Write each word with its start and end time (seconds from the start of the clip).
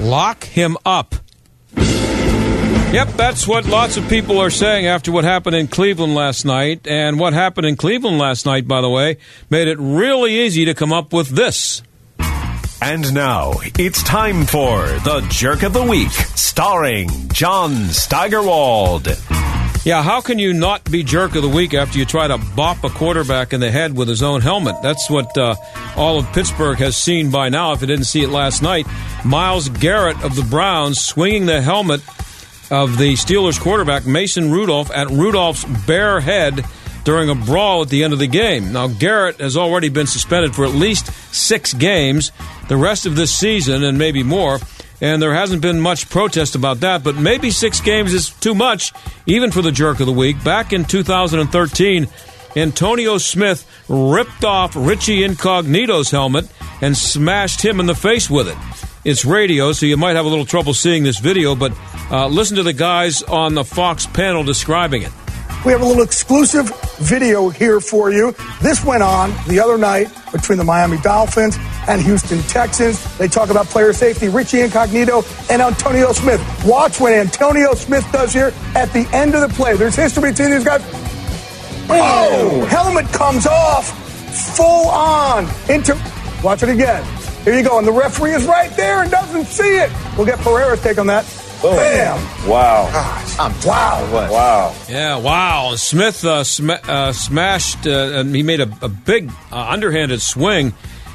Lock 0.00 0.44
him 0.44 0.76
up. 0.84 1.14
Yep, 1.76 3.08
that's 3.10 3.46
what 3.46 3.66
lots 3.66 3.96
of 3.96 4.08
people 4.08 4.38
are 4.40 4.50
saying 4.50 4.86
after 4.86 5.12
what 5.12 5.22
happened 5.22 5.54
in 5.54 5.68
Cleveland 5.68 6.14
last 6.14 6.44
night. 6.44 6.88
And 6.88 7.20
what 7.20 7.34
happened 7.34 7.66
in 7.66 7.76
Cleveland 7.76 8.18
last 8.18 8.46
night, 8.46 8.66
by 8.66 8.80
the 8.80 8.88
way, 8.88 9.18
made 9.48 9.68
it 9.68 9.78
really 9.78 10.40
easy 10.40 10.64
to 10.64 10.74
come 10.74 10.92
up 10.92 11.12
with 11.12 11.28
this. 11.28 11.82
And 12.82 13.12
now 13.12 13.52
it's 13.78 14.02
time 14.02 14.46
for 14.46 14.86
the 14.86 15.24
Jerk 15.28 15.62
of 15.62 15.74
the 15.74 15.84
Week, 15.84 16.10
starring 16.10 17.28
John 17.28 17.90
Steigerwald. 17.90 19.06
Yeah, 19.82 20.02
how 20.02 20.20
can 20.20 20.38
you 20.38 20.52
not 20.52 20.84
be 20.90 21.02
jerk 21.02 21.34
of 21.36 21.42
the 21.42 21.48
week 21.48 21.72
after 21.72 21.98
you 21.98 22.04
try 22.04 22.28
to 22.28 22.36
bop 22.54 22.84
a 22.84 22.90
quarterback 22.90 23.54
in 23.54 23.60
the 23.60 23.70
head 23.70 23.96
with 23.96 24.08
his 24.08 24.22
own 24.22 24.42
helmet? 24.42 24.76
That's 24.82 25.08
what 25.08 25.36
uh, 25.38 25.54
all 25.96 26.18
of 26.18 26.30
Pittsburgh 26.34 26.76
has 26.78 26.98
seen 26.98 27.30
by 27.30 27.48
now. 27.48 27.72
If 27.72 27.80
you 27.80 27.86
didn't 27.86 28.04
see 28.04 28.22
it 28.22 28.28
last 28.28 28.60
night, 28.60 28.86
Myles 29.24 29.70
Garrett 29.70 30.22
of 30.22 30.36
the 30.36 30.42
Browns 30.42 31.00
swinging 31.00 31.46
the 31.46 31.62
helmet 31.62 32.02
of 32.70 32.98
the 32.98 33.14
Steelers 33.14 33.58
quarterback 33.58 34.06
Mason 34.06 34.50
Rudolph 34.50 34.90
at 34.90 35.08
Rudolph's 35.08 35.64
bare 35.86 36.20
head 36.20 36.62
during 37.04 37.30
a 37.30 37.34
brawl 37.34 37.80
at 37.80 37.88
the 37.88 38.04
end 38.04 38.12
of 38.12 38.18
the 38.18 38.26
game. 38.26 38.74
Now, 38.74 38.86
Garrett 38.86 39.40
has 39.40 39.56
already 39.56 39.88
been 39.88 40.06
suspended 40.06 40.54
for 40.54 40.66
at 40.66 40.72
least 40.72 41.06
six 41.34 41.72
games, 41.72 42.32
the 42.68 42.76
rest 42.76 43.06
of 43.06 43.16
this 43.16 43.34
season, 43.34 43.82
and 43.82 43.96
maybe 43.96 44.22
more 44.22 44.58
and 45.00 45.20
there 45.20 45.34
hasn't 45.34 45.62
been 45.62 45.80
much 45.80 46.10
protest 46.10 46.54
about 46.54 46.80
that, 46.80 47.02
but 47.02 47.16
maybe 47.16 47.50
six 47.50 47.80
games 47.80 48.12
is 48.12 48.30
too 48.30 48.54
much, 48.54 48.92
even 49.26 49.50
for 49.50 49.62
the 49.62 49.72
jerk 49.72 50.00
of 50.00 50.06
the 50.06 50.12
week. 50.12 50.42
Back 50.44 50.72
in 50.72 50.84
2013, 50.84 52.08
Antonio 52.56 53.18
Smith 53.18 53.66
ripped 53.88 54.44
off 54.44 54.74
Richie 54.76 55.24
Incognito's 55.24 56.10
helmet 56.10 56.48
and 56.80 56.96
smashed 56.96 57.64
him 57.64 57.80
in 57.80 57.86
the 57.86 57.94
face 57.94 58.28
with 58.28 58.48
it. 58.48 58.56
It's 59.04 59.24
radio, 59.24 59.72
so 59.72 59.86
you 59.86 59.96
might 59.96 60.16
have 60.16 60.26
a 60.26 60.28
little 60.28 60.44
trouble 60.44 60.74
seeing 60.74 61.04
this 61.04 61.18
video, 61.18 61.54
but 61.54 61.72
uh, 62.10 62.26
listen 62.26 62.56
to 62.56 62.62
the 62.62 62.72
guys 62.74 63.22
on 63.22 63.54
the 63.54 63.64
Fox 63.64 64.06
panel 64.06 64.44
describing 64.44 65.02
it. 65.02 65.12
We 65.64 65.72
have 65.72 65.82
a 65.82 65.84
little 65.84 66.02
exclusive 66.02 66.70
video 66.98 67.50
here 67.50 67.80
for 67.80 68.10
you. 68.10 68.34
This 68.62 68.84
went 68.84 69.02
on 69.02 69.32
the 69.46 69.60
other 69.60 69.78
night 69.78 70.08
between 70.32 70.58
the 70.58 70.64
Miami 70.64 70.98
Dolphins 70.98 71.56
and 71.88 72.00
Houston 72.02 72.40
Texans. 72.42 73.02
They 73.18 73.28
talk 73.28 73.50
about 73.50 73.66
player 73.66 73.92
safety, 73.92 74.28
Richie 74.28 74.60
Incognito 74.60 75.22
and 75.50 75.62
Antonio 75.62 76.12
Smith. 76.12 76.40
Watch 76.64 77.00
what 77.00 77.12
Antonio 77.12 77.74
Smith 77.74 78.06
does 78.12 78.32
here 78.32 78.52
at 78.74 78.92
the 78.92 79.08
end 79.12 79.34
of 79.34 79.40
the 79.40 79.54
play. 79.54 79.76
There's 79.76 79.96
history 79.96 80.30
between 80.30 80.50
these 80.50 80.64
guys. 80.64 80.82
Oh, 81.92 82.66
helmet 82.70 83.06
comes 83.12 83.46
off 83.46 83.88
full 84.56 84.88
on 84.88 85.48
into. 85.68 85.98
Watch 86.42 86.62
it 86.62 86.68
again. 86.68 87.04
Here 87.44 87.54
you 87.54 87.62
go. 87.62 87.78
And 87.78 87.86
the 87.86 87.92
referee 87.92 88.34
is 88.34 88.46
right 88.46 88.70
there 88.76 89.02
and 89.02 89.10
doesn't 89.10 89.46
see 89.46 89.76
it. 89.76 89.90
We'll 90.16 90.26
get 90.26 90.38
Pereira's 90.40 90.82
take 90.82 90.98
on 90.98 91.06
that. 91.08 91.24
Boom. 91.62 91.76
Bam. 91.76 92.48
Wow. 92.48 92.90
Gosh. 92.90 93.66
wow. 93.66 94.12
What? 94.12 94.30
Wow. 94.30 94.74
Yeah, 94.88 95.16
wow. 95.16 95.74
Smith 95.76 96.24
uh, 96.24 96.42
sm- 96.44 96.70
uh, 96.70 97.12
smashed, 97.12 97.86
uh, 97.86 98.12
and 98.14 98.34
he 98.34 98.42
made 98.42 98.60
a, 98.60 98.78
a 98.80 98.88
big 98.88 99.30
uh, 99.52 99.56
underhanded 99.68 100.22
swing 100.22 100.72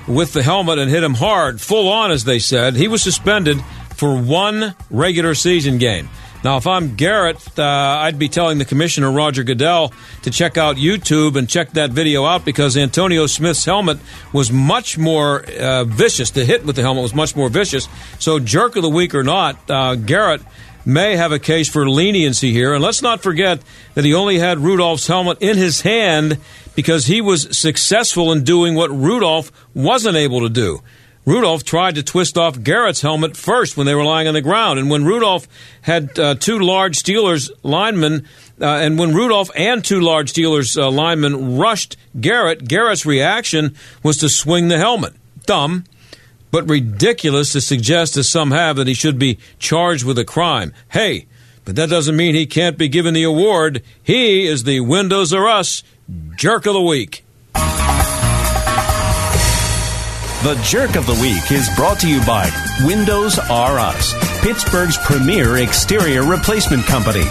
with 0.08 0.34
the 0.34 0.44
helmet 0.44 0.80
and 0.80 0.90
hit 0.90 1.04
him 1.04 1.16
hard, 1.16 1.62
full 1.62 1.90
on, 1.90 2.12
as 2.12 2.24
they 2.24 2.40
said. 2.40 2.76
He 2.76 2.88
was 2.88 3.02
suspended 3.02 3.62
for 3.96 4.20
one 4.20 4.76
regular 4.90 5.36
season 5.36 5.78
game. 5.78 6.10
Now, 6.44 6.58
if 6.58 6.68
I'm 6.68 6.94
Garrett, 6.94 7.58
uh, 7.58 7.64
I'd 7.64 8.20
be 8.20 8.30
telling 8.30 8.60
the 8.60 8.66
commissioner, 8.66 9.12
Roger 9.12 9.42
Goodell, 9.42 9.92
to 10.22 10.30
check 10.30 10.60
out 10.60 10.76
YouTube 10.76 11.38
and 11.38 11.50
check 11.50 11.72
that 11.72 11.90
video 11.90 12.24
out 12.24 12.46
because 12.46 12.78
Antonio 12.78 13.26
Smith's 13.26 13.66
helmet 13.66 13.98
was 14.32 14.52
much 14.52 14.96
more 14.96 15.44
uh, 15.44 15.86
vicious. 15.86 16.30
The 16.30 16.46
hit 16.46 16.64
with 16.64 16.76
the 16.76 16.84
helmet 16.84 17.02
was 17.02 17.16
much 17.16 17.36
more 17.36 17.50
vicious. 17.50 17.88
So, 18.20 18.38
jerk 18.38 18.76
of 18.76 18.84
the 18.84 18.92
week 18.92 19.16
or 19.16 19.24
not, 19.24 19.58
uh, 19.72 19.96
Garrett 19.96 20.42
may 20.86 21.16
have 21.16 21.32
a 21.32 21.40
case 21.40 21.68
for 21.68 21.90
leniency 21.90 22.52
here. 22.52 22.74
And 22.74 22.84
let's 22.84 23.02
not 23.02 23.22
forget 23.22 23.62
that 23.96 24.06
he 24.06 24.14
only 24.14 24.40
had 24.40 24.60
Rudolph's 24.60 25.08
helmet 25.08 25.40
in 25.42 25.58
his 25.58 25.82
hand 25.82 26.38
because 26.76 27.08
he 27.08 27.22
was 27.22 27.58
successful 27.58 28.32
in 28.32 28.44
doing 28.44 28.76
what 28.76 28.92
Rudolph 28.92 29.52
wasn't 29.74 30.18
able 30.18 30.42
to 30.42 30.50
do. 30.50 30.82
Rudolph 31.26 31.64
tried 31.64 31.96
to 31.96 32.04
twist 32.04 32.38
off 32.38 32.62
Garrett's 32.62 33.02
helmet 33.02 33.36
first 33.36 33.78
when 33.78 33.88
they 33.88 33.96
were 33.96 34.04
lying 34.04 34.28
on 34.28 34.36
the 34.36 34.42
ground. 34.42 34.78
And 34.78 34.92
when 34.92 35.06
Rudolph 35.06 35.48
had 35.82 36.20
uh, 36.20 36.36
two 36.36 36.60
large 36.60 37.02
Steelers 37.02 37.50
linemen, 37.64 38.28
uh, 38.62 38.66
and 38.66 39.00
when 39.00 39.16
Rudolph 39.16 39.50
and 39.56 39.84
two 39.84 40.02
large 40.02 40.32
Steelers 40.32 40.80
uh, 40.80 40.92
linemen 40.92 41.58
rushed 41.58 41.98
Garrett, 42.20 42.68
Garrett's 42.68 43.08
reaction 43.08 43.76
was 44.04 44.18
to 44.18 44.30
swing 44.30 44.68
the 44.68 44.78
helmet. 44.78 45.14
Dumb, 45.48 45.86
but 46.56 46.70
ridiculous 46.70 47.52
to 47.52 47.60
suggest, 47.60 48.16
as 48.16 48.30
some 48.30 48.52
have, 48.52 48.78
that 48.78 48.88
he 48.88 48.94
should 48.94 49.20
be 49.20 49.38
charged 49.60 50.06
with 50.06 50.18
a 50.18 50.24
crime. 50.24 50.72
Hey, 50.88 51.26
but 51.66 51.76
that 51.76 51.90
doesn't 51.90 52.16
mean 52.16 52.34
he 52.34 52.46
can't 52.46 52.78
be 52.78 52.88
given 52.88 53.14
the 53.14 53.24
award. 53.24 53.84
He 54.02 54.48
is 54.48 54.64
the 54.64 54.80
Windows 54.80 55.34
R 55.34 55.50
Us 55.50 55.84
Jerk 56.38 56.66
of 56.66 56.74
the 56.74 56.82
Week. 56.82 57.26
The 60.44 60.56
Jerk 60.64 60.96
of 60.96 61.06
the 61.06 61.20
Week 61.22 61.52
is 61.52 61.68
brought 61.76 62.00
to 62.00 62.08
you 62.08 62.24
by 62.26 62.50
Windows 62.86 63.38
R 63.38 63.78
Us, 63.78 64.14
Pittsburgh's 64.46 64.98
premier 65.00 65.58
exterior 65.58 66.24
replacement 66.24 66.86
company. 66.86 67.24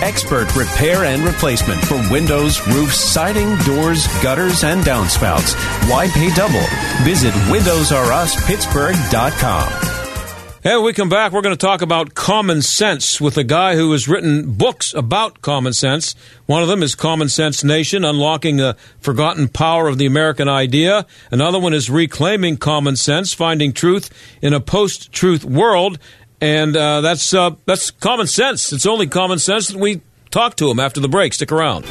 Expert 0.00 0.56
repair 0.56 1.04
and 1.04 1.22
replacement 1.22 1.84
for 1.84 1.96
windows, 2.10 2.66
roofs, 2.68 2.96
siding, 2.96 3.58
doors, 3.58 4.06
gutters, 4.22 4.64
and 4.64 4.82
downspouts. 4.82 5.52
Why 5.90 6.08
pay 6.08 6.34
double? 6.34 6.64
Visit 7.04 7.34
WindowsRUsPittsburgh.com. 7.52 9.92
Hey, 10.62 10.76
when 10.76 10.84
we 10.84 10.92
come 10.92 11.08
back, 11.08 11.32
we're 11.32 11.42
going 11.42 11.56
to 11.56 11.66
talk 11.66 11.82
about 11.82 12.14
common 12.14 12.62
sense 12.62 13.20
with 13.20 13.36
a 13.36 13.42
guy 13.42 13.74
who 13.74 13.90
has 13.90 14.08
written 14.08 14.52
books 14.52 14.94
about 14.94 15.42
common 15.42 15.72
sense. 15.72 16.14
One 16.46 16.62
of 16.62 16.68
them 16.68 16.84
is 16.84 16.94
Common 16.94 17.28
Sense 17.28 17.64
Nation, 17.64 18.04
Unlocking 18.04 18.58
the 18.58 18.76
Forgotten 19.00 19.48
Power 19.48 19.88
of 19.88 19.98
the 19.98 20.06
American 20.06 20.48
Idea. 20.48 21.04
Another 21.32 21.58
one 21.58 21.74
is 21.74 21.90
Reclaiming 21.90 22.58
Common 22.58 22.94
Sense, 22.94 23.34
Finding 23.34 23.72
Truth 23.72 24.10
in 24.40 24.54
a 24.54 24.60
Post-Truth 24.60 25.44
World. 25.44 25.98
And 26.42 26.76
uh, 26.76 27.02
that's, 27.02 27.32
uh, 27.32 27.50
that's 27.66 27.92
common 27.92 28.26
sense. 28.26 28.72
It's 28.72 28.84
only 28.84 29.06
common 29.06 29.38
sense 29.38 29.68
that 29.68 29.78
we 29.78 30.00
talk 30.32 30.56
to 30.56 30.68
him 30.68 30.80
after 30.80 30.98
the 31.00 31.08
break. 31.08 31.34
Stick 31.34 31.52
around. 31.52 31.86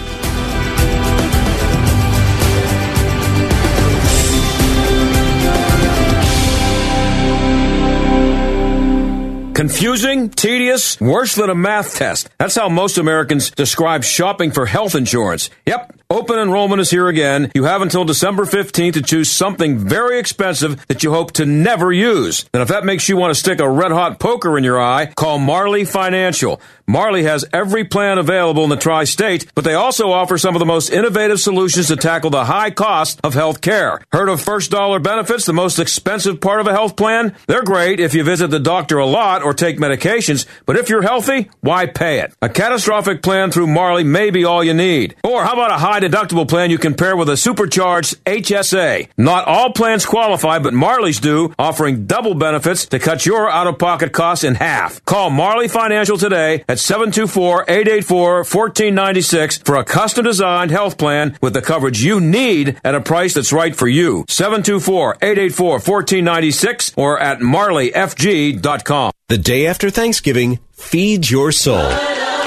Confusing, 9.55 10.29
tedious, 10.31 10.99
worse 10.99 11.35
than 11.35 11.49
a 11.49 11.55
math 11.55 11.95
test. 11.95 12.29
That's 12.37 12.55
how 12.55 12.67
most 12.67 12.97
Americans 12.97 13.51
describe 13.51 14.03
shopping 14.03 14.51
for 14.51 14.65
health 14.65 14.95
insurance. 14.95 15.49
Yep, 15.65 16.00
open 16.11 16.37
enrollment 16.37 16.81
is 16.81 16.91
here 16.91 17.07
again. 17.07 17.49
You 17.55 17.63
have 17.63 17.81
until 17.81 18.03
December 18.03 18.43
15th 18.43 18.93
to 18.93 19.01
choose 19.01 19.31
something 19.31 19.77
very 19.77 20.19
expensive 20.19 20.85
that 20.87 21.03
you 21.03 21.11
hope 21.11 21.31
to 21.33 21.45
never 21.45 21.91
use. 21.91 22.45
And 22.53 22.61
if 22.61 22.67
that 22.67 22.83
makes 22.83 23.07
you 23.07 23.15
want 23.15 23.33
to 23.33 23.39
stick 23.39 23.61
a 23.61 23.69
red 23.69 23.91
hot 23.91 24.19
poker 24.19 24.57
in 24.57 24.65
your 24.65 24.79
eye, 24.81 25.05
call 25.15 25.39
Marley 25.39 25.85
Financial. 25.85 26.59
Marley 26.85 27.23
has 27.23 27.45
every 27.53 27.85
plan 27.85 28.17
available 28.17 28.65
in 28.65 28.69
the 28.69 28.75
tri 28.75 29.05
state, 29.05 29.49
but 29.55 29.63
they 29.63 29.73
also 29.73 30.11
offer 30.11 30.37
some 30.37 30.53
of 30.53 30.59
the 30.59 30.65
most 30.65 30.89
innovative 30.89 31.39
solutions 31.39 31.87
to 31.87 31.95
tackle 31.95 32.29
the 32.29 32.43
high 32.43 32.71
cost 32.71 33.21
of 33.23 33.33
health 33.33 33.61
care. 33.61 34.01
Heard 34.11 34.27
of 34.27 34.41
first 34.41 34.71
dollar 34.71 34.99
benefits, 34.99 35.45
the 35.45 35.53
most 35.53 35.79
expensive 35.79 36.41
part 36.41 36.59
of 36.59 36.67
a 36.67 36.73
health 36.73 36.97
plan? 36.97 37.33
They're 37.47 37.63
great 37.63 38.01
if 38.01 38.13
you 38.13 38.25
visit 38.25 38.49
the 38.51 38.59
doctor 38.59 38.97
a 38.97 39.05
lot 39.05 39.41
or 39.41 39.53
take 39.53 39.77
medications, 39.77 40.45
but 40.65 40.75
if 40.75 40.89
you're 40.89 41.01
healthy, 41.01 41.49
why 41.61 41.85
pay 41.85 42.19
it? 42.19 42.33
A 42.41 42.49
catastrophic 42.49 43.23
plan 43.23 43.51
through 43.51 43.67
Marley 43.67 44.03
may 44.03 44.29
be 44.29 44.43
all 44.43 44.61
you 44.61 44.73
need. 44.73 45.15
Or 45.23 45.45
how 45.45 45.53
about 45.53 45.71
a 45.71 45.77
high 45.77 46.00
deductible 46.01 46.47
plan 46.47 46.69
you 46.69 46.77
can 46.77 46.93
pair 46.93 47.15
with 47.15 47.29
a 47.29 47.37
supercharged 47.37 48.23
HSA. 48.25 49.09
Not 49.17 49.47
all 49.47 49.71
plans 49.71 50.05
qualify, 50.05 50.59
but 50.59 50.73
Marley's 50.73 51.19
do, 51.19 51.53
offering 51.57 52.05
double 52.05 52.35
benefits 52.35 52.85
to 52.87 52.99
cut 52.99 53.25
your 53.25 53.49
out 53.49 53.67
of 53.67 53.79
pocket 53.79 54.11
costs 54.11 54.43
in 54.43 54.55
half. 54.55 55.03
Call 55.05 55.29
Marley 55.29 55.67
Financial 55.67 56.17
today 56.17 56.63
at 56.67 56.79
724 56.79 57.63
884 57.63 58.37
1496 58.37 59.59
for 59.59 59.75
a 59.75 59.83
custom 59.83 60.25
designed 60.25 60.71
health 60.71 60.97
plan 60.97 61.37
with 61.41 61.53
the 61.53 61.61
coverage 61.61 62.03
you 62.03 62.19
need 62.19 62.79
at 62.83 62.95
a 62.95 63.01
price 63.01 63.33
that's 63.33 63.53
right 63.53 63.75
for 63.75 63.87
you. 63.87 64.25
724 64.27 65.15
884 65.21 65.71
1496 65.71 66.93
or 66.97 67.19
at 67.19 67.39
marleyfg.com. 67.39 69.11
The 69.27 69.37
day 69.37 69.67
after 69.67 69.89
Thanksgiving, 69.89 70.59
feed 70.73 71.29
your 71.29 71.51
soul. 71.51 71.89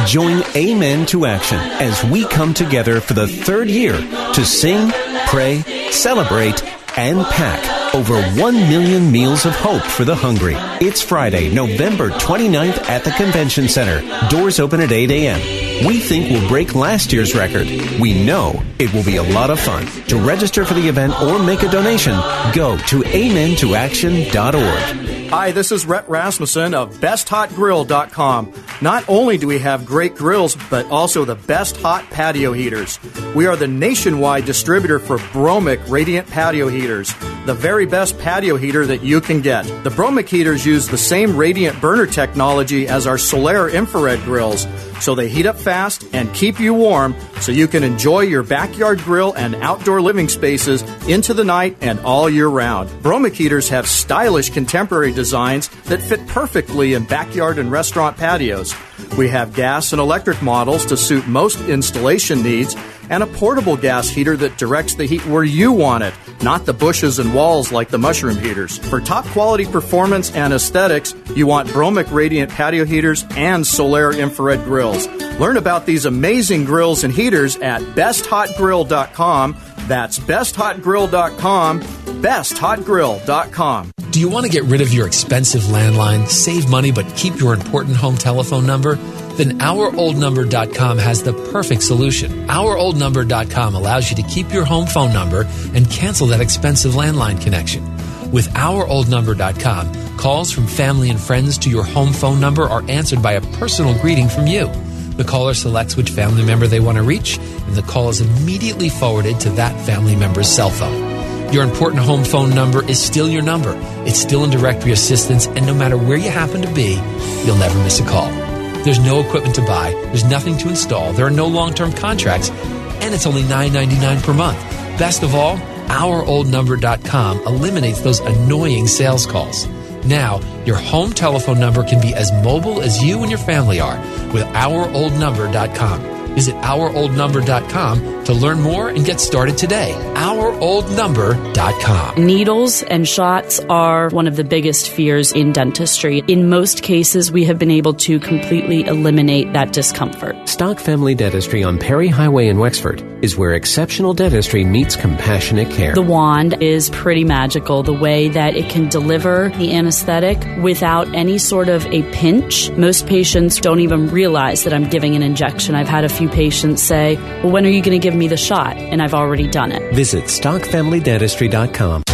Join 0.06 0.42
Amen 0.54 1.06
to 1.06 1.24
Action 1.24 1.58
as 1.58 2.04
we 2.04 2.26
come 2.26 2.52
together 2.52 3.00
for 3.00 3.14
the 3.14 3.26
third 3.26 3.68
year 3.68 3.96
to 3.96 4.44
sing, 4.44 4.90
pray, 5.26 5.62
celebrate, 5.90 6.62
and 6.98 7.24
pack 7.24 7.94
over 7.94 8.20
1 8.20 8.54
million 8.54 9.10
meals 9.10 9.46
of 9.46 9.54
hope 9.54 9.82
for 9.82 10.04
the 10.04 10.14
hungry. 10.14 10.56
It's 10.80 11.00
Friday, 11.00 11.48
November 11.52 12.10
29th 12.10 12.88
at 12.88 13.04
the 13.04 13.12
Convention 13.12 13.68
Center. 13.68 14.02
Doors 14.28 14.60
open 14.60 14.80
at 14.80 14.92
8 14.92 15.10
a.m. 15.10 15.63
We 15.82 15.98
think 15.98 16.30
we'll 16.30 16.46
break 16.48 16.74
last 16.74 17.12
year's 17.12 17.34
record. 17.34 17.66
We 18.00 18.24
know 18.24 18.62
it 18.78 18.92
will 18.94 19.04
be 19.04 19.16
a 19.16 19.22
lot 19.22 19.50
of 19.50 19.58
fun. 19.58 19.86
To 20.06 20.16
register 20.16 20.64
for 20.64 20.74
the 20.74 20.88
event 20.88 21.20
or 21.20 21.42
make 21.42 21.62
a 21.62 21.70
donation, 21.70 22.14
go 22.54 22.78
to 22.78 23.00
amentoaction.org. 23.00 25.10
Hi, 25.30 25.50
this 25.50 25.72
is 25.72 25.84
Rhett 25.84 26.08
Rasmussen 26.08 26.74
of 26.74 26.94
BestHotGrill.com. 26.98 28.52
Not 28.80 29.08
only 29.08 29.36
do 29.36 29.48
we 29.48 29.58
have 29.58 29.84
great 29.84 30.14
grills, 30.14 30.56
but 30.70 30.86
also 30.90 31.24
the 31.24 31.34
best 31.34 31.76
hot 31.78 32.08
patio 32.10 32.52
heaters. 32.52 33.00
We 33.34 33.46
are 33.46 33.56
the 33.56 33.66
nationwide 33.66 34.44
distributor 34.44 35.00
for 35.00 35.18
Bromic 35.18 35.88
Radiant 35.88 36.28
Patio 36.28 36.68
Heaters, 36.68 37.12
the 37.46 37.54
very 37.54 37.84
best 37.84 38.16
patio 38.18 38.56
heater 38.56 38.86
that 38.86 39.02
you 39.02 39.20
can 39.20 39.40
get. 39.40 39.64
The 39.82 39.90
Bromic 39.90 40.28
heaters 40.28 40.64
use 40.64 40.86
the 40.86 40.98
same 40.98 41.36
radiant 41.36 41.80
burner 41.80 42.06
technology 42.06 42.86
as 42.86 43.06
our 43.06 43.16
Solaire 43.16 43.72
infrared 43.72 44.20
grills, 44.20 44.68
so 45.00 45.16
they 45.16 45.28
heat 45.28 45.46
up 45.46 45.56
fast 45.64 46.06
and 46.12 46.32
keep 46.34 46.60
you 46.60 46.74
warm 46.74 47.16
so 47.40 47.50
you 47.50 47.66
can 47.66 47.82
enjoy 47.82 48.20
your 48.20 48.42
backyard 48.42 49.00
grill 49.00 49.32
and 49.32 49.54
outdoor 49.56 50.02
living 50.02 50.28
spaces 50.28 50.82
into 51.08 51.32
the 51.32 51.44
night 51.44 51.76
and 51.80 51.98
all 52.00 52.28
year 52.28 52.48
round. 52.48 52.90
Bromic 53.02 53.32
heaters 53.32 53.70
have 53.70 53.88
stylish 53.88 54.50
contemporary 54.50 55.12
designs 55.12 55.68
that 55.84 56.02
fit 56.02 56.26
perfectly 56.28 56.92
in 56.92 57.04
backyard 57.04 57.58
and 57.58 57.72
restaurant 57.72 58.16
patios. 58.16 58.74
We 59.16 59.28
have 59.28 59.54
gas 59.54 59.92
and 59.92 60.00
electric 60.00 60.42
models 60.42 60.84
to 60.86 60.96
suit 60.96 61.26
most 61.26 61.60
installation 61.68 62.42
needs, 62.42 62.76
and 63.10 63.22
a 63.22 63.26
portable 63.26 63.76
gas 63.76 64.08
heater 64.08 64.36
that 64.36 64.56
directs 64.58 64.94
the 64.94 65.06
heat 65.06 65.24
where 65.26 65.44
you 65.44 65.72
want 65.72 66.04
it, 66.04 66.14
not 66.44 66.66
the 66.66 66.72
bushes 66.72 67.18
and 67.18 67.34
walls 67.34 67.72
like 67.72 67.88
the 67.88 67.98
mushroom 67.98 68.36
heaters. 68.36 68.78
For 68.78 69.00
top 69.00 69.24
quality 69.26 69.66
performance 69.66 70.30
and 70.32 70.52
aesthetics, 70.52 71.14
you 71.34 71.46
want 71.46 71.68
Bromic 71.70 72.12
Radiant 72.12 72.50
patio 72.50 72.84
heaters 72.84 73.24
and 73.30 73.64
Solaire 73.64 74.16
infrared 74.16 74.64
grills. 74.64 75.08
Learn 75.40 75.56
about 75.56 75.86
these 75.86 76.04
amazing 76.04 76.64
grills 76.64 77.02
and 77.02 77.12
heaters 77.12 77.56
at 77.56 77.82
besthotgrill.com. 77.82 79.56
That's 79.88 80.18
besthotgrill.com, 80.18 81.80
besthotgrill.com. 81.80 83.90
Do 84.10 84.20
you 84.20 84.28
want 84.28 84.46
to 84.46 84.52
get 84.52 84.62
rid 84.64 84.80
of 84.80 84.92
your 84.92 85.08
expensive 85.08 85.62
landline, 85.62 86.28
save 86.28 86.70
money, 86.70 86.92
but 86.92 87.04
keep 87.16 87.40
your 87.40 87.52
important 87.52 87.96
home 87.96 88.16
telephone 88.16 88.64
number? 88.64 88.96
Then 89.36 89.58
OurOldNumber.com 89.58 90.98
has 90.98 91.22
the 91.22 91.32
perfect 91.50 91.82
solution. 91.82 92.46
OurOldNumber.com 92.46 93.74
allows 93.74 94.10
you 94.10 94.16
to 94.16 94.22
keep 94.22 94.52
your 94.52 94.64
home 94.64 94.86
phone 94.86 95.12
number 95.12 95.46
and 95.74 95.90
cancel 95.90 96.28
that 96.28 96.40
expensive 96.40 96.92
landline 96.92 97.40
connection. 97.40 97.84
With 98.30 98.48
OurOldNumber.com, 98.54 100.16
calls 100.16 100.52
from 100.52 100.66
family 100.66 101.10
and 101.10 101.20
friends 101.20 101.58
to 101.58 101.70
your 101.70 101.84
home 101.84 102.12
phone 102.12 102.40
number 102.40 102.62
are 102.64 102.88
answered 102.88 103.22
by 103.22 103.32
a 103.32 103.40
personal 103.58 103.98
greeting 104.00 104.28
from 104.28 104.46
you. 104.46 104.70
The 105.16 105.24
caller 105.24 105.54
selects 105.54 105.96
which 105.96 106.10
family 106.10 106.44
member 106.44 106.66
they 106.66 106.80
want 106.80 106.96
to 106.96 107.02
reach, 107.02 107.38
and 107.38 107.74
the 107.74 107.82
call 107.82 108.08
is 108.08 108.20
immediately 108.20 108.88
forwarded 108.88 109.40
to 109.40 109.50
that 109.50 109.78
family 109.86 110.16
member's 110.16 110.48
cell 110.48 110.70
phone. 110.70 111.52
Your 111.52 111.62
important 111.62 112.02
home 112.02 112.24
phone 112.24 112.50
number 112.50 112.84
is 112.88 113.00
still 113.00 113.28
your 113.28 113.42
number. 113.42 113.74
It's 114.06 114.18
still 114.18 114.42
in 114.42 114.50
directory 114.50 114.90
assistance, 114.90 115.46
and 115.46 115.66
no 115.66 115.74
matter 115.74 115.96
where 115.96 116.18
you 116.18 116.30
happen 116.30 116.62
to 116.62 116.74
be, 116.74 117.00
you'll 117.44 117.58
never 117.58 117.78
miss 117.84 118.00
a 118.00 118.04
call. 118.04 118.43
There's 118.84 118.98
no 118.98 119.20
equipment 119.20 119.54
to 119.54 119.62
buy, 119.62 119.92
there's 119.92 120.24
nothing 120.24 120.58
to 120.58 120.68
install, 120.68 121.12
there 121.14 121.26
are 121.26 121.30
no 121.30 121.46
long 121.46 121.72
term 121.72 121.92
contracts, 121.92 122.50
and 122.50 123.14
it's 123.14 123.26
only 123.26 123.42
$9.99 123.42 124.22
per 124.22 124.34
month. 124.34 124.58
Best 124.98 125.22
of 125.22 125.34
all, 125.34 125.56
OurOldNumber.com 125.86 127.46
eliminates 127.46 128.00
those 128.00 128.20
annoying 128.20 128.86
sales 128.86 129.26
calls. 129.26 129.66
Now, 130.04 130.40
your 130.66 130.76
home 130.76 131.12
telephone 131.12 131.58
number 131.58 131.82
can 131.82 132.00
be 132.00 132.14
as 132.14 132.30
mobile 132.44 132.82
as 132.82 133.02
you 133.02 133.22
and 133.22 133.30
your 133.30 133.38
family 133.38 133.80
are 133.80 133.96
with 134.32 134.44
OurOldNumber.com. 134.44 136.34
Visit 136.34 136.54
OurOldNumber.com 136.56 138.13
to 138.26 138.32
learn 138.32 138.60
more 138.60 138.88
and 138.88 139.04
get 139.04 139.20
started 139.20 139.58
today. 139.58 139.92
OurOldNumber.com. 140.14 142.24
Needles 142.24 142.82
and 142.84 143.08
shots 143.08 143.60
are 143.68 144.08
one 144.10 144.26
of 144.26 144.36
the 144.36 144.44
biggest 144.44 144.90
fears 144.90 145.32
in 145.32 145.52
dentistry. 145.52 146.22
In 146.28 146.48
most 146.48 146.82
cases, 146.82 147.30
we 147.30 147.44
have 147.44 147.58
been 147.58 147.70
able 147.70 147.92
to 147.94 148.18
completely 148.20 148.84
eliminate 148.84 149.52
that 149.52 149.72
discomfort. 149.72 150.48
Stock 150.48 150.78
Family 150.78 151.14
Dentistry 151.14 151.64
on 151.64 151.78
Perry 151.78 152.08
Highway 152.08 152.48
in 152.48 152.58
Wexford 152.58 153.02
is 153.24 153.36
where 153.36 153.54
exceptional 153.54 154.12
dentistry 154.12 154.64
meets 154.64 154.96
compassionate 154.96 155.70
care. 155.70 155.94
The 155.94 156.02
wand 156.02 156.62
is 156.62 156.90
pretty 156.90 157.24
magical 157.24 157.82
the 157.82 157.92
way 157.92 158.28
that 158.28 158.54
it 158.54 158.68
can 158.68 158.88
deliver 158.88 159.48
the 159.56 159.74
anesthetic 159.74 160.38
without 160.62 161.12
any 161.14 161.38
sort 161.38 161.68
of 161.68 161.86
a 161.86 162.02
pinch. 162.12 162.70
Most 162.72 163.06
patients 163.06 163.60
don't 163.60 163.80
even 163.80 164.08
realize 164.08 164.64
that 164.64 164.72
I'm 164.72 164.88
giving 164.88 165.16
an 165.16 165.22
injection. 165.22 165.74
I've 165.74 165.88
had 165.88 166.04
a 166.04 166.08
few 166.08 166.28
patients 166.28 166.82
say, 166.82 167.16
Well, 167.42 167.50
when 167.50 167.64
are 167.64 167.70
you 167.70 167.82
going 167.82 167.98
to 167.98 168.02
give 168.02 168.13
me 168.16 168.28
the 168.28 168.36
shot? 168.36 168.76
And 168.76 169.02
I've 169.02 169.14
already 169.14 169.46
done 169.46 169.72
it. 169.72 169.94
Visit 169.94 170.24
StockFamilyDentistry.com. 170.24 172.04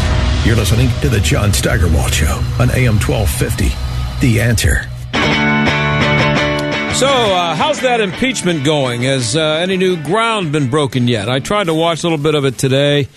You're 0.45 0.57
listening 0.57 0.89
to 1.01 1.09
The 1.09 1.21
John 1.21 1.53
Steigerwald 1.53 2.13
Show 2.13 2.43
on 2.59 2.71
AM 2.71 2.99
1250. 2.99 3.69
The 4.27 4.41
answer. 4.41 4.83
So, 6.95 7.07
uh, 7.07 7.55
how's 7.55 7.81
that 7.81 8.01
impeachment 8.01 8.65
going? 8.65 9.03
Has 9.03 9.37
uh, 9.37 9.41
any 9.41 9.77
new 9.77 9.97
ground 10.03 10.53
been 10.53 10.69
broken 10.69 11.09
yet? 11.09 11.29
I 11.31 11.39
tried 11.39 11.65
to 11.65 11.75
watch 11.75 12.03
a 12.03 12.07
little 12.07 12.23
bit 12.23 12.35
of 12.35 12.45
it 12.45 12.59
today. 12.59 13.09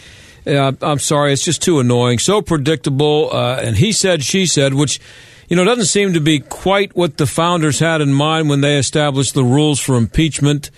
Uh, 0.45 0.73
I'm 0.81 0.99
sorry, 0.99 1.33
it's 1.33 1.43
just 1.43 1.61
too 1.61 1.79
annoying, 1.79 2.19
so 2.19 2.41
predictable. 2.41 3.29
Uh, 3.33 3.55
and 3.61 3.75
he 3.75 3.91
said, 3.91 4.23
she 4.23 4.45
said, 4.45 4.73
which 4.73 4.99
you 5.49 5.55
know 5.55 5.65
doesn't 5.65 5.85
seem 5.85 6.13
to 6.13 6.21
be 6.21 6.39
quite 6.39 6.95
what 6.95 7.17
the 7.17 7.25
founders 7.25 7.79
had 7.79 7.99
in 7.99 8.13
mind 8.13 8.49
when 8.49 8.61
they 8.61 8.77
established 8.77 9.33
the 9.33 9.43
rules 9.43 9.79
for 9.79 9.95
impeachment. 9.95 10.69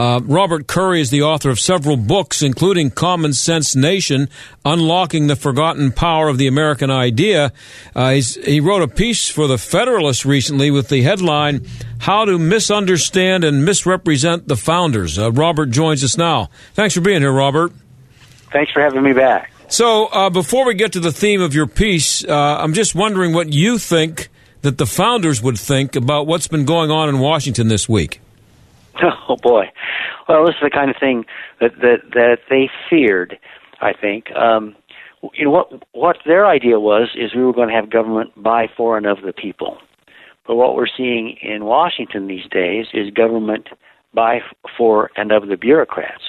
Uh, 0.00 0.18
Robert 0.20 0.66
Curry 0.66 1.02
is 1.02 1.10
the 1.10 1.20
author 1.20 1.50
of 1.50 1.60
several 1.60 1.98
books, 1.98 2.40
including 2.40 2.90
Common 2.90 3.34
Sense 3.34 3.76
Nation, 3.76 4.30
Unlocking 4.64 5.26
the 5.26 5.36
Forgotten 5.36 5.92
Power 5.92 6.28
of 6.28 6.38
the 6.38 6.46
American 6.46 6.90
Idea. 6.90 7.52
Uh, 7.94 8.12
he 8.12 8.60
wrote 8.60 8.80
a 8.80 8.88
piece 8.88 9.28
for 9.28 9.46
The 9.46 9.58
Federalist 9.58 10.24
recently 10.24 10.70
with 10.70 10.88
the 10.88 11.02
headline, 11.02 11.66
How 11.98 12.24
to 12.24 12.38
Misunderstand 12.38 13.44
and 13.44 13.62
Misrepresent 13.62 14.48
the 14.48 14.56
Founders. 14.56 15.18
Uh, 15.18 15.32
Robert 15.32 15.66
joins 15.66 16.02
us 16.02 16.16
now. 16.16 16.48
Thanks 16.72 16.94
for 16.94 17.02
being 17.02 17.20
here, 17.20 17.30
Robert. 17.30 17.70
Thanks 18.52 18.72
for 18.72 18.80
having 18.80 19.02
me 19.02 19.12
back. 19.12 19.52
So, 19.68 20.06
uh, 20.06 20.30
before 20.30 20.64
we 20.64 20.72
get 20.72 20.92
to 20.92 21.00
the 21.00 21.12
theme 21.12 21.42
of 21.42 21.54
your 21.54 21.66
piece, 21.66 22.24
uh, 22.24 22.56
I'm 22.58 22.72
just 22.72 22.94
wondering 22.94 23.34
what 23.34 23.52
you 23.52 23.76
think 23.76 24.30
that 24.62 24.78
the 24.78 24.86
founders 24.86 25.42
would 25.42 25.58
think 25.58 25.94
about 25.94 26.26
what's 26.26 26.48
been 26.48 26.64
going 26.64 26.90
on 26.90 27.10
in 27.10 27.18
Washington 27.18 27.68
this 27.68 27.86
week. 27.86 28.22
Oh 29.28 29.36
boy. 29.36 29.66
Well, 30.28 30.44
this 30.44 30.56
is 30.56 30.62
the 30.62 30.70
kind 30.70 30.90
of 30.90 30.96
thing 30.98 31.24
that 31.60 31.72
that 31.80 31.98
that 32.12 32.38
they 32.48 32.68
feared. 32.88 33.38
I 33.80 33.92
think. 33.92 34.30
Um, 34.32 34.76
you 35.34 35.44
know 35.44 35.50
what 35.50 35.82
what 35.92 36.16
their 36.26 36.46
idea 36.46 36.80
was 36.80 37.10
is 37.14 37.34
we 37.34 37.44
were 37.44 37.52
going 37.52 37.68
to 37.68 37.74
have 37.74 37.90
government 37.90 38.30
by, 38.36 38.66
for, 38.76 38.96
and 38.96 39.06
of 39.06 39.18
the 39.24 39.32
people. 39.32 39.78
But 40.46 40.56
what 40.56 40.74
we're 40.74 40.86
seeing 40.86 41.36
in 41.42 41.64
Washington 41.64 42.26
these 42.26 42.48
days 42.50 42.86
is 42.92 43.10
government 43.10 43.68
by, 44.14 44.40
for, 44.76 45.10
and 45.16 45.30
of 45.30 45.48
the 45.48 45.56
bureaucrats, 45.56 46.22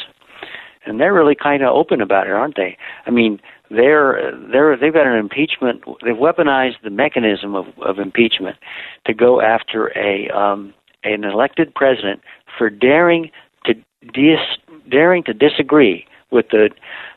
and 0.85 0.99
they're 0.99 1.13
really 1.13 1.35
kind 1.35 1.63
of 1.63 1.73
open 1.73 2.01
about 2.01 2.27
it, 2.27 2.33
aren't 2.33 2.55
they? 2.55 2.77
I 3.05 3.11
mean, 3.11 3.39
they're 3.69 4.31
they're 4.51 4.77
they've 4.77 4.93
got 4.93 5.07
an 5.07 5.17
impeachment. 5.17 5.81
They've 6.03 6.15
weaponized 6.15 6.81
the 6.83 6.89
mechanism 6.89 7.55
of, 7.55 7.65
of 7.81 7.99
impeachment 7.99 8.57
to 9.05 9.13
go 9.13 9.41
after 9.41 9.87
a 9.97 10.29
um, 10.29 10.73
an 11.03 11.23
elected 11.23 11.73
president 11.73 12.21
for 12.61 12.69
daring 12.69 13.31
to 13.65 13.73
dis- 14.13 14.57
daring 14.87 15.23
to 15.23 15.33
disagree 15.33 16.05
with 16.29 16.45
the 16.49 16.69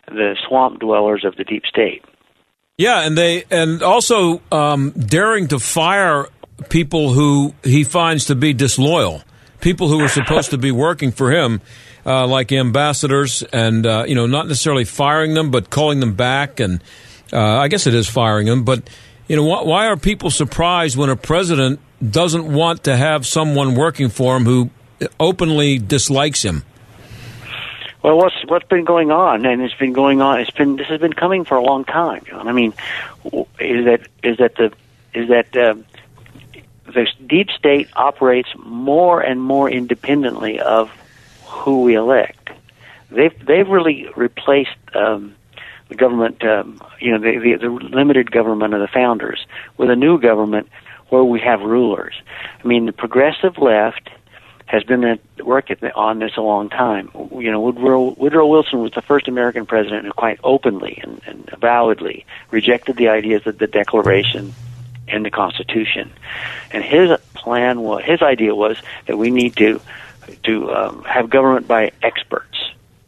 the 0.09 0.37
swamp 0.49 0.81
dwellers 0.81 1.23
of 1.29 1.37
the 1.37 1.45
deep 1.45 1.65
state. 1.67 2.03
Yeah, 2.79 3.07
and 3.07 3.17
they 3.17 3.45
and 3.51 3.83
also 3.83 4.41
um, 4.51 4.93
daring 4.93 5.49
to 5.49 5.59
fire 5.59 6.29
people 6.71 7.13
who 7.13 7.53
he 7.63 7.85
finds 7.85 8.25
to 8.27 8.35
be 8.35 8.55
disloyal, 8.55 9.23
people 9.61 9.89
who 9.89 10.01
are 10.01 10.09
supposed 10.09 10.51
to 10.53 10.59
be 10.59 10.73
working 10.73 11.13
for 11.13 11.31
him. 11.31 11.61
uh, 12.07 12.27
like 12.27 12.53
ambassadors, 12.53 13.43
and 13.53 13.87
uh, 13.87 14.05
you 14.07 14.15
know, 14.15 14.27
not 14.27 14.47
necessarily 14.47 14.85
firing 14.85 15.35
them, 15.35 15.51
but 15.51 15.71
calling 15.71 16.01
them 16.01 16.15
back, 16.15 16.61
and 16.61 16.83
uh, 17.33 17.59
I 17.59 17.69
guess 17.69 17.87
it 17.87 17.95
is 17.95 18.09
firing 18.09 18.47
them. 18.47 18.65
But 18.65 18.89
you 19.29 19.37
know, 19.37 19.45
wh- 19.45 19.67
why 19.67 19.87
are 19.87 19.97
people 19.97 20.31
surprised 20.31 20.97
when 20.97 21.11
a 21.11 21.17
president 21.17 21.81
doesn't 22.03 22.53
want 22.53 22.85
to 22.85 22.97
have 22.97 23.27
someone 23.27 23.75
working 23.75 24.11
for 24.11 24.37
him 24.37 24.45
who 24.45 24.71
openly 25.19 25.79
dislikes 25.79 26.43
him? 26.43 26.65
Well, 28.03 28.19
what's 28.19 28.37
what's 28.49 28.67
been 28.67 28.85
going 28.85 29.11
on, 29.11 29.47
and 29.47 29.63
it's 29.63 29.75
been 29.75 29.95
going 29.95 30.21
on. 30.21 30.41
It's 30.41 30.51
been 30.51 30.77
this 30.77 30.89
has 30.89 31.01
been 31.01 31.15
coming 31.15 31.45
for 31.45 31.57
a 31.57 31.63
long 31.63 31.85
time. 31.85 32.23
John. 32.27 32.49
I 32.49 32.53
mean, 32.53 32.75
is 33.59 33.87
that 33.87 34.01
is 34.23 34.37
that 34.39 34.57
the 34.57 34.73
is 35.15 35.29
that 35.29 35.57
uh, 35.57 35.75
the 36.85 37.07
deep 37.27 37.51
state 37.51 37.89
operates 37.95 38.51
more 38.59 39.21
and 39.21 39.41
more 39.41 39.71
independently 39.71 40.61
of 40.61 40.91
who 41.47 41.83
we 41.83 41.95
elect. 41.95 42.51
They've 43.11 43.47
they've 43.47 43.69
really 43.69 44.09
replaced 44.17 44.77
um, 44.95 45.35
the 45.89 45.95
government, 45.95 46.45
um, 46.45 46.81
you 47.01 47.13
know, 47.13 47.19
the, 47.19 47.39
the, 47.39 47.69
the 47.69 47.71
limited 47.71 48.31
government 48.31 48.75
of 48.75 48.81
the 48.81 48.89
founders 48.89 49.47
with 49.77 49.91
a 49.91 49.97
new 49.97 50.19
government 50.21 50.69
where 51.09 51.25
we 51.25 51.41
have 51.41 51.61
rulers. 51.61 52.15
I 52.63 52.67
mean, 52.67 52.87
the 52.87 52.93
progressive 52.93 53.59
left 53.59 54.11
has 54.67 54.83
been 54.85 55.05
at 55.05 55.21
work 55.45 55.69
on 55.95 56.19
this 56.21 56.33
a 56.37 56.41
long 56.41 56.69
time. 56.71 57.11
You 57.37 57.51
know, 57.53 57.61
Woodrow, 57.61 58.15
Woodrow 58.17 58.47
Wilson 58.47 58.81
was 58.81 58.93
the 58.93 59.03
first 59.03 59.29
American 59.29 59.67
president 59.67 60.07
who 60.07 60.13
quite 60.13 60.41
openly 60.43 60.99
and, 61.03 61.21
and 61.27 61.49
avowedly 61.53 62.25
rejected 62.51 62.97
the 62.97 63.09
ideas 63.09 63.47
of 63.47 63.59
the 63.59 63.67
Declaration 63.67 64.55
and 65.07 65.25
the 65.25 65.31
Constitution. 65.31 66.11
And 66.71 66.83
his 66.83 67.11
plan 67.35 67.81
was, 67.83 68.05
his 68.05 68.23
idea 68.23 68.55
was 68.55 68.79
that 69.07 69.17
we 69.19 69.31
need 69.31 69.55
to 69.57 69.81
to 70.45 70.73
um, 70.73 71.05
have 71.05 71.29
government 71.29 71.69
by 71.69 71.93
experts, 72.03 72.57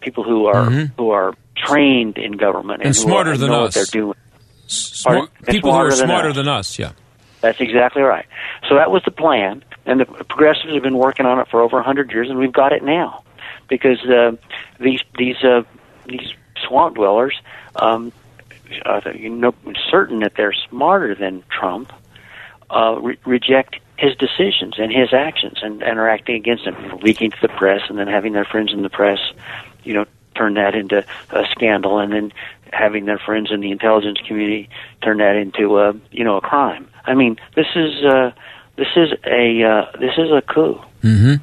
people 0.01 0.23
who 0.23 0.47
are 0.47 0.67
Mhm. 0.69 0.91
who 0.99 1.11
are 1.11 1.33
trained 1.57 2.19
in 2.19 2.33
government 2.33 2.81
and, 2.83 2.89
And 2.89 2.95
who 2.95 3.01
smarter 3.03 3.33
are, 3.33 3.37
than 3.39 3.49
know 3.49 3.65
us. 3.65 3.75
what 3.75 3.75
they're 3.75 4.01
doing. 4.03 4.15
Smart, 4.67 5.31
people 5.47 5.73
who 5.73 5.79
are 5.79 5.91
smarter 5.91 6.33
than 6.35 6.47
us. 6.49 6.77
than 6.77 6.85
us. 6.87 6.97
Yeah. 6.97 7.06
That's 7.40 7.61
exactly 7.61 8.02
right. 8.02 8.26
So 8.69 8.76
that 8.76 8.90
was 8.90 9.02
the 9.05 9.11
plan, 9.11 9.62
and 9.85 10.00
the 10.00 10.07
progressives 10.07 10.73
have 10.73 10.83
been 10.83 10.99
working 10.99 11.26
on 11.26 11.38
it 11.38 11.49
for 11.49 11.61
over 11.61 11.78
a 11.78 11.83
hundred 11.83 12.11
years, 12.11 12.28
and 12.31 12.38
we've 12.38 12.52
got 12.52 12.73
it 12.73 12.83
now, 12.83 13.23
because 13.69 14.00
uh, 14.05 14.33
these 14.81 15.00
these 15.19 15.43
uh, 15.45 15.62
these 16.07 16.33
swamp 16.66 16.97
dwellers, 16.97 17.40
um, 17.76 18.12
uh, 18.85 19.00
you 19.14 19.28
know, 19.28 19.55
certain 19.90 20.21
that 20.21 20.35
they're 20.37 20.55
smarter 20.69 21.14
than 21.14 21.45
Trump, 21.50 21.93
uh, 22.71 22.99
re- 23.00 23.19
reject 23.26 23.76
his 23.99 24.16
decisions 24.16 24.75
and 24.78 24.93
his 24.93 25.12
actions, 25.12 25.59
and, 25.62 25.83
and 25.83 25.99
are 25.99 26.09
acting 26.09 26.37
against 26.37 26.64
him, 26.64 26.99
leaking 27.02 27.31
to 27.31 27.38
the 27.40 27.49
press, 27.49 27.83
and 27.88 27.99
then 27.99 28.09
having 28.09 28.33
their 28.33 28.45
friends 28.45 28.73
in 28.73 28.83
the 28.83 28.90
press, 28.90 29.19
you 29.85 29.95
know, 29.95 30.05
turn 30.35 30.55
that 30.55 30.75
into 30.75 31.05
a 31.31 31.45
scandal, 31.50 31.99
and 31.99 32.12
then 32.12 32.33
having 32.73 33.07
their 33.07 33.19
friends 33.19 33.50
in 33.50 33.61
the 33.61 33.71
intelligence 33.71 34.19
community 34.26 34.69
turn 35.02 35.19
that 35.19 35.37
into 35.37 35.78
a 35.78 35.95
you 36.11 36.25
know 36.25 36.37
a 36.37 36.40
crime. 36.40 36.88
I 37.07 37.15
mean, 37.15 37.37
this 37.55 37.67
is 37.75 38.05
uh, 38.05 38.33
this 38.77 38.89
is 38.97 39.13
a 39.25 39.63
uh, 39.63 39.99
this 39.99 40.13
is 40.19 40.31
a 40.31 40.43
coup. 40.43 40.81
hmm 41.03 41.35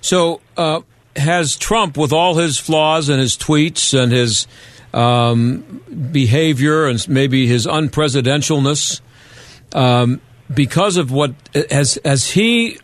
So, 0.00 0.40
uh, 0.56 0.80
has 1.16 1.56
Trump, 1.56 1.96
with 1.96 2.12
all 2.12 2.36
his 2.36 2.58
flaws 2.58 3.08
and 3.08 3.20
his 3.20 3.36
tweets 3.36 3.98
and 3.98 4.12
his 4.12 4.46
um, 4.94 5.82
behavior 6.12 6.86
and 6.86 7.06
maybe 7.08 7.46
his 7.46 7.66
unpresidentialness, 7.66 9.00
um, 9.74 10.20
because 10.52 10.96
of 10.96 11.10
what 11.10 11.34
has 11.70 11.98
has 12.04 12.30
he? 12.30 12.78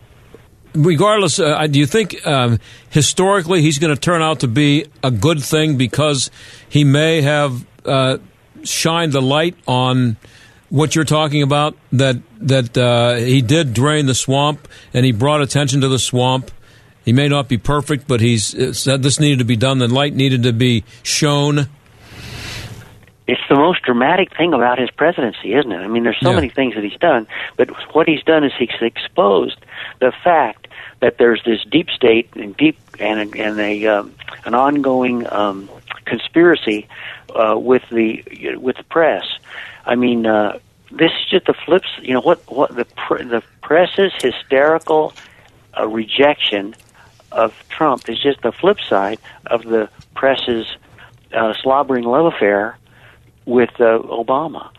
Regardless, 0.73 1.39
uh, 1.39 1.65
do 1.67 1.79
you 1.79 1.85
think 1.85 2.27
um, 2.27 2.59
historically 2.89 3.61
he's 3.61 3.79
going 3.79 3.95
to 3.95 3.99
turn 3.99 4.21
out 4.21 4.41
to 4.41 4.49
be 4.49 4.85
a 5.01 5.09
good 5.09 5.41
thing 5.41 5.77
because 5.77 6.29
he 6.67 6.83
may 6.83 7.21
have 7.21 7.65
uh, 7.85 8.17
shined 8.63 9.13
the 9.13 9.21
light 9.21 9.55
on 9.67 10.17
what 10.75 10.93
you're 10.93 11.05
talking 11.05 11.41
about 11.41 11.73
that 11.93 12.17
that 12.41 12.77
uh, 12.77 13.15
he 13.15 13.41
did 13.41 13.73
drain 13.73 14.07
the 14.07 14.13
swamp 14.13 14.67
and 14.93 15.05
he 15.05 15.13
brought 15.13 15.41
attention 15.41 15.79
to 15.81 15.87
the 15.87 15.97
swamp. 15.99 16.51
He 17.05 17.13
may 17.13 17.29
not 17.29 17.47
be 17.47 17.57
perfect, 17.57 18.07
but 18.09 18.19
he's 18.19 18.53
uh, 18.53 18.73
said 18.73 19.01
this 19.01 19.17
needed 19.19 19.39
to 19.39 19.45
be 19.45 19.55
done. 19.55 19.77
The 19.77 19.87
light 19.87 20.13
needed 20.13 20.43
to 20.43 20.51
be 20.51 20.83
shown. 21.01 21.69
It's 23.27 23.41
the 23.49 23.55
most 23.55 23.81
dramatic 23.83 24.35
thing 24.35 24.53
about 24.53 24.77
his 24.77 24.91
presidency, 24.91 25.53
isn't 25.53 25.71
it? 25.71 25.77
I 25.77 25.87
mean, 25.87 26.03
there's 26.03 26.19
so 26.21 26.29
Yeah. 26.31 26.35
many 26.35 26.49
things 26.49 26.75
that 26.75 26.83
he's 26.83 26.99
done, 26.99 27.25
but 27.55 27.69
what 27.95 28.07
he's 28.07 28.21
done 28.23 28.43
is 28.43 28.51
he's 28.59 28.69
exposed 28.81 29.57
the 29.99 30.11
fact 30.23 30.67
that 30.99 31.17
there's 31.17 31.41
this 31.45 31.63
deep 31.71 31.89
state 31.89 32.27
and 32.35 32.55
deep 32.57 32.77
and 32.99 33.33
and 33.35 33.59
a 33.59 33.85
um, 33.87 34.13
an 34.45 34.53
ongoing 34.53 35.25
um, 35.31 35.69
conspiracy 36.03 36.87
uh, 37.33 37.57
with 37.57 37.83
the 37.91 38.23
with 38.59 38.75
the 38.77 38.83
press. 38.83 39.23
I 39.85 39.95
mean, 39.95 40.25
uh, 40.25 40.57
this 40.97 41.11
is 41.11 41.29
just 41.29 41.45
the 41.45 41.53
flips. 41.53 41.87
You 42.01 42.13
know 42.13 42.21
what? 42.21 42.39
What 42.51 42.75
the 42.75 42.85
pr- 42.85 43.23
the 43.23 43.43
press's 43.61 44.13
hysterical 44.21 45.13
uh, 45.77 45.87
rejection 45.87 46.75
of 47.31 47.53
Trump 47.69 48.09
is 48.09 48.19
just 48.19 48.41
the 48.41 48.51
flip 48.51 48.79
side 48.79 49.19
of 49.47 49.63
the 49.63 49.89
press's 50.15 50.65
uh, 51.33 51.53
slobbering 51.61 52.05
love 52.05 52.33
affair 52.33 52.77
with 53.45 53.71
uh, 53.79 53.99
Obama. 53.99 54.69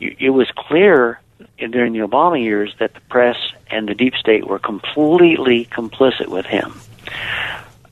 It 0.00 0.16
it 0.20 0.30
was 0.30 0.50
clear 0.56 1.20
in, 1.58 1.70
during 1.70 1.92
the 1.92 2.00
Obama 2.00 2.40
years 2.40 2.74
that 2.78 2.94
the 2.94 3.00
press 3.02 3.36
and 3.70 3.88
the 3.88 3.94
deep 3.94 4.14
state 4.14 4.46
were 4.46 4.58
completely 4.58 5.66
complicit 5.66 6.28
with 6.28 6.46
him. 6.46 6.80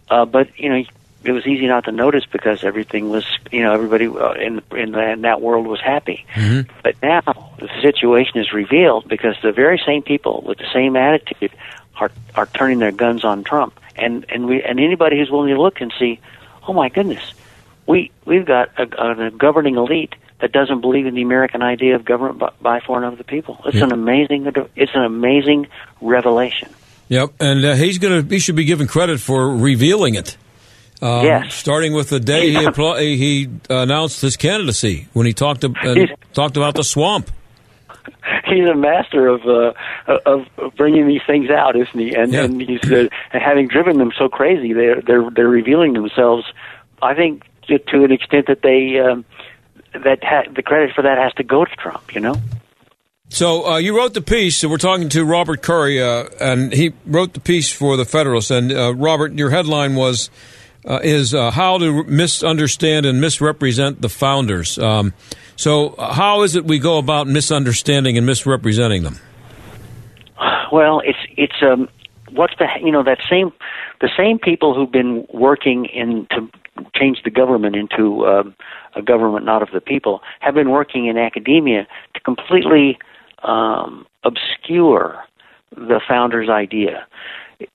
Uh, 0.09 0.25
but 0.25 0.49
you 0.59 0.69
know, 0.69 0.85
it 1.25 1.33
was 1.33 1.47
easy 1.47 1.67
not 1.67 1.85
to 1.85 1.93
notice 1.93 2.25
because 2.31 2.65
everything 2.65 3.09
was, 3.11 3.25
you 3.51 3.63
know, 3.63 3.73
everybody 3.73 4.07
uh, 4.09 4.33
in 4.33 4.61
in, 4.77 4.93
the, 4.93 5.11
in 5.13 5.21
that 5.23 5.41
world 5.41 5.67
was 5.67 5.81
happy. 5.81 6.25
But 6.83 6.97
now 7.03 7.21
the 7.59 7.69
situation 7.81 8.39
is 8.39 8.53
revealed 8.53 9.09
because 9.09 9.37
the 9.43 9.53
very 9.53 9.81
same 9.87 10.03
people 10.03 10.43
with 10.47 10.59
the 10.59 10.69
same 10.73 10.97
attitude 10.97 11.53
are 12.01 12.11
are 12.35 12.47
turning 12.47 12.79
their 12.79 12.93
guns 12.93 13.25
on 13.25 13.45
Trump, 13.45 13.79
and 13.97 14.25
and 14.29 14.47
we 14.47 14.63
and 14.63 14.81
anybody 14.81 15.19
who's 15.19 15.31
willing 15.31 15.55
to 15.55 15.61
look 15.61 15.81
and 15.81 15.93
see, 15.99 16.21
oh 16.67 16.73
my 16.73 16.89
goodness, 16.89 17.23
we 17.87 18.11
we've 18.25 18.47
got 18.47 18.71
a, 18.79 19.27
a 19.27 19.31
governing 19.31 19.77
elite 19.77 20.15
that 20.41 20.51
doesn't 20.51 20.81
believe 20.81 21.07
in 21.07 21.15
the 21.15 21.23
American 21.23 21.63
idea 21.63 21.95
of 21.95 22.05
government 22.05 22.39
by, 22.39 22.51
by 22.61 22.81
for 22.81 22.97
and 22.97 23.07
of 23.13 23.17
the 23.19 23.23
people. 23.25 23.61
It's 23.65 23.77
Yeah. 23.77 23.85
an 23.85 23.93
amazing 23.93 24.51
it's 24.75 24.93
an 24.95 25.05
amazing 25.05 25.69
revelation. 26.01 26.69
Yep, 27.09 27.31
and 27.41 27.65
uh, 27.65 27.75
he's 27.75 27.99
going 27.99 28.23
to. 28.27 28.29
He 28.35 28.39
should 28.41 28.57
be 28.57 28.65
given 28.65 28.87
credit 28.87 29.21
for 29.21 29.55
revealing 29.55 30.15
it. 30.15 30.37
Um, 31.03 31.25
Yes. 31.25 31.55
Starting 31.55 31.93
with 31.93 32.09
the 32.11 32.21
day 32.21 32.51
he 32.51 32.57
appl- 32.57 33.01
he 33.01 33.51
announced 33.69 34.21
his 34.23 34.37
candidacy 34.37 35.09
when 35.13 35.27
he 35.27 35.33
talked 35.33 35.63
to, 35.63 35.75
uh, 35.83 36.07
talked 36.33 36.57
about 36.57 36.77
the 36.77 36.85
swamp. 36.85 37.31
he's 38.47 38.67
a 38.67 38.75
master 38.75 39.27
of 39.27 39.43
uh, 39.47 39.73
of 40.27 40.47
bringing 40.77 41.09
these 41.09 41.21
things 41.27 41.51
out, 41.51 41.77
isn't 41.77 41.99
he? 41.99 42.15
And 42.15 42.33
and 42.35 42.61
he's 42.61 42.91
uh, 42.91 43.09
having 43.33 43.69
driven 43.69 43.99
them 43.99 44.13
so 44.17 44.29
crazy, 44.29 44.73
they're 44.73 45.01
they're 45.03 45.29
they're 45.31 45.49
revealing 45.49 45.93
themselves. 45.93 46.45
I 47.01 47.15
think 47.15 47.43
to, 47.67 47.79
to 47.79 48.05
an 48.05 48.13
extent 48.13 48.47
that 48.47 48.63
they 48.63 48.99
um, 49.01 49.25
that 49.93 50.23
ha- 50.23 50.51
the 50.55 50.63
credit 50.63 50.95
for 50.95 51.03
that 51.03 51.19
has 51.19 51.33
to 51.35 51.43
go 51.43 51.65
to 51.65 51.77
Trump. 51.77 52.15
You 52.15 52.21
know. 52.21 52.37
So 53.29 53.67
uh, 53.67 53.77
you 53.79 53.97
wrote 53.97 54.13
the 54.13 54.21
piece. 54.21 54.59
So 54.59 54.69
we're 54.69 54.77
talking 54.77 55.09
to 55.11 55.25
Robert 55.25 55.63
Curry, 55.63 56.03
uh, 56.03 56.27
and 56.39 56.71
he 56.71 56.93
wrote 57.07 57.33
the 57.33 57.41
piece 57.41 57.73
for 57.73 57.97
the 57.97 58.05
Federalist. 58.05 58.51
And 58.51 58.71
uh, 58.71 58.95
Robert, 58.95 59.33
your 59.33 59.49
headline 59.49 59.95
was 59.95 60.29
uh, 60.85 61.01
is 61.03 61.35
uh, 61.35 61.51
how 61.51 61.79
to 61.79 62.05
misunderstand 62.05 63.07
and 63.07 63.21
misrepresent 63.21 64.01
the 64.01 64.09
founders. 64.09 64.79
Um, 64.79 65.13
so 65.57 65.91
uh, 65.91 66.13
how 66.13 66.43
is 66.43 66.57
it 66.57 66.65
we 66.65 66.79
go 66.79 66.99
about 66.99 67.27
misunderstanding 67.27 68.17
and 68.17 68.27
misrepresenting 68.27 69.03
them? 69.03 69.19
Well, 70.73 71.03
it's 71.05 71.19
it's 71.37 71.63
um 71.63 71.89
what's 72.31 72.55
the 72.59 72.67
you 72.83 72.91
know 72.91 73.03
that 73.03 73.19
same 73.29 73.53
the 74.01 74.11
same 74.17 74.39
people 74.39 74.75
who've 74.75 74.91
been 74.91 75.27
working 75.33 75.85
in 75.87 76.27
to 76.31 76.49
change 76.97 77.19
the 77.25 77.31
government 77.31 77.77
into 77.77 78.27
um, 78.27 78.55
a 78.97 79.03
government 79.03 79.45
not 79.45 79.63
of 79.63 79.69
the 79.73 79.81
people 79.81 80.21
have 80.41 80.55
been 80.55 80.71
working 80.71 81.07
in 81.07 81.19
academia 81.19 81.87
to 82.15 82.21
completely 82.21 82.99
um, 83.43 84.07
obscure 84.25 85.23
the 85.77 86.01
founder's 86.07 86.49
idea. 86.49 87.07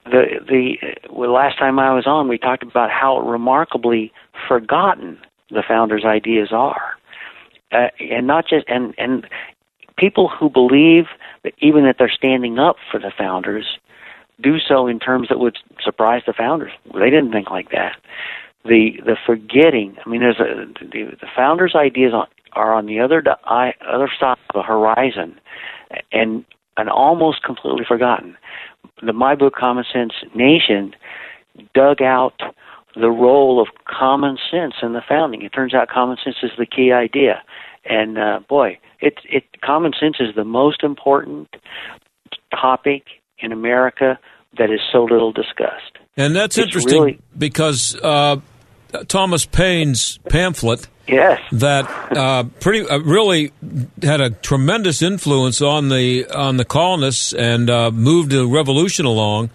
The 0.05 0.39
the 0.47 0.77
well, 1.11 1.31
last 1.31 1.57
time 1.57 1.79
I 1.79 1.93
was 1.93 2.07
on, 2.07 2.27
we 2.27 2.37
talked 2.37 2.63
about 2.63 2.89
how 2.91 3.19
remarkably 3.19 4.11
forgotten 4.47 5.17
the 5.49 5.63
founder's 5.67 6.05
ideas 6.05 6.49
are, 6.51 6.97
uh, 7.71 7.87
and 7.99 8.27
not 8.27 8.47
just 8.47 8.65
and 8.67 8.93
and 8.97 9.27
people 9.97 10.29
who 10.29 10.49
believe 10.49 11.05
that 11.43 11.53
even 11.59 11.83
that 11.85 11.95
they're 11.99 12.09
standing 12.09 12.59
up 12.59 12.77
for 12.91 12.99
the 12.99 13.11
founders 13.17 13.77
do 14.41 14.59
so 14.59 14.87
in 14.87 14.99
terms 14.99 15.29
that 15.29 15.39
would 15.39 15.57
surprise 15.83 16.21
the 16.27 16.33
founders. 16.33 16.71
They 16.93 17.09
didn't 17.09 17.31
think 17.31 17.49
like 17.49 17.71
that. 17.71 17.97
The 18.65 18.99
the 19.05 19.17
forgetting. 19.25 19.97
I 20.05 20.09
mean, 20.09 20.21
there's 20.21 20.39
a 20.39 20.65
the, 20.83 21.15
the 21.19 21.27
founders' 21.35 21.75
ideas 21.75 22.13
on, 22.13 22.27
are 22.53 22.73
on 22.73 22.85
the 22.85 22.99
other 22.99 23.23
other 23.49 24.11
side 24.19 24.37
of 24.49 24.53
the 24.53 24.63
horizon, 24.63 25.39
and 26.11 26.45
and 26.77 26.89
almost 26.89 27.43
completely 27.43 27.85
forgotten. 27.87 28.37
The 29.01 29.13
My 29.13 29.35
Book 29.35 29.53
Common 29.55 29.85
Sense 29.91 30.13
Nation 30.35 30.95
dug 31.73 32.01
out 32.01 32.33
the 32.95 33.09
role 33.09 33.61
of 33.61 33.67
common 33.87 34.37
sense 34.49 34.73
in 34.81 34.93
the 34.93 35.01
founding. 35.07 35.41
It 35.43 35.49
turns 35.53 35.73
out 35.73 35.87
common 35.87 36.17
sense 36.23 36.37
is 36.41 36.51
the 36.57 36.65
key 36.65 36.91
idea, 36.91 37.43
and 37.85 38.17
uh, 38.17 38.39
boy, 38.49 38.79
it 38.99 39.19
it 39.29 39.43
common 39.61 39.93
sense 39.99 40.17
is 40.19 40.35
the 40.35 40.43
most 40.43 40.83
important 40.83 41.47
topic 42.51 43.03
in 43.39 43.51
America 43.51 44.17
that 44.57 44.71
is 44.71 44.79
so 44.91 45.03
little 45.03 45.31
discussed. 45.31 45.97
And 46.15 46.35
that's 46.35 46.57
It's 46.57 46.65
interesting 46.65 47.01
really- 47.01 47.19
because 47.37 47.95
uh, 48.01 48.37
Thomas 49.07 49.45
Paine's 49.45 50.17
pamphlet 50.29 50.87
Yes. 51.07 51.39
that 51.53 51.85
uh, 52.17 52.43
pretty 52.59 52.87
uh, 52.87 52.99
really 52.99 53.53
had 54.01 54.19
a 54.19 54.29
tremendous 54.31 55.01
influence 55.01 55.61
on 55.61 55.87
the 55.89 56.27
on 56.29 56.57
the 56.57 56.65
colonists 56.65 57.31
and 57.33 57.69
uh, 57.69 57.91
moved 57.91 58.31
the 58.31 58.45
revolution 58.45 59.05
along. 59.05 59.49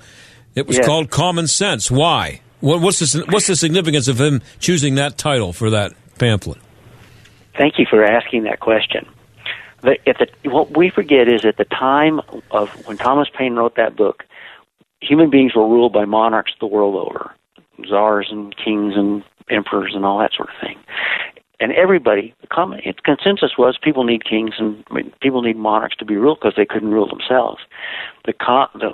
It 0.54 0.66
was 0.66 0.76
Yes. 0.78 0.86
called 0.86 1.10
Common 1.10 1.46
Sense. 1.46 1.90
Why? 1.90 2.40
What, 2.60 2.80
what's 2.80 3.00
the 3.00 3.24
what's 3.30 3.48
the 3.48 3.56
significance 3.56 4.08
of 4.08 4.18
him 4.20 4.40
choosing 4.60 4.94
that 4.94 5.18
title 5.18 5.52
for 5.52 5.70
that 5.70 5.92
pamphlet? 6.18 6.58
Thank 7.56 7.78
you 7.78 7.86
for 7.88 8.02
asking 8.02 8.44
that 8.44 8.60
question. 8.60 9.06
The, 9.82 9.98
at 10.08 10.16
the, 10.18 10.48
what 10.50 10.74
we 10.76 10.88
forget 10.90 11.28
is 11.28 11.44
at 11.44 11.56
the 11.58 11.64
time 11.64 12.20
of 12.50 12.70
when 12.86 12.96
Thomas 12.96 13.28
Paine 13.36 13.54
wrote 13.56 13.74
that 13.76 13.94
book, 13.96 14.24
human 15.02 15.28
beings 15.28 15.54
were 15.54 15.66
ruled 15.66 15.92
by 15.92 16.04
monarchs 16.06 16.52
the 16.60 16.66
world 16.66 16.94
over, 16.94 17.34
czars 17.88 18.28
and 18.30 18.56
kings 18.56 18.94
and 18.96 19.22
emperors 19.50 19.92
and 19.94 20.04
all 20.04 20.18
that 20.18 20.32
sort 20.36 20.48
of 20.48 20.54
thing. 20.60 20.78
And 21.60 21.72
everybody, 21.72 22.34
the 22.40 22.48
common 22.48 22.80
consensus 23.04 23.52
was 23.56 23.78
people 23.80 24.02
need 24.02 24.24
kings 24.24 24.54
and 24.58 24.84
I 24.90 24.94
mean, 24.94 25.12
people 25.20 25.42
need 25.42 25.56
monarchs 25.56 25.96
to 25.96 26.04
be 26.04 26.16
ruled 26.16 26.40
because 26.40 26.54
they 26.56 26.66
couldn't 26.66 26.90
rule 26.90 27.08
themselves. 27.08 27.62
The, 28.24 28.32
the 28.74 28.92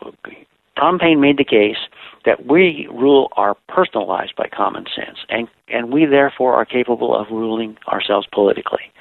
Tom 0.78 0.98
Paine 0.98 1.20
made 1.20 1.38
the 1.38 1.44
case 1.44 1.78
that 2.24 2.46
we 2.46 2.86
rule 2.92 3.32
our 3.36 3.56
personal 3.68 4.06
lives 4.06 4.30
by 4.36 4.48
common 4.48 4.84
sense, 4.94 5.18
and 5.28 5.48
and 5.68 5.92
we 5.92 6.06
therefore 6.06 6.54
are 6.54 6.64
capable 6.64 7.16
of 7.16 7.26
ruling 7.30 7.76
ourselves 7.88 8.26
politically. 8.32 8.92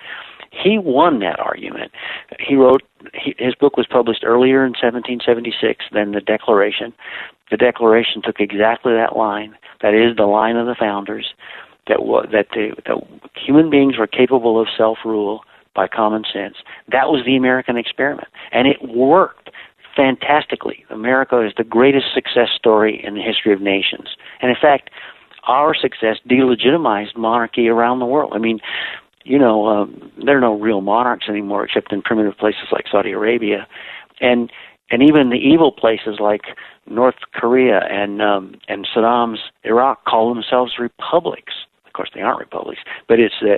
He 0.64 0.78
won 0.78 1.20
that 1.20 1.40
argument. 1.40 1.92
He 2.40 2.56
wrote 2.56 2.82
he, 3.14 3.36
his 3.38 3.56
book 3.56 3.78
was 3.78 3.88
published 3.90 4.24
earlier 4.24 4.66
in 4.66 4.72
1776 4.72 5.86
than 5.94 6.12
the 6.12 6.22
Declaration. 6.22 6.94
The 7.52 7.58
Declaration 7.58 8.22
took 8.22 8.40
exactly 8.40 8.94
that 8.94 9.16
line. 9.16 9.56
That 9.82 9.94
is 9.94 10.16
the 10.16 10.26
line 10.26 10.56
of 10.58 10.66
the 10.66 10.76
founders 10.78 11.34
that 11.88 12.00
that 12.32 12.48
the 12.54 12.72
that 12.86 12.98
human 13.36 13.70
beings 13.70 13.98
were 13.98 14.08
capable 14.08 14.60
of 14.60 14.68
self 14.78 15.00
rule 15.06 15.42
by 15.76 15.88
common 15.88 16.24
sense. 16.32 16.56
That 16.92 17.10
was 17.10 17.24
the 17.26 17.36
American 17.36 17.78
experiment, 17.78 18.28
and 18.52 18.68
it 18.68 18.78
worked 18.84 19.50
fantastically. 19.96 20.86
America 20.90 21.46
is 21.46 21.54
the 21.58 21.64
greatest 21.64 22.08
success 22.14 22.50
story 22.56 23.02
in 23.04 23.16
the 23.16 23.22
history 23.22 23.54
of 23.54 23.62
nations, 23.62 24.10
and 24.42 24.50
in 24.50 24.58
fact, 24.60 24.90
our 25.48 25.74
success 25.74 26.18
delegitimized 26.30 27.16
monarchy 27.16 27.68
around 27.68 28.00
the 28.00 28.06
world. 28.06 28.34
I 28.36 28.40
mean, 28.40 28.60
you 29.28 29.38
know, 29.38 29.68
um, 29.68 30.12
there 30.26 30.38
are 30.38 30.42
no 30.42 30.58
real 30.58 30.80
monarchs 30.82 31.26
anymore 31.28 31.66
except 31.66 31.92
in 31.92 32.02
primitive 32.02 32.38
places 32.38 32.68
like 32.72 32.86
Saudi 32.90 33.12
Arabia, 33.12 33.68
and 34.22 34.52
and 34.90 35.04
even 35.04 35.30
the 35.30 35.36
evil 35.36 35.72
places 35.72 36.20
like 36.20 36.42
North 36.90 37.16
Korea 37.34 37.82
and 37.90 38.22
um, 38.22 38.56
and 38.70 38.88
Saddam's 38.96 39.40
Iraq 39.64 40.06
call 40.06 40.34
themselves 40.34 40.74
republics. 40.80 41.54
Of 41.86 41.94
course, 41.94 42.10
they 42.16 42.22
aren't 42.22 42.40
republics, 42.40 42.80
but 43.08 43.20
it's 43.20 43.36
uh, 43.42 43.58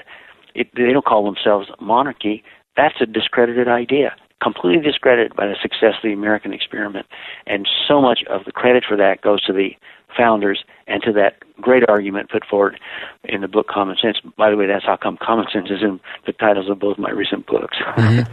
it, 0.55 0.69
they 0.75 0.91
don't 0.91 1.05
call 1.05 1.23
themselves 1.23 1.67
monarchy. 1.79 2.43
That's 2.75 2.95
a 2.99 3.05
discredited 3.05 3.67
idea, 3.67 4.15
completely 4.41 4.81
discredited 4.81 5.35
by 5.35 5.45
the 5.45 5.55
success 5.61 5.93
of 5.97 6.03
the 6.03 6.13
American 6.13 6.51
experiment, 6.51 7.05
and 7.45 7.67
so 7.87 8.01
much 8.01 8.21
of 8.27 8.45
the 8.45 8.51
credit 8.51 8.83
for 8.87 8.97
that 8.97 9.21
goes 9.21 9.43
to 9.45 9.53
the 9.53 9.69
founders 10.17 10.63
and 10.89 11.01
to 11.03 11.13
that 11.13 11.35
great 11.61 11.87
argument 11.87 12.29
put 12.29 12.43
forward 12.45 12.79
in 13.23 13.41
the 13.41 13.47
book 13.47 13.67
Common 13.67 13.95
Sense. 14.01 14.17
By 14.37 14.49
the 14.49 14.57
way, 14.57 14.67
that's 14.67 14.85
how 14.85 14.97
come 14.97 15.17
Common 15.21 15.45
Sense 15.53 15.69
is 15.69 15.81
in 15.81 15.99
the 16.25 16.33
titles 16.33 16.69
of 16.69 16.79
both 16.79 16.97
my 16.97 17.11
recent 17.11 17.45
books. 17.45 17.77
And 17.97 18.27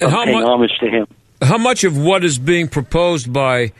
and 0.00 0.10
how 0.10 0.24
paying 0.24 0.38
mu- 0.38 0.46
homage 0.46 0.72
to 0.80 0.88
him. 0.88 1.06
How 1.42 1.58
much 1.58 1.84
of 1.84 1.96
what 1.96 2.24
is 2.24 2.38
being 2.38 2.68
proposed 2.68 3.32
by, 3.32 3.72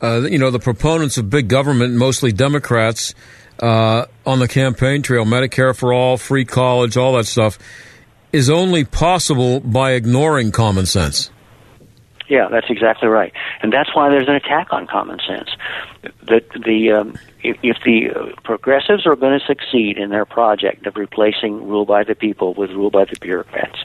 uh, 0.00 0.22
you 0.22 0.38
know, 0.38 0.50
the 0.50 0.58
proponents 0.58 1.18
of 1.18 1.28
big 1.28 1.48
government, 1.48 1.94
mostly 1.94 2.32
Democrats, 2.32 3.14
uh, 3.60 4.06
on 4.24 4.38
the 4.38 4.48
campaign 4.48 5.02
trail, 5.02 5.24
Medicare 5.24 5.76
for 5.76 5.92
all, 5.92 6.16
free 6.16 6.44
college, 6.44 6.96
all 6.96 7.16
that 7.16 7.26
stuff, 7.26 7.58
is 8.32 8.50
only 8.50 8.84
possible 8.84 9.60
by 9.60 9.92
ignoring 9.92 10.52
common 10.52 10.86
sense? 10.86 11.30
Yeah, 12.28 12.48
that's 12.50 12.66
exactly 12.68 13.08
right, 13.08 13.32
and 13.62 13.72
that's 13.72 13.94
why 13.94 14.08
there's 14.08 14.28
an 14.28 14.34
attack 14.34 14.72
on 14.72 14.86
common 14.86 15.18
sense. 15.26 15.50
That 16.28 16.48
the 16.64 16.90
um, 16.92 17.14
if, 17.42 17.56
if 17.62 17.76
the 17.84 18.10
uh, 18.10 18.40
progressives 18.42 19.06
are 19.06 19.14
going 19.14 19.38
to 19.38 19.46
succeed 19.46 19.96
in 19.96 20.10
their 20.10 20.24
project 20.24 20.86
of 20.86 20.96
replacing 20.96 21.68
rule 21.68 21.84
by 21.84 22.02
the 22.02 22.14
people 22.14 22.54
with 22.54 22.70
rule 22.70 22.90
by 22.90 23.04
the 23.04 23.16
bureaucrats, 23.20 23.78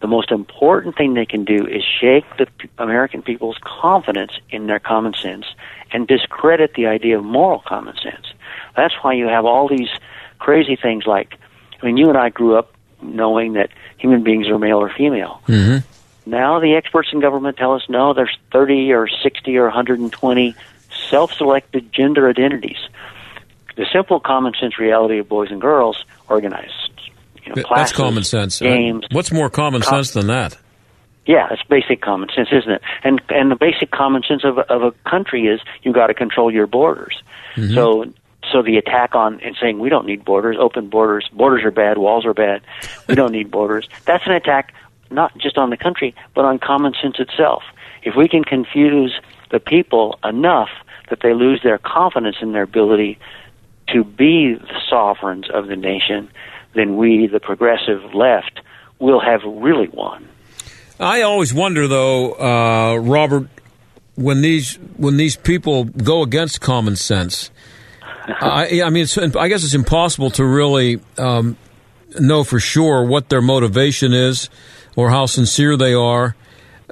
the 0.00 0.06
most 0.06 0.30
important 0.30 0.96
thing 0.96 1.14
they 1.14 1.26
can 1.26 1.44
do 1.44 1.66
is 1.66 1.82
shake 1.84 2.24
the 2.38 2.46
American 2.78 3.22
people's 3.22 3.58
confidence 3.62 4.32
in 4.50 4.66
their 4.66 4.80
common 4.80 5.14
sense 5.14 5.44
and 5.92 6.08
discredit 6.08 6.74
the 6.74 6.86
idea 6.86 7.18
of 7.18 7.24
moral 7.24 7.62
common 7.66 7.94
sense. 8.02 8.32
That's 8.76 8.94
why 9.02 9.12
you 9.12 9.26
have 9.26 9.44
all 9.44 9.68
these 9.68 9.90
crazy 10.38 10.76
things 10.76 11.06
like, 11.06 11.38
I 11.82 11.86
mean, 11.86 11.96
you 11.96 12.08
and 12.08 12.18
I 12.18 12.30
grew 12.30 12.56
up 12.56 12.74
knowing 13.02 13.52
that 13.54 13.70
human 13.98 14.22
beings 14.22 14.48
are 14.48 14.58
male 14.58 14.78
or 14.78 14.90
female. 14.90 15.40
Mm-hmm. 15.46 15.86
Now 16.26 16.60
the 16.60 16.74
experts 16.74 17.08
in 17.12 17.20
government 17.20 17.56
tell 17.56 17.74
us 17.74 17.82
no, 17.88 18.14
there's 18.14 18.36
30 18.52 18.92
or 18.92 19.08
60 19.08 19.56
or 19.56 19.64
120 19.64 20.54
self-selected 21.10 21.92
gender 21.92 22.28
identities. 22.28 22.78
The 23.76 23.86
simple 23.92 24.20
common 24.20 24.52
sense 24.60 24.78
reality 24.78 25.18
of 25.18 25.28
boys 25.28 25.50
and 25.50 25.60
girls 25.60 26.04
organized, 26.28 26.92
you 27.44 27.54
know, 27.54 27.62
That's 27.74 27.92
common 27.92 28.24
sense. 28.24 28.60
Uh, 28.60 28.66
games. 28.66 29.06
What's 29.10 29.32
more 29.32 29.50
common 29.50 29.82
Com- 29.82 29.96
sense 29.96 30.12
than 30.12 30.26
that? 30.28 30.58
Yeah, 31.24 31.48
it's 31.52 31.62
basic 31.62 32.00
common 32.02 32.28
sense, 32.34 32.48
isn't 32.50 32.70
it? 32.70 32.82
And 33.04 33.22
and 33.28 33.50
the 33.50 33.56
basic 33.56 33.90
common 33.92 34.22
sense 34.24 34.42
of 34.44 34.58
a, 34.58 34.72
of 34.72 34.82
a 34.82 34.92
country 35.08 35.46
is 35.46 35.60
you've 35.82 35.94
got 35.94 36.08
to 36.08 36.14
control 36.14 36.52
your 36.52 36.66
borders. 36.66 37.22
Mm-hmm. 37.54 37.74
So 37.74 38.04
so 38.50 38.62
the 38.62 38.76
attack 38.76 39.14
on 39.14 39.40
and 39.40 39.56
saying 39.60 39.78
we 39.78 39.88
don't 39.88 40.06
need 40.06 40.24
borders, 40.24 40.56
open 40.58 40.88
borders, 40.88 41.28
borders 41.32 41.64
are 41.64 41.70
bad, 41.70 41.98
walls 41.98 42.26
are 42.26 42.34
bad, 42.34 42.62
we 43.08 43.14
don't 43.14 43.32
need 43.32 43.50
borders. 43.50 43.88
That's 44.04 44.26
an 44.26 44.32
attack 44.32 44.74
not 45.12 45.36
just 45.38 45.58
on 45.58 45.70
the 45.70 45.76
country, 45.76 46.14
but 46.34 46.44
on 46.44 46.58
common 46.58 46.94
sense 47.00 47.16
itself. 47.18 47.62
If 48.02 48.14
we 48.16 48.28
can 48.28 48.44
confuse 48.44 49.18
the 49.50 49.60
people 49.60 50.18
enough 50.24 50.70
that 51.10 51.20
they 51.22 51.34
lose 51.34 51.60
their 51.62 51.78
confidence 51.78 52.36
in 52.40 52.52
their 52.52 52.62
ability 52.62 53.18
to 53.88 54.04
be 54.04 54.54
the 54.54 54.80
sovereigns 54.88 55.46
of 55.52 55.66
the 55.66 55.76
nation, 55.76 56.30
then 56.74 56.96
we, 56.96 57.26
the 57.26 57.40
progressive 57.40 58.14
left, 58.14 58.60
will 58.98 59.20
have 59.20 59.40
really 59.44 59.88
won. 59.88 60.26
I 60.98 61.22
always 61.22 61.52
wonder, 61.52 61.88
though, 61.88 62.32
uh, 62.32 62.96
Robert, 62.96 63.48
when 64.14 64.40
these 64.40 64.76
when 64.96 65.16
these 65.16 65.36
people 65.36 65.84
go 65.84 66.22
against 66.22 66.60
common 66.60 66.96
sense. 66.96 67.50
I, 68.26 68.82
I 68.82 68.90
mean, 68.90 69.04
it's, 69.04 69.18
I 69.18 69.48
guess 69.48 69.64
it's 69.64 69.74
impossible 69.74 70.30
to 70.32 70.44
really 70.44 71.00
um, 71.18 71.56
know 72.20 72.44
for 72.44 72.60
sure 72.60 73.04
what 73.04 73.28
their 73.28 73.42
motivation 73.42 74.12
is 74.12 74.48
or 74.96 75.10
how 75.10 75.26
sincere 75.26 75.76
they 75.76 75.94
are. 75.94 76.34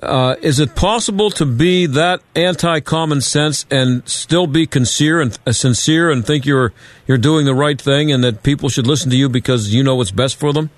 Uh, 0.03 0.35
is 0.41 0.59
it 0.59 0.75
possible 0.75 1.31
to 1.31 1.45
be 1.45 1.85
that 1.85 2.23
anti-common 2.35 3.21
sense 3.21 3.67
and 3.71 4.09
still 4.09 4.47
be 4.47 4.67
sincere 4.71 5.21
and 5.21 5.39
uh, 5.47 5.53
sincere 5.53 6.11
and 6.11 6.27
think 6.27 6.47
you're 6.47 6.73
you're 7.07 7.19
doing 7.19 7.45
the 7.45 7.55
right 7.55 7.79
thing 7.79 8.11
and 8.11 8.25
that 8.25 8.43
people 8.43 8.71
should 8.71 8.87
listen 8.87 9.11
to 9.11 9.17
you 9.17 9.29
because 9.29 9.75
you 9.75 9.83
know 9.83 9.97
what's 9.97 10.11
best 10.11 10.37
for 10.37 10.55
them? 10.55 10.71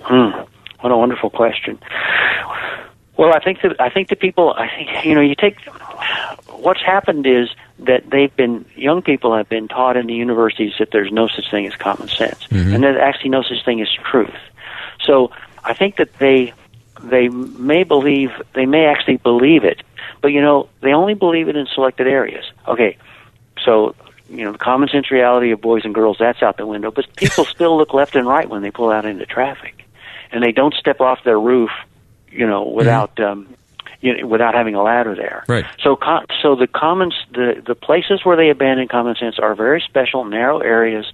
Hmm. 0.00 0.30
What 0.80 0.92
a 0.92 0.96
wonderful 0.96 1.28
question. 1.28 1.78
Well, 3.18 3.34
I 3.34 3.40
think 3.40 3.60
that 3.62 3.78
I 3.80 3.90
think 3.90 4.08
the 4.08 4.16
people. 4.16 4.54
I 4.56 4.68
think 4.68 5.04
you 5.04 5.14
know. 5.14 5.20
You 5.20 5.34
take 5.34 5.58
what's 6.48 6.80
happened 6.82 7.26
is 7.26 7.50
that 7.80 8.08
they've 8.08 8.34
been 8.34 8.64
young 8.76 9.02
people 9.02 9.36
have 9.36 9.48
been 9.48 9.68
taught 9.68 9.96
in 9.96 10.06
the 10.06 10.14
universities 10.14 10.72
that 10.78 10.90
there's 10.92 11.10
no 11.12 11.28
such 11.28 11.50
thing 11.50 11.66
as 11.66 11.74
common 11.74 12.08
sense, 12.08 12.46
Mhm. 12.46 12.74
and 12.74 12.82
there's 12.84 12.96
actually 12.96 13.30
no 13.30 13.42
such 13.42 13.64
thing 13.64 13.80
as 13.82 13.88
truth. 14.10 14.30
So 15.04 15.30
I 15.64 15.74
think 15.74 15.96
that 15.96 16.18
they 16.18 16.52
they 17.02 17.28
may 17.28 17.84
believe 17.84 18.30
they 18.54 18.66
may 18.66 18.86
actually 18.86 19.18
believe 19.18 19.64
it, 19.64 19.82
but 20.20 20.28
you 20.28 20.40
know 20.40 20.68
they 20.80 20.92
only 20.92 21.14
believe 21.14 21.48
it 21.48 21.56
in 21.56 21.66
selected 21.66 22.06
areas. 22.06 22.44
Okay, 22.66 22.96
so 23.64 23.94
you 24.28 24.44
know 24.44 24.52
the 24.52 24.58
common 24.58 24.88
sense 24.88 25.10
reality 25.10 25.50
of 25.52 25.60
boys 25.60 25.84
and 25.84 25.94
girls 25.94 26.16
that's 26.18 26.42
out 26.42 26.56
the 26.56 26.66
window, 26.66 26.90
but 26.90 27.06
people 27.16 27.44
still 27.56 27.76
look 27.76 27.94
left 27.94 28.16
and 28.16 28.26
right 28.26 28.48
when 28.48 28.62
they 28.62 28.70
pull 28.70 28.90
out 28.90 29.04
into 29.04 29.26
traffic, 29.26 29.84
and 30.32 30.42
they 30.42 30.52
don't 30.52 30.74
step 30.74 31.00
off 31.00 31.22
their 31.24 31.38
roof, 31.38 31.70
you 32.30 32.46
know, 32.46 32.64
without. 32.64 33.18
Um, 33.20 33.54
you 34.00 34.16
know, 34.16 34.26
without 34.26 34.54
having 34.54 34.74
a 34.74 34.82
ladder 34.82 35.14
there. 35.14 35.44
Right. 35.48 35.64
So, 35.82 35.98
so 36.42 36.54
the 36.54 36.66
commons, 36.66 37.14
the 37.32 37.62
the 37.66 37.74
places 37.74 38.20
where 38.24 38.36
they 38.36 38.50
abandon 38.50 38.88
common 38.88 39.16
sense 39.16 39.38
are 39.38 39.54
very 39.54 39.82
special, 39.86 40.24
narrow 40.24 40.60
areas, 40.60 41.06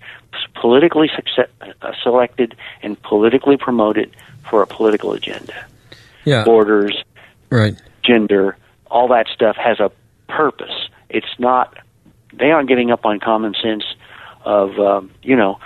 politically 0.60 1.10
success, 1.14 1.48
uh, 1.60 1.92
selected 2.02 2.54
and 2.82 3.00
politically 3.02 3.56
promoted 3.56 4.14
for 4.50 4.62
a 4.62 4.66
political 4.66 5.12
agenda. 5.12 5.66
Yeah. 6.24 6.44
Borders, 6.44 7.02
Right. 7.50 7.74
gender, 8.02 8.56
all 8.90 9.08
that 9.08 9.26
stuff 9.34 9.56
has 9.56 9.80
a 9.80 9.90
purpose. 10.28 10.88
It's 11.08 11.38
not. 11.38 11.76
They 12.32 12.50
aren't 12.50 12.68
giving 12.68 12.90
up 12.90 13.04
on 13.06 13.20
common 13.20 13.54
sense 13.62 13.84
of 14.44 14.78
um, 14.78 15.10
you 15.22 15.36
know 15.36 15.58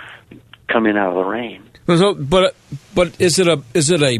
coming 0.67 0.95
out 0.97 1.09
of 1.09 1.15
the 1.15 1.23
rain. 1.23 1.63
So, 1.87 2.13
but 2.13 2.55
but 2.93 3.19
is 3.19 3.39
it 3.39 3.47
a 3.47 3.63
is 3.73 3.89
it 3.89 4.01
a 4.03 4.19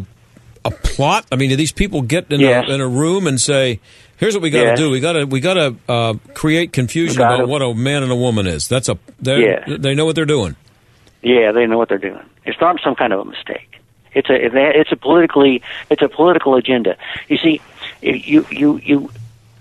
a 0.65 0.71
plot? 0.71 1.25
I 1.31 1.35
mean, 1.35 1.49
do 1.49 1.55
these 1.55 1.71
people 1.71 2.01
get 2.01 2.31
in, 2.31 2.39
Yes. 2.39 2.65
a, 2.69 2.73
in 2.73 2.81
a 2.81 2.87
room 2.87 3.27
and 3.27 3.39
say, 3.39 3.79
"Here's 4.17 4.33
what 4.33 4.41
we 4.43 4.49
got 4.49 4.59
to 4.61 4.65
Yes. 4.69 4.77
do. 4.79 4.89
We 4.89 4.99
got 4.99 5.13
to 5.13 5.25
we 5.25 5.39
got 5.39 5.53
to 5.55 5.75
uh, 5.87 6.13
create 6.33 6.73
confusion 6.73 7.17
gotta- 7.17 7.35
about 7.35 7.47
what 7.47 7.61
a 7.61 7.73
man 7.73 8.03
and 8.03 8.11
a 8.11 8.15
woman 8.15 8.47
is." 8.47 8.67
That's 8.67 8.89
a 8.89 8.97
they 9.21 9.41
Yes. 9.41 9.69
they 9.79 9.95
know 9.95 10.05
what 10.05 10.15
they're 10.15 10.25
doing. 10.25 10.55
Yeah, 11.21 11.51
they 11.51 11.65
know 11.67 11.77
what 11.77 11.89
they're 11.89 11.97
doing. 11.97 12.23
It's 12.45 12.59
not 12.61 12.79
some 12.83 12.95
kind 12.95 13.11
of 13.13 13.19
a 13.19 13.25
mistake. 13.25 13.79
It's 14.13 14.29
a 14.29 14.35
it's 14.79 14.91
a 14.91 14.95
politically 14.95 15.61
it's 15.89 16.01
a 16.01 16.09
political 16.09 16.55
agenda. 16.55 16.97
You 17.27 17.37
see, 17.37 17.61
you 18.01 18.45
you 18.49 18.77
you 18.83 19.11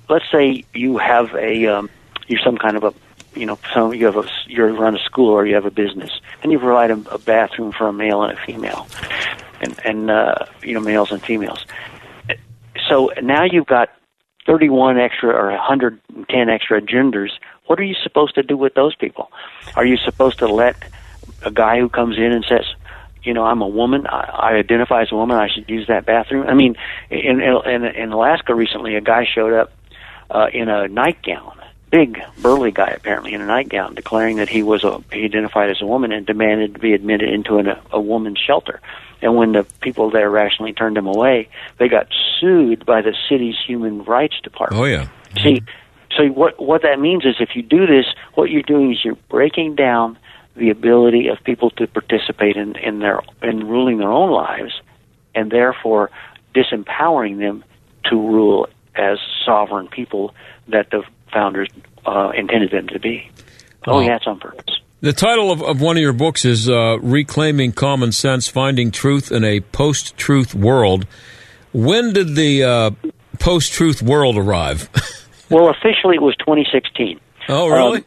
let's 0.09 0.25
say 0.31 0.65
you 0.73 0.97
have 0.99 1.35
a 1.35 1.67
um, 1.67 1.91
you're 2.29 2.41
some 2.41 2.57
kind 2.57 2.77
of 2.77 2.85
a 2.85 2.95
you 3.39 3.45
know 3.45 3.59
some 3.75 3.93
you 3.93 4.07
have 4.07 4.17
a 4.17 4.25
you 4.47 4.65
run 4.65 4.97
a 4.97 4.99
school 5.01 5.29
or 5.31 5.47
you 5.47 5.55
have 5.55 5.67
a 5.67 5.71
business 5.71 6.11
and 6.43 6.51
you 6.51 6.59
provide 6.59 6.91
a, 6.91 7.01
a 7.13 7.19
bathroom 7.19 7.73
for 7.73 7.89
a 7.89 7.93
male 7.93 8.23
and 8.23 8.39
a 8.39 8.41
female 8.47 8.87
and 9.61 9.79
and 9.85 10.11
uh, 10.11 10.35
you 10.63 10.75
know 10.75 10.81
males 10.81 11.11
and 11.11 11.23
females. 11.23 11.65
So 12.89 13.11
now 13.23 13.45
you've 13.45 13.67
got 13.67 13.91
31 14.47 14.99
extra 14.99 15.31
or 15.31 15.51
110 15.51 16.49
extra 16.49 16.81
genders. 16.81 17.39
What 17.67 17.79
are 17.79 17.85
you 17.85 17.95
supposed 18.03 18.35
to 18.37 18.43
do 18.43 18.57
with 18.57 18.75
those 18.75 18.95
people? 18.97 19.31
Are 19.77 19.85
you 19.85 19.99
supposed 19.99 20.39
to 20.39 20.47
let 20.47 20.77
a 21.43 21.51
guy 21.51 21.79
who 21.79 21.89
comes 21.89 22.17
in 22.17 22.33
and 22.33 22.45
says, 22.49 22.65
you 23.23 23.35
know, 23.35 23.45
I'm 23.45 23.61
a 23.61 23.69
woman. 23.69 24.07
I, 24.07 24.21
I 24.21 24.53
identify 24.55 25.03
as 25.03 25.13
a 25.13 25.17
woman. 25.17 25.37
I 25.37 25.49
should 25.49 25.69
use 25.69 25.87
that 25.89 26.07
bathroom. 26.07 26.47
I 26.47 26.55
mean, 26.55 26.77
in 27.11 27.41
in, 27.41 27.85
in 27.85 28.13
Alaska 28.13 28.55
recently, 28.55 28.97
a 28.97 29.01
guy 29.01 29.27
showed 29.27 29.53
up 29.53 29.73
uh, 30.31 30.47
in 30.53 30.69
a 30.69 30.89
nightgown, 30.89 31.61
big 31.91 32.19
burly 32.41 32.71
guy 32.71 32.89
apparently 32.97 33.35
in 33.35 33.41
a 33.41 33.47
nightgown, 33.47 33.95
declaring 33.95 34.37
that 34.37 34.49
he 34.49 34.63
was 34.63 34.85
a 34.85 35.03
he 35.13 35.25
identified 35.25 35.71
as 35.71 35.83
a 35.83 35.87
woman 35.87 36.13
and 36.13 36.27
demanded 36.27 36.75
to 36.75 36.81
be 36.81 36.95
admitted 36.95 37.29
into 37.29 37.59
an, 37.59 37.67
a, 37.67 37.83
a 37.93 38.01
woman's 38.01 38.39
shelter. 38.39 38.81
And 39.21 39.37
when 39.37 39.53
the 39.53 39.67
people 39.81 40.11
there 40.11 40.31
rationally 40.31 40.73
turned 40.73 40.97
them 40.97 41.07
away, 41.07 41.49
they 41.79 41.89
got 41.89 42.07
sued 42.41 42.87
by 42.87 43.03
the 43.03 43.15
city's 43.29 43.57
human 43.67 44.05
rights 44.05 44.37
department. 44.43 44.81
Oh 44.81 44.85
yeah. 44.85 45.09
See, 45.43 45.63
so 46.17 46.27
what 46.29 46.61
what 46.61 46.83
that 46.83 47.01
means 47.01 47.25
is 47.25 47.37
if 47.41 47.51
you 47.55 47.63
do 47.63 47.87
this, 47.87 48.07
what 48.35 48.51
you're 48.51 48.63
doing 48.63 48.93
is 48.93 49.05
you're 49.05 49.19
breaking 49.29 49.75
down 49.75 50.19
the 50.57 50.71
ability 50.71 51.29
of 51.29 51.39
people 51.45 51.71
to 51.71 51.87
participate 51.87 52.57
in 52.57 52.77
in 52.77 53.01
their 53.01 53.21
in 53.43 53.67
ruling 53.69 53.99
their 53.99 54.11
own 54.11 54.31
lives, 54.31 54.81
and 55.35 55.51
therefore 55.51 56.11
disempowering 56.55 57.39
them 57.39 57.65
to 58.05 58.17
rule 58.17 58.69
as 58.95 59.19
sovereign 59.45 59.89
people 59.89 60.35
that 60.69 60.91
the 60.91 61.03
founders 61.33 61.69
uh, 62.07 62.31
intended 62.37 62.71
them 62.71 62.89
to 62.89 62.99
be. 62.99 63.31
Oh, 63.87 64.01
yeah, 64.01 64.17
it's 64.17 64.27
on 64.27 64.41
purpose. 64.41 64.78
The 65.01 65.13
title 65.13 65.53
of, 65.53 65.63
of 65.63 65.81
one 65.81 65.97
of 65.97 66.03
your 66.03 66.13
books 66.13 66.45
is 66.45 66.69
uh, 66.69 66.99
Reclaiming 67.01 67.71
Common 67.71 68.11
Sense 68.11 68.49
Finding 68.49 68.91
Truth 68.91 69.31
in 69.31 69.45
a 69.45 69.61
Post 69.61 70.17
Truth 70.17 70.57
World. 70.57 71.07
When 71.73 72.13
did 72.13 72.35
the 72.35 72.65
uh, 72.65 72.91
post 73.39 73.73
truth 73.73 74.03
world 74.03 74.37
arrive? 74.37 74.89
Well, 75.51 75.71
officially 75.71 76.17
it 76.17 76.21
was 76.21 76.37
2016. 76.37 77.19
oh, 77.49 77.69
really? 77.71 78.01
Um, 78.01 78.05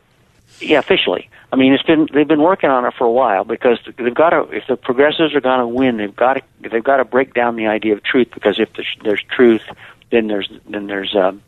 yeah, 0.60 0.78
officially. 0.78 1.28
I 1.52 1.56
mean, 1.56 1.74
it's 1.74 1.82
been 1.82 2.08
they've 2.14 2.28
been 2.28 2.44
working 2.44 2.70
on 2.70 2.86
it 2.86 2.94
for 2.96 3.06
a 3.06 3.12
while 3.12 3.46
because 3.46 3.80
they've 3.98 4.14
got 4.14 4.30
to. 4.30 4.44
If 4.52 4.68
the 4.68 4.76
progressives 4.76 5.34
are 5.34 5.42
going 5.42 5.60
to 5.60 5.68
win, 5.68 5.98
they've 5.98 6.16
got 6.16 6.36
to 6.36 6.42
they've 6.70 6.84
got 6.84 6.98
to 6.98 7.04
break 7.04 7.34
down 7.34 7.56
the 7.56 7.66
idea 7.66 7.94
of 7.94 8.04
truth 8.04 8.28
because 8.32 8.60
if 8.60 8.72
there's, 8.74 8.96
there's 9.04 9.24
truth, 9.24 9.64
then 10.12 10.28
there's 10.28 10.52
then 10.70 10.86
there's 10.86 11.16
um, 11.16 11.42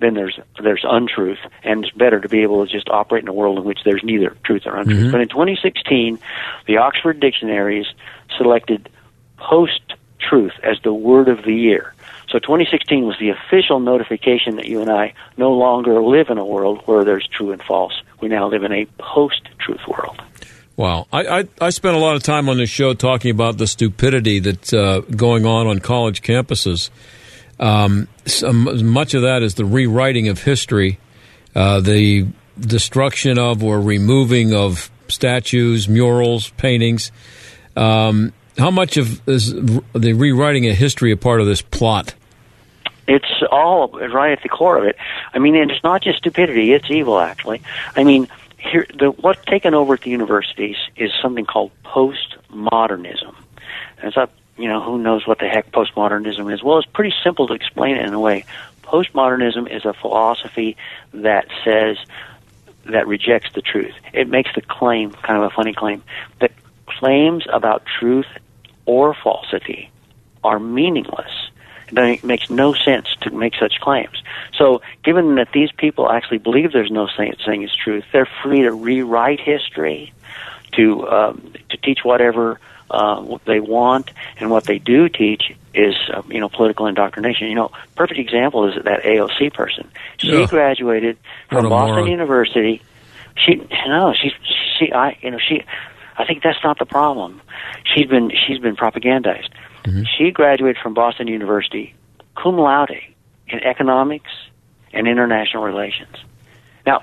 then 0.00 0.14
there's 0.14 0.38
there's 0.62 0.84
untruth, 0.84 1.38
and 1.62 1.84
it's 1.84 1.94
better 1.94 2.20
to 2.20 2.28
be 2.28 2.42
able 2.42 2.66
to 2.66 2.72
just 2.72 2.88
operate 2.88 3.22
in 3.22 3.28
a 3.28 3.32
world 3.32 3.58
in 3.58 3.64
which 3.64 3.80
there's 3.84 4.02
neither 4.02 4.36
truth 4.44 4.62
or 4.66 4.76
untruth. 4.76 5.06
Mhm. 5.06 5.12
But 5.12 5.20
in 5.20 5.28
2016, 5.28 6.18
the 6.66 6.78
Oxford 6.78 7.20
dictionaries 7.20 7.86
selected 8.36 8.88
post-truth 9.36 10.52
as 10.62 10.80
the 10.82 10.92
word 10.92 11.28
of 11.28 11.44
the 11.44 11.54
year. 11.54 11.94
So 12.30 12.38
2016 12.38 13.04
was 13.04 13.16
the 13.18 13.30
official 13.30 13.80
notification 13.80 14.56
that 14.56 14.66
you 14.66 14.80
and 14.80 14.90
I 14.90 15.14
no 15.36 15.52
longer 15.52 16.00
live 16.00 16.30
in 16.30 16.38
a 16.38 16.44
world 16.44 16.82
where 16.86 17.04
there's 17.04 17.26
true 17.26 17.50
and 17.50 17.62
false. 17.62 18.00
We 18.20 18.28
now 18.28 18.48
live 18.48 18.62
in 18.62 18.72
a 18.72 18.86
post-truth 18.98 19.86
world. 19.88 20.22
Wow. 20.76 21.08
I, 21.12 21.40
I, 21.40 21.44
I 21.60 21.70
spent 21.70 21.96
a 21.96 21.98
lot 21.98 22.14
of 22.16 22.22
time 22.22 22.48
on 22.48 22.56
this 22.56 22.70
show 22.70 22.94
talking 22.94 23.32
about 23.32 23.58
the 23.58 23.66
stupidity 23.66 24.38
that's 24.38 24.72
uh, 24.72 25.00
going 25.14 25.44
on 25.44 25.66
on 25.66 25.80
college 25.80 26.22
campuses. 26.22 26.90
Um, 27.60 28.08
some, 28.24 28.86
much 28.86 29.14
of 29.14 29.22
that 29.22 29.42
is 29.42 29.54
the 29.54 29.66
rewriting 29.66 30.28
of 30.28 30.42
history, 30.42 30.98
uh, 31.54 31.80
the 31.80 32.26
destruction 32.58 33.38
of 33.38 33.62
or 33.62 33.80
removing 33.80 34.54
of 34.54 34.90
statues, 35.08 35.88
murals, 35.88 36.50
paintings. 36.50 37.12
Um, 37.76 38.32
how 38.58 38.70
much 38.70 38.96
of 38.96 39.26
is 39.28 39.52
the 39.52 40.14
rewriting 40.14 40.66
of 40.68 40.76
history 40.76 41.12
a 41.12 41.16
part 41.16 41.40
of 41.40 41.46
this 41.46 41.62
plot? 41.62 42.14
It's 43.06 43.42
all 43.50 43.88
right 43.88 44.32
at 44.32 44.42
the 44.42 44.48
core 44.48 44.78
of 44.78 44.84
it. 44.84 44.96
I 45.34 45.38
mean, 45.38 45.54
it's 45.54 45.82
not 45.82 46.02
just 46.02 46.18
stupidity; 46.18 46.72
it's 46.72 46.90
evil, 46.90 47.18
actually. 47.18 47.60
I 47.96 48.04
mean, 48.04 48.28
here, 48.56 48.86
the 48.98 49.10
what's 49.10 49.44
taken 49.46 49.74
over 49.74 49.94
at 49.94 50.02
the 50.02 50.10
universities 50.10 50.76
is 50.96 51.10
something 51.20 51.44
called 51.44 51.72
postmodernism. 51.84 53.34
And 53.98 54.08
it's 54.08 54.16
not, 54.16 54.30
you 54.60 54.68
know, 54.68 54.82
who 54.82 54.98
knows 54.98 55.26
what 55.26 55.38
the 55.38 55.48
heck 55.48 55.70
postmodernism 55.72 56.52
is? 56.52 56.62
Well, 56.62 56.78
it's 56.78 56.88
pretty 56.88 57.14
simple 57.22 57.46
to 57.48 57.54
explain 57.54 57.96
it 57.96 58.06
in 58.06 58.14
a 58.14 58.20
way. 58.20 58.44
Postmodernism 58.82 59.70
is 59.70 59.84
a 59.84 59.92
philosophy 59.92 60.76
that 61.12 61.46
says 61.64 61.96
that 62.86 63.06
rejects 63.06 63.52
the 63.54 63.62
truth. 63.62 63.94
It 64.12 64.28
makes 64.28 64.50
the 64.54 64.62
claim, 64.62 65.12
kind 65.12 65.42
of 65.42 65.44
a 65.44 65.54
funny 65.54 65.74
claim, 65.74 66.02
that 66.40 66.52
claims 66.86 67.44
about 67.52 67.84
truth 67.86 68.26
or 68.86 69.14
falsity 69.14 69.90
are 70.42 70.58
meaningless. 70.58 71.30
It 71.92 72.24
makes 72.24 72.48
no 72.48 72.72
sense 72.72 73.08
to 73.22 73.30
make 73.30 73.54
such 73.56 73.80
claims. 73.80 74.22
So, 74.56 74.80
given 75.02 75.34
that 75.36 75.48
these 75.52 75.72
people 75.72 76.10
actually 76.10 76.38
believe 76.38 76.72
there's 76.72 76.90
no 76.90 77.08
saying, 77.16 77.62
is 77.62 77.74
truth, 77.74 78.04
they're 78.12 78.28
free 78.42 78.62
to 78.62 78.72
rewrite 78.72 79.40
history, 79.40 80.12
to 80.72 81.08
um, 81.08 81.52
to 81.68 81.76
teach 81.76 82.04
whatever 82.04 82.60
uh, 82.90 83.20
what 83.20 83.44
they 83.44 83.60
want, 83.60 84.10
and 84.38 84.50
what 84.50 84.64
they 84.64 84.78
do 84.78 85.08
teach 85.08 85.52
is 85.74 85.94
uh, 86.12 86.22
you 86.28 86.40
know 86.40 86.48
political 86.48 86.86
indoctrination. 86.86 87.48
You 87.48 87.54
know, 87.54 87.70
perfect 87.96 88.18
example 88.18 88.68
is 88.68 88.82
that 88.84 89.02
AOC 89.02 89.52
person. 89.54 89.88
She 90.18 90.28
Yeah. 90.28 90.46
graduated 90.46 91.16
from 91.48 91.68
Boston 91.68 91.94
moron. 91.94 92.10
University. 92.10 92.82
She 93.36 93.54
no, 93.86 94.12
she 94.20 94.32
she 94.78 94.92
I 94.92 95.16
you 95.22 95.30
know 95.30 95.38
she. 95.38 95.62
I 96.18 96.26
think 96.26 96.42
that's 96.42 96.62
not 96.62 96.78
the 96.78 96.84
problem. 96.84 97.40
She's 97.84 98.06
been 98.06 98.30
she's 98.46 98.58
been 98.58 98.76
propagandized. 98.76 99.48
She 100.18 100.30
graduated 100.30 100.76
from 100.82 100.92
Boston 100.92 101.26
University, 101.28 101.94
cum 102.36 102.58
laude, 102.58 102.90
in 103.48 103.60
economics 103.60 104.30
and 104.92 105.06
international 105.08 105.62
relations. 105.62 106.14
Now, 106.84 107.02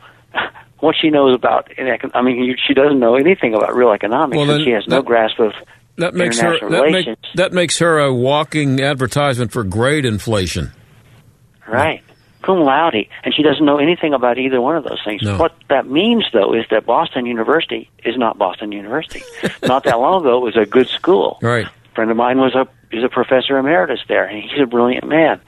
what 0.79 0.95
she 0.99 1.09
knows 1.09 1.35
about, 1.35 1.71
in 1.77 1.85
econ- 1.87 2.11
I 2.13 2.21
mean, 2.21 2.43
you- 2.43 2.55
she 2.65 2.73
doesn't 2.73 2.99
know 2.99 3.15
anything 3.15 3.53
about 3.53 3.75
real 3.75 3.91
economics, 3.91 4.37
Well, 4.37 4.49
and 4.49 4.59
then 4.59 4.65
she 4.65 4.71
has 4.71 4.87
no 4.87 5.01
grasp 5.01 5.39
of 5.39 5.53
That 5.97 6.13
makes 6.13 6.39
her 6.39 6.57
that, 6.69 6.91
make, 6.91 7.07
that 7.35 7.53
makes 7.53 7.79
her 7.79 7.99
a 7.99 8.13
walking 8.13 8.79
advertisement 8.81 9.51
for 9.51 9.63
grade 9.63 10.05
inflation. 10.05 10.71
Right. 11.67 12.03
Cum 12.43 12.61
laude. 12.61 13.07
And 13.23 13.33
she 13.33 13.43
doesn't 13.43 13.65
know 13.65 13.77
anything 13.77 14.13
about 14.13 14.37
either 14.37 14.61
one 14.61 14.77
of 14.77 14.83
those 14.83 14.99
things. 15.03 15.21
No. 15.23 15.37
What 15.37 15.53
that 15.69 15.87
means, 15.87 16.25
though, 16.31 16.53
is 16.53 16.65
that 16.69 16.85
Boston 16.85 17.25
University 17.25 17.89
is 18.05 18.15
not 18.15 18.37
Boston 18.37 18.71
University. 18.71 19.21
not 19.63 19.83
that 19.83 19.99
long 19.99 20.21
ago, 20.21 20.37
it 20.37 20.43
was 20.43 20.55
a 20.55 20.65
good 20.65 20.87
school. 20.87 21.39
Right. 21.41 21.65
A 21.65 21.95
friend 21.95 22.11
of 22.11 22.15
mine 22.17 22.37
was 22.37 22.55
a 22.55 22.67
is 22.95 23.03
a 23.03 23.09
professor 23.09 23.57
emeritus 23.57 23.99
there, 24.07 24.23
and 24.25 24.41
he's 24.41 24.61
a 24.61 24.65
brilliant 24.65 25.05
man. 25.05 25.41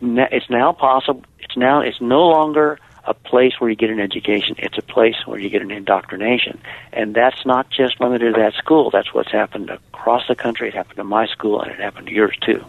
It's 0.00 0.50
now 0.50 0.72
possible. 0.72 1.22
It's 1.38 1.56
now. 1.56 1.82
It's 1.82 2.00
no 2.00 2.22
longer 2.22 2.78
a 3.04 3.14
place 3.14 3.52
where 3.58 3.68
you 3.68 3.76
get 3.76 3.90
an 3.90 4.00
education. 4.00 4.56
It's 4.58 4.78
a 4.78 4.82
place 4.82 5.16
where 5.26 5.38
you 5.38 5.50
get 5.50 5.62
an 5.62 5.70
indoctrination, 5.70 6.60
and 6.92 7.14
that's 7.14 7.44
not 7.44 7.70
just 7.70 8.00
limited 8.00 8.34
to 8.34 8.40
that 8.40 8.54
school. 8.54 8.90
That's 8.90 9.12
what's 9.12 9.32
happened 9.32 9.70
across 9.70 10.26
the 10.28 10.34
country. 10.34 10.68
It 10.68 10.74
happened 10.74 10.96
to 10.96 11.04
my 11.04 11.26
school, 11.26 11.60
and 11.60 11.70
it 11.72 11.80
happened 11.80 12.06
to 12.08 12.12
yours 12.12 12.36
too. 12.40 12.64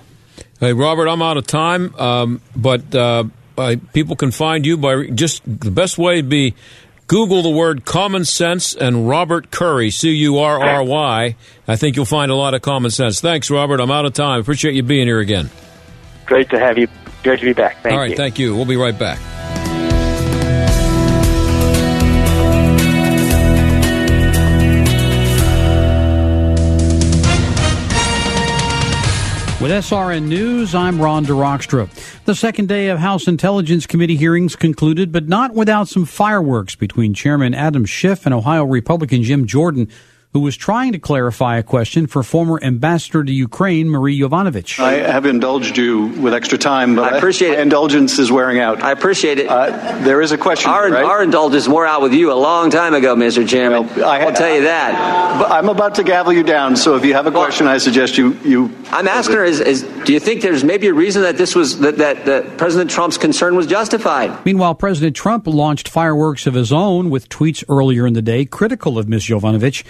Hey, 0.60 0.74
Robert, 0.74 1.08
I'm 1.08 1.22
out 1.22 1.38
of 1.38 1.46
time, 1.46 1.93
um, 1.96 2.41
but 2.56 2.96
uh, 2.96 3.26
I, 3.58 3.76
people 3.76 4.15
can 4.15 4.32
find 4.32 4.65
you 4.65 4.78
by 4.78 5.08
just 5.08 5.43
the 5.46 5.72
best 5.72 5.98
way 5.98 6.15
would 6.15 6.30
be 6.30 6.56
Google 7.08 7.43
the 7.43 7.50
word 7.50 7.86
common 7.86 8.26
sense 8.26 8.74
and 8.74 9.08
Robert 9.08 9.52
Curry, 9.52 9.91
C 9.91 10.10
U 10.12 10.39
R 10.39 10.63
R 10.63 10.84
Y. 10.84 11.36
I 11.67 11.76
think 11.76 11.96
you'll 11.96 12.06
find 12.06 12.32
a 12.32 12.36
lot 12.36 12.54
of 12.54 12.62
common 12.62 12.91
sense. 12.91 13.19
Thanks, 13.22 13.52
Robert. 13.52 13.80
I'm 13.80 13.91
out 13.91 14.06
of 14.06 14.13
time. 14.13 14.39
Appreciate 14.39 14.74
you 14.74 14.84
being 14.84 15.08
here 15.08 15.19
again. 15.19 15.50
Great 16.26 16.50
to 16.50 16.60
have 16.60 16.78
you. 16.78 16.88
Great 17.22 17.39
to 17.39 17.46
be 17.46 17.54
back. 17.54 17.82
Thank 17.84 17.93
All 17.93 18.00
right, 18.00 18.12
you. 18.12 18.17
thank 18.17 18.39
you. 18.39 18.56
We'll 18.56 18.65
be 18.65 18.78
right 18.78 18.98
back. 18.98 19.19
SRN 29.74 30.28
News, 30.28 30.76
I'm 30.76 31.02
Ron 31.02 31.26
DeRockstra. 31.26 31.90
The 32.26 32.36
second 32.36 32.70
day 32.70 32.90
of 32.90 33.00
House 33.00 33.28
Intelligence 33.28 33.88
Committee 33.88 34.18
hearings 34.18 34.56
concluded, 34.56 35.12
but 35.12 35.28
not 35.28 35.56
without 35.56 35.88
some 35.88 36.06
fireworks 36.06 36.76
between 36.76 37.16
Chairman 37.16 37.56
Adam 37.56 37.84
Schiff 37.86 38.28
and 38.28 38.36
Ohio 38.36 38.66
Republican 38.66 39.24
Jim 39.24 39.48
Jordan 39.48 39.90
who 40.34 40.39
was 40.39 40.58
trying 40.58 40.91
to 40.91 41.00
clarify 41.00 41.58
a 41.58 41.63
question 41.63 42.08
for 42.08 42.24
former 42.24 42.60
ambassador 42.63 43.24
to 43.24 43.32
Ukraine, 43.32 43.88
Marie 43.88 44.19
Yovanovitch. 44.19 44.80
I 44.80 44.93
have 44.93 45.28
indulged 45.28 45.78
you 45.78 46.08
with 46.08 46.34
extra 46.34 46.58
time, 46.58 46.96
but 46.96 47.13
I 47.13 47.17
appreciate 47.17 47.52
I, 47.52 47.54
it. 47.54 47.60
indulgence 47.60 48.17
is 48.17 48.32
wearing 48.32 48.60
out. 48.60 48.82
I 48.82 48.91
appreciate 48.91 49.38
it. 49.38 49.48
Uh, 49.48 50.00
there 50.00 50.22
is 50.22 50.32
a 50.32 50.38
question. 50.38 50.72
Our, 50.72 50.89
right? 50.89 51.04
our 51.04 51.22
indulgence 51.22 51.67
wore 51.67 51.86
out 51.86 52.02
with 52.02 52.13
you 52.13 52.32
a 52.32 52.34
long 52.34 52.72
time 52.72 52.96
ago, 52.96 53.15
Mr. 53.15 53.48
Chairman. 53.48 53.88
Well, 53.96 54.06
I, 54.10 54.26
will 54.26 54.34
tell 54.34 54.52
you 54.52 54.63
that. 54.63 55.39
But 55.39 55.52
I'm 55.52 55.69
about 55.69 55.96
to 55.96 56.04
gavel 56.04 56.34
you 56.34 56.41
down, 56.41 56.76
so 56.78 56.96
if 56.96 57.06
you 57.06 57.13
have 57.13 57.28
a 57.28 57.32
question, 57.32 57.67
well, 57.67 57.76
I 57.76 57.78
suggest 57.78 58.17
you. 58.17 58.34
you 58.43 58.76
I'm 58.88 59.08
asking 59.08 59.36
her: 59.36 59.43
is, 59.43 59.60
is, 59.60 59.84
do 60.04 60.13
you 60.13 60.19
think 60.19 60.41
there's 60.41 60.63
maybe 60.63 60.88
a 60.88 60.93
reason 60.96 61.22
that 61.22 61.38
this 61.38 61.54
was 61.54 61.80
that, 61.80 61.98
that, 61.98 62.26
that 62.26 62.58
President 62.58 62.89
Trump's 62.89 63.19
concern 63.19 63.56
was 63.56 63.67
justified? 63.67 64.43
Meanwhile, 64.46 64.76
President 64.76 65.15
Trump 65.15 65.46
launched 65.46 65.88
fireworks 65.88 66.48
of 66.48 66.56
his 66.56 66.74
own 66.74 67.12
with 67.12 67.30
tweets 67.30 67.63
earlier 67.69 68.08
in 68.08 68.13
the 68.13 68.22
day 68.24 68.46
critical 68.46 68.98
of 68.98 69.08
Ms. 69.08 69.26
Yovanovitch. 69.26 69.84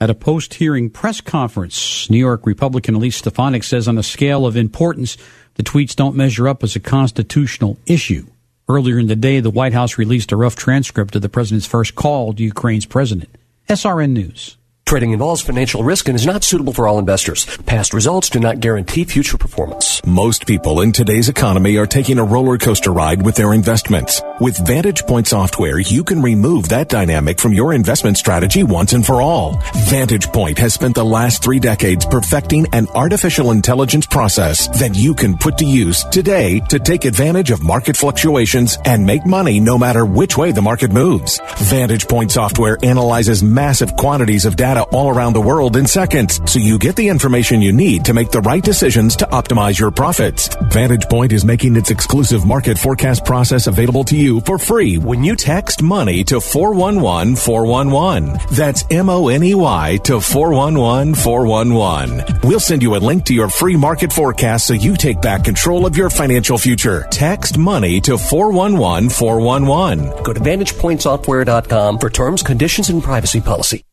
At 0.00 0.10
a 0.10 0.14
post 0.14 0.54
hearing 0.54 0.90
press 0.90 1.20
conference, 1.20 2.08
New 2.08 2.18
York 2.18 2.46
Republican 2.46 2.94
Elise 2.94 3.16
Stefanik 3.16 3.64
says 3.64 3.88
on 3.88 3.98
a 3.98 4.02
scale 4.04 4.46
of 4.46 4.56
importance, 4.56 5.16
the 5.54 5.64
tweets 5.64 5.96
don't 5.96 6.14
measure 6.14 6.46
up 6.46 6.62
as 6.62 6.76
a 6.76 6.80
constitutional 6.80 7.78
issue. 7.84 8.26
Earlier 8.68 8.98
in 8.98 9.08
the 9.08 9.16
day, 9.16 9.40
the 9.40 9.50
White 9.50 9.72
House 9.72 9.98
released 9.98 10.30
a 10.30 10.36
rough 10.36 10.54
transcript 10.54 11.16
of 11.16 11.22
the 11.22 11.28
president's 11.28 11.66
first 11.66 11.96
call 11.96 12.32
to 12.34 12.44
Ukraine's 12.44 12.86
president. 12.86 13.30
SRN 13.68 14.10
News. 14.10 14.57
Trading 14.88 15.10
involves 15.10 15.42
financial 15.42 15.84
risk 15.84 16.08
and 16.08 16.16
is 16.16 16.24
not 16.24 16.42
suitable 16.42 16.72
for 16.72 16.88
all 16.88 16.98
investors. 16.98 17.44
Past 17.66 17.92
results 17.92 18.30
do 18.30 18.40
not 18.40 18.60
guarantee 18.60 19.04
future 19.04 19.36
performance. 19.36 20.02
Most 20.06 20.46
people 20.46 20.80
in 20.80 20.92
today's 20.92 21.28
economy 21.28 21.76
are 21.76 21.86
taking 21.86 22.18
a 22.18 22.24
roller 22.24 22.56
coaster 22.56 22.90
ride 22.90 23.20
with 23.20 23.34
their 23.34 23.52
investments. 23.52 24.22
With 24.40 24.66
Vantage 24.66 25.04
Point 25.04 25.26
software, 25.26 25.78
you 25.78 26.04
can 26.04 26.22
remove 26.22 26.70
that 26.70 26.88
dynamic 26.88 27.38
from 27.38 27.52
your 27.52 27.74
investment 27.74 28.16
strategy 28.16 28.62
once 28.62 28.94
and 28.94 29.04
for 29.04 29.20
all. 29.20 29.62
Vantage 29.74 30.28
Point 30.28 30.56
has 30.56 30.72
spent 30.72 30.94
the 30.94 31.04
last 31.04 31.44
three 31.44 31.58
decades 31.58 32.06
perfecting 32.06 32.66
an 32.72 32.88
artificial 32.94 33.50
intelligence 33.50 34.06
process 34.06 34.68
that 34.80 34.96
you 34.96 35.12
can 35.12 35.36
put 35.36 35.58
to 35.58 35.66
use 35.66 36.02
today 36.04 36.60
to 36.70 36.78
take 36.78 37.04
advantage 37.04 37.50
of 37.50 37.62
market 37.62 37.94
fluctuations 37.94 38.78
and 38.86 39.04
make 39.04 39.26
money 39.26 39.60
no 39.60 39.76
matter 39.76 40.06
which 40.06 40.38
way 40.38 40.50
the 40.50 40.62
market 40.62 40.90
moves. 40.90 41.42
Vantage 41.58 42.08
Point 42.08 42.32
software 42.32 42.78
analyzes 42.82 43.42
massive 43.42 43.94
quantities 43.94 44.46
of 44.46 44.56
data 44.56 44.77
data 44.78 44.96
all 44.96 45.08
around 45.08 45.32
the 45.32 45.40
world 45.40 45.76
in 45.76 45.86
seconds, 45.86 46.40
so 46.50 46.58
you 46.58 46.78
get 46.78 46.96
the 46.96 47.08
information 47.08 47.62
you 47.62 47.72
need 47.72 48.04
to 48.04 48.14
make 48.14 48.30
the 48.30 48.40
right 48.40 48.62
decisions 48.62 49.16
to 49.16 49.26
optimize 49.26 49.78
your 49.78 49.90
profits. 49.90 50.48
Vantage 50.70 51.08
Point 51.08 51.32
is 51.32 51.44
making 51.44 51.76
its 51.76 51.90
exclusive 51.90 52.46
market 52.46 52.78
forecast 52.78 53.24
process 53.24 53.66
available 53.66 54.04
to 54.04 54.16
you 54.16 54.40
for 54.40 54.58
free 54.58 54.98
when 54.98 55.24
you 55.24 55.36
text 55.36 55.82
money 55.82 56.24
to 56.24 56.40
411 56.40 57.36
411. 57.36 58.38
That's 58.52 58.84
M 58.90 59.08
O 59.08 59.28
N 59.28 59.42
E 59.42 59.54
Y 59.54 59.98
to 60.04 60.20
411 60.20 61.14
411. 61.14 62.40
We'll 62.44 62.60
send 62.60 62.82
you 62.82 62.96
a 62.96 62.98
link 62.98 63.24
to 63.26 63.34
your 63.34 63.48
free 63.48 63.76
market 63.76 64.12
forecast 64.12 64.66
so 64.66 64.74
you 64.74 64.96
take 64.96 65.20
back 65.20 65.44
control 65.44 65.86
of 65.86 65.96
your 65.96 66.10
financial 66.10 66.58
future. 66.58 67.06
Text 67.10 67.58
money 67.58 68.00
to 68.02 68.18
411 68.18 69.10
411. 69.10 70.22
Go 70.22 70.32
to 70.32 70.40
VantagePointSoftware.com 70.40 71.98
for 71.98 72.10
terms, 72.10 72.42
conditions, 72.42 72.90
and 72.90 73.02
privacy 73.02 73.40
policy. 73.40 73.84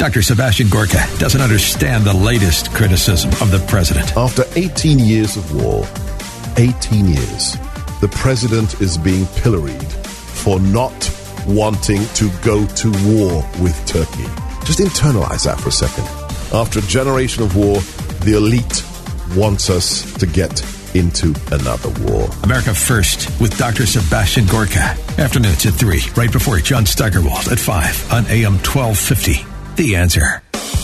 Dr. 0.00 0.22
Sebastian 0.22 0.70
Gorka 0.70 1.06
doesn't 1.18 1.42
understand 1.42 2.04
the 2.04 2.14
latest 2.14 2.72
criticism 2.72 3.28
of 3.42 3.50
the 3.50 3.62
president. 3.68 4.16
After 4.16 4.44
18 4.56 4.98
years 4.98 5.36
of 5.36 5.54
war, 5.54 5.86
18 6.56 7.06
years, 7.06 7.58
the 8.00 8.08
president 8.10 8.80
is 8.80 8.96
being 8.96 9.26
pilloried 9.42 9.92
for 9.92 10.58
not 10.58 10.90
wanting 11.46 12.02
to 12.14 12.30
go 12.40 12.64
to 12.66 12.90
war 13.04 13.46
with 13.60 13.76
Turkey. 13.84 14.24
Just 14.64 14.78
internalize 14.78 15.44
that 15.44 15.60
for 15.60 15.68
a 15.68 15.70
second. 15.70 16.06
After 16.50 16.78
a 16.78 16.82
generation 16.82 17.42
of 17.42 17.54
war, 17.54 17.82
the 18.24 18.38
elite 18.38 18.82
wants 19.36 19.68
us 19.68 20.10
to 20.14 20.24
get 20.24 20.64
into 20.94 21.34
another 21.52 21.90
war. 22.06 22.26
America 22.42 22.72
First 22.72 23.38
with 23.38 23.58
Dr. 23.58 23.84
Sebastian 23.84 24.46
Gorka. 24.46 24.96
Afternoons 25.18 25.66
at 25.66 25.74
3, 25.74 26.00
right 26.16 26.32
before 26.32 26.56
John 26.60 26.86
Steigerwald 26.86 27.48
at 27.48 27.58
5 27.58 28.12
on 28.14 28.24
AM 28.28 28.54
1250 28.64 29.49
the 29.80 29.96
answer. 29.96 30.42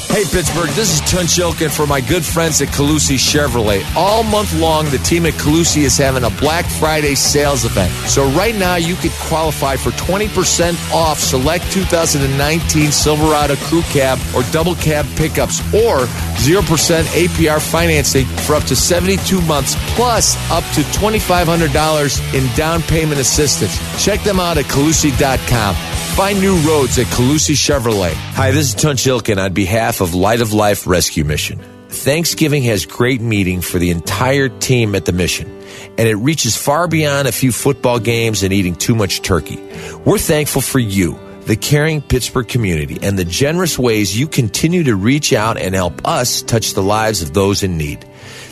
Hey, 0.08 0.24
Pittsburgh, 0.24 0.70
this 0.70 0.94
is 0.94 1.00
Tunch 1.10 1.36
Ilkin 1.36 1.70
for 1.70 1.86
my 1.86 2.00
good 2.00 2.24
friends 2.24 2.62
at 2.62 2.68
Collussy 2.68 3.16
Chevrolet. 3.16 3.84
All 3.94 4.22
month 4.22 4.58
long, 4.58 4.86
the 4.86 4.96
team 4.98 5.26
at 5.26 5.34
Collussy 5.34 5.82
is 5.82 5.98
having 5.98 6.24
a 6.24 6.30
Black 6.30 6.64
Friday 6.64 7.14
sales 7.14 7.66
event. 7.66 7.92
So 8.08 8.26
right 8.30 8.54
now, 8.54 8.76
you 8.76 8.94
could 8.94 9.10
qualify 9.28 9.76
for 9.76 9.90
20% 9.90 10.74
off 10.94 11.18
select 11.18 11.70
2019 11.70 12.92
Silverado 12.92 13.56
Crew 13.56 13.82
Cab 13.82 14.18
or 14.34 14.42
Double 14.52 14.74
Cab 14.76 15.04
pickups 15.16 15.60
or 15.74 16.06
0% 16.38 16.62
APR 16.62 17.60
financing 17.60 18.24
for 18.24 18.54
up 18.54 18.64
to 18.64 18.76
72 18.76 19.42
months 19.42 19.74
plus 19.96 20.34
up 20.50 20.64
to 20.74 20.80
$2,500 20.98 22.34
in 22.34 22.56
down 22.56 22.80
payment 22.82 23.20
assistance. 23.20 23.76
Check 24.02 24.22
them 24.22 24.40
out 24.40 24.56
at 24.56 24.64
Collussy.com. 24.66 25.74
Find 26.16 26.40
new 26.40 26.56
roads 26.66 26.98
at 26.98 27.06
Collussy 27.08 27.54
Chevrolet. 27.54 28.14
Hi, 28.14 28.50
this 28.50 28.68
is 28.68 28.74
Tunch 28.74 29.04
Ilkin 29.04 29.36
on 29.36 29.52
behalf 29.52 29.95
of 30.00 30.14
Light 30.14 30.40
of 30.40 30.52
Life 30.52 30.86
Rescue 30.86 31.24
Mission. 31.24 31.58
Thanksgiving 31.88 32.62
has 32.64 32.84
great 32.84 33.20
meaning 33.20 33.60
for 33.60 33.78
the 33.78 33.90
entire 33.90 34.48
team 34.48 34.94
at 34.94 35.04
the 35.04 35.12
mission, 35.12 35.48
and 35.96 36.08
it 36.08 36.16
reaches 36.16 36.56
far 36.56 36.88
beyond 36.88 37.28
a 37.28 37.32
few 37.32 37.52
football 37.52 37.98
games 37.98 38.42
and 38.42 38.52
eating 38.52 38.74
too 38.74 38.94
much 38.94 39.22
turkey. 39.22 39.56
We're 40.04 40.18
thankful 40.18 40.62
for 40.62 40.78
you, 40.78 41.18
the 41.42 41.56
caring 41.56 42.02
Pittsburgh 42.02 42.48
community, 42.48 42.98
and 43.02 43.18
the 43.18 43.24
generous 43.24 43.78
ways 43.78 44.18
you 44.18 44.26
continue 44.26 44.84
to 44.84 44.96
reach 44.96 45.32
out 45.32 45.56
and 45.56 45.74
help 45.74 46.06
us 46.06 46.42
touch 46.42 46.74
the 46.74 46.82
lives 46.82 47.22
of 47.22 47.34
those 47.34 47.62
in 47.62 47.78
need. 47.78 48.04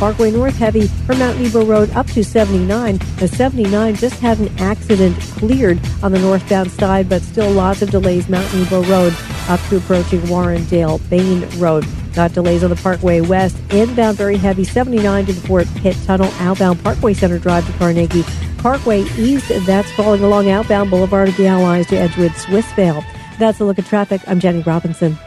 Parkway 0.00 0.30
North 0.30 0.56
heavy 0.56 0.86
from 0.86 1.18
Mount 1.18 1.38
Nebo 1.38 1.62
Road 1.62 1.90
up 1.90 2.06
to 2.12 2.24
79. 2.24 2.98
The 3.18 3.28
79 3.28 3.96
just 3.96 4.18
had 4.18 4.38
an 4.38 4.48
accident 4.58 5.14
cleared 5.20 5.78
on 6.02 6.10
the 6.10 6.18
northbound 6.18 6.70
side, 6.70 7.06
but 7.06 7.20
still 7.20 7.50
lots 7.50 7.82
of 7.82 7.90
delays 7.90 8.26
Mount 8.26 8.50
Nebo 8.54 8.82
Road 8.84 9.14
up 9.48 9.60
to 9.68 9.76
approaching 9.76 10.20
Warrendale 10.20 11.06
Bayne 11.10 11.46
Road. 11.60 11.84
Got 12.14 12.32
delays 12.32 12.64
on 12.64 12.70
the 12.70 12.76
Parkway 12.76 13.20
West. 13.20 13.58
Inbound 13.72 14.16
very 14.16 14.38
heavy 14.38 14.64
79 14.64 15.26
to 15.26 15.32
the 15.34 15.46
Fort 15.46 15.68
Pitt 15.76 15.98
Tunnel. 16.06 16.32
Outbound 16.38 16.82
Parkway 16.82 17.12
Center 17.12 17.38
Drive 17.38 17.66
to 17.66 17.72
Carnegie. 17.74 18.24
Parkway 18.56 19.02
East, 19.18 19.52
that's 19.66 19.92
falling 19.92 20.24
along 20.24 20.48
outbound 20.48 20.88
Boulevard 20.88 21.28
of 21.28 21.36
the 21.36 21.46
Allies 21.46 21.86
to 21.88 21.96
Edgewood 21.98 22.32
Swissvale. 22.32 23.04
That's 23.38 23.60
a 23.60 23.66
look 23.66 23.78
at 23.78 23.84
traffic. 23.84 24.22
I'm 24.26 24.40
Jenny 24.40 24.62
Robinson. 24.62 25.18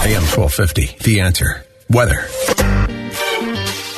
AM 0.00 0.22
1250, 0.24 0.96
The 1.04 1.20
Answer. 1.20 1.62
Weather. 1.90 2.26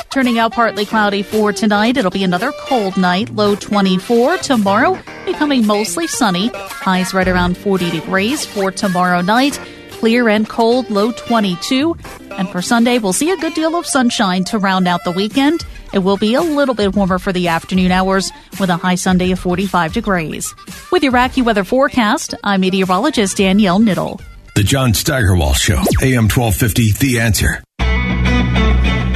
Turning 0.09 0.39
out 0.39 0.53
partly 0.53 0.85
cloudy 0.85 1.21
for 1.21 1.53
tonight. 1.53 1.95
It'll 1.95 2.09
be 2.09 2.23
another 2.23 2.51
cold 2.61 2.97
night, 2.97 3.29
low 3.35 3.55
24. 3.55 4.37
Tomorrow, 4.37 4.97
becoming 5.25 5.67
mostly 5.67 6.07
sunny. 6.07 6.49
Highs 6.53 7.13
right 7.13 7.27
around 7.27 7.57
40 7.57 7.91
degrees 7.91 8.43
for 8.45 8.71
tomorrow 8.71 9.21
night. 9.21 9.59
Clear 9.91 10.27
and 10.29 10.49
cold, 10.49 10.89
low 10.89 11.11
22. 11.11 11.95
And 12.31 12.49
for 12.49 12.61
Sunday, 12.61 12.97
we'll 12.97 13.13
see 13.13 13.29
a 13.29 13.37
good 13.37 13.53
deal 13.53 13.75
of 13.75 13.85
sunshine 13.85 14.45
to 14.45 14.57
round 14.57 14.87
out 14.87 15.03
the 15.03 15.11
weekend. 15.11 15.63
It 15.93 15.99
will 15.99 16.17
be 16.17 16.33
a 16.33 16.41
little 16.41 16.75
bit 16.75 16.95
warmer 16.95 17.19
for 17.19 17.31
the 17.31 17.49
afternoon 17.49 17.91
hours 17.91 18.31
with 18.59 18.69
a 18.69 18.77
high 18.77 18.95
Sunday 18.95 19.31
of 19.31 19.39
45 19.39 19.93
degrees. 19.93 20.55
With 20.91 21.03
your 21.03 21.13
AccuWeather 21.13 21.65
forecast, 21.67 22.33
I'm 22.43 22.61
meteorologist 22.61 23.37
Danielle 23.37 23.79
Niddle. 23.79 24.21
The 24.55 24.63
John 24.63 24.93
Steigerwald 24.93 25.57
Show, 25.57 25.81
AM 26.01 26.29
1250, 26.29 26.93
The 26.93 27.19
Answer. 27.19 27.63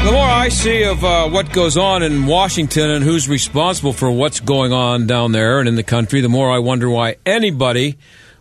The 0.03 0.11
more 0.11 0.25
I 0.25 0.49
see 0.49 0.83
of 0.83 1.01
uh, 1.01 1.29
what 1.29 1.53
goes 1.53 1.77
on 1.77 2.03
in 2.03 2.25
Washington 2.25 2.89
and 2.89 3.05
who's 3.05 3.29
responsible 3.29 3.93
for 3.93 4.11
what's 4.11 4.41
going 4.41 4.73
on 4.73 5.07
down 5.07 5.31
there 5.31 5.59
and 5.59 5.69
in 5.69 5.75
the 5.75 5.83
country, 5.83 6.19
the 6.19 6.27
more 6.27 6.51
I 6.51 6.59
wonder 6.59 6.89
why 6.89 7.15
anybody 7.25 7.97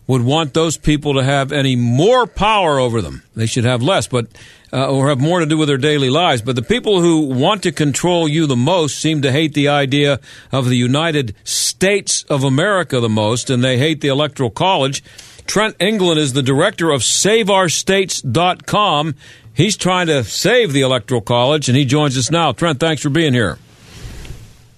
would 0.09 0.22
want 0.22 0.55
those 0.55 0.77
people 0.77 1.14
to 1.14 1.22
have 1.22 1.53
any 1.53 1.77
more 1.77 2.27
power 2.27 2.81
over 2.81 3.01
them. 3.01 3.22
They 3.37 3.46
should 3.46 3.62
have 3.62 3.81
less, 3.81 4.09
but 4.09 4.27
uh, 4.72 4.90
or 4.90 5.09
have 5.09 5.20
more 5.20 5.38
to 5.38 5.46
do 5.46 5.57
with 5.57 5.68
their 5.68 5.79
daily 5.79 6.11
lives. 6.11 6.42
But 6.42 6.57
the 6.57 6.62
people 6.62 7.01
who 7.01 7.27
want 7.27 7.62
to 7.62 7.70
control 7.70 8.27
you 8.27 8.46
the 8.46 8.57
most 8.57 8.98
seem 8.98 9.22
to 9.22 9.31
hate 9.31 9.55
the 9.55 9.68
idea 9.68 10.18
of 10.51 10.68
the 10.68 10.75
United 10.75 11.37
States 11.44 12.25
of 12.25 12.42
America 12.42 12.98
the 12.98 13.09
most, 13.09 13.51
and 13.51 13.62
they 13.62 13.79
hate 13.79 14.01
the 14.01 14.09
Electoral 14.09 14.51
College. 14.51 15.05
Trent 15.46 15.77
England 15.79 16.18
is 16.18 16.33
the 16.33 16.42
director 16.42 16.90
of 16.90 17.03
SaveOurStates.com. 17.03 19.14
He's 19.55 19.77
trying 19.77 20.07
to 20.07 20.25
save 20.25 20.73
the 20.73 20.81
Electoral 20.81 21.21
College, 21.21 21.69
and 21.69 21.77
he 21.77 21.85
joins 21.85 22.17
us 22.17 22.31
now. 22.31 22.53
Trent, 22.53 22.81
thanks 22.81 23.03
for 23.03 23.11
being 23.11 23.35
here. 23.35 23.59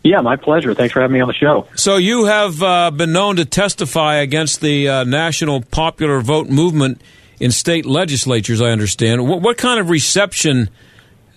Yeah, 0.02 0.20
my 0.20 0.36
pleasure. 0.36 0.74
Thanks 0.74 0.92
for 0.92 1.00
having 1.00 1.14
me 1.14 1.20
on 1.20 1.28
the 1.28 1.34
show. 1.34 1.66
So 1.76 1.96
you 1.96 2.26
have 2.26 2.62
uh, 2.62 2.90
been 2.90 3.12
known 3.12 3.36
to 3.36 3.44
testify 3.44 4.16
against 4.16 4.60
the 4.60 4.88
uh, 4.88 5.04
national 5.04 5.62
popular 5.62 6.20
vote 6.20 6.48
movement 6.50 7.00
in 7.40 7.50
state 7.50 7.86
legislatures. 7.86 8.60
I 8.60 8.70
understand. 8.70 9.26
What, 9.26 9.40
what 9.40 9.56
kind 9.56 9.80
of 9.80 9.88
reception? 9.88 10.68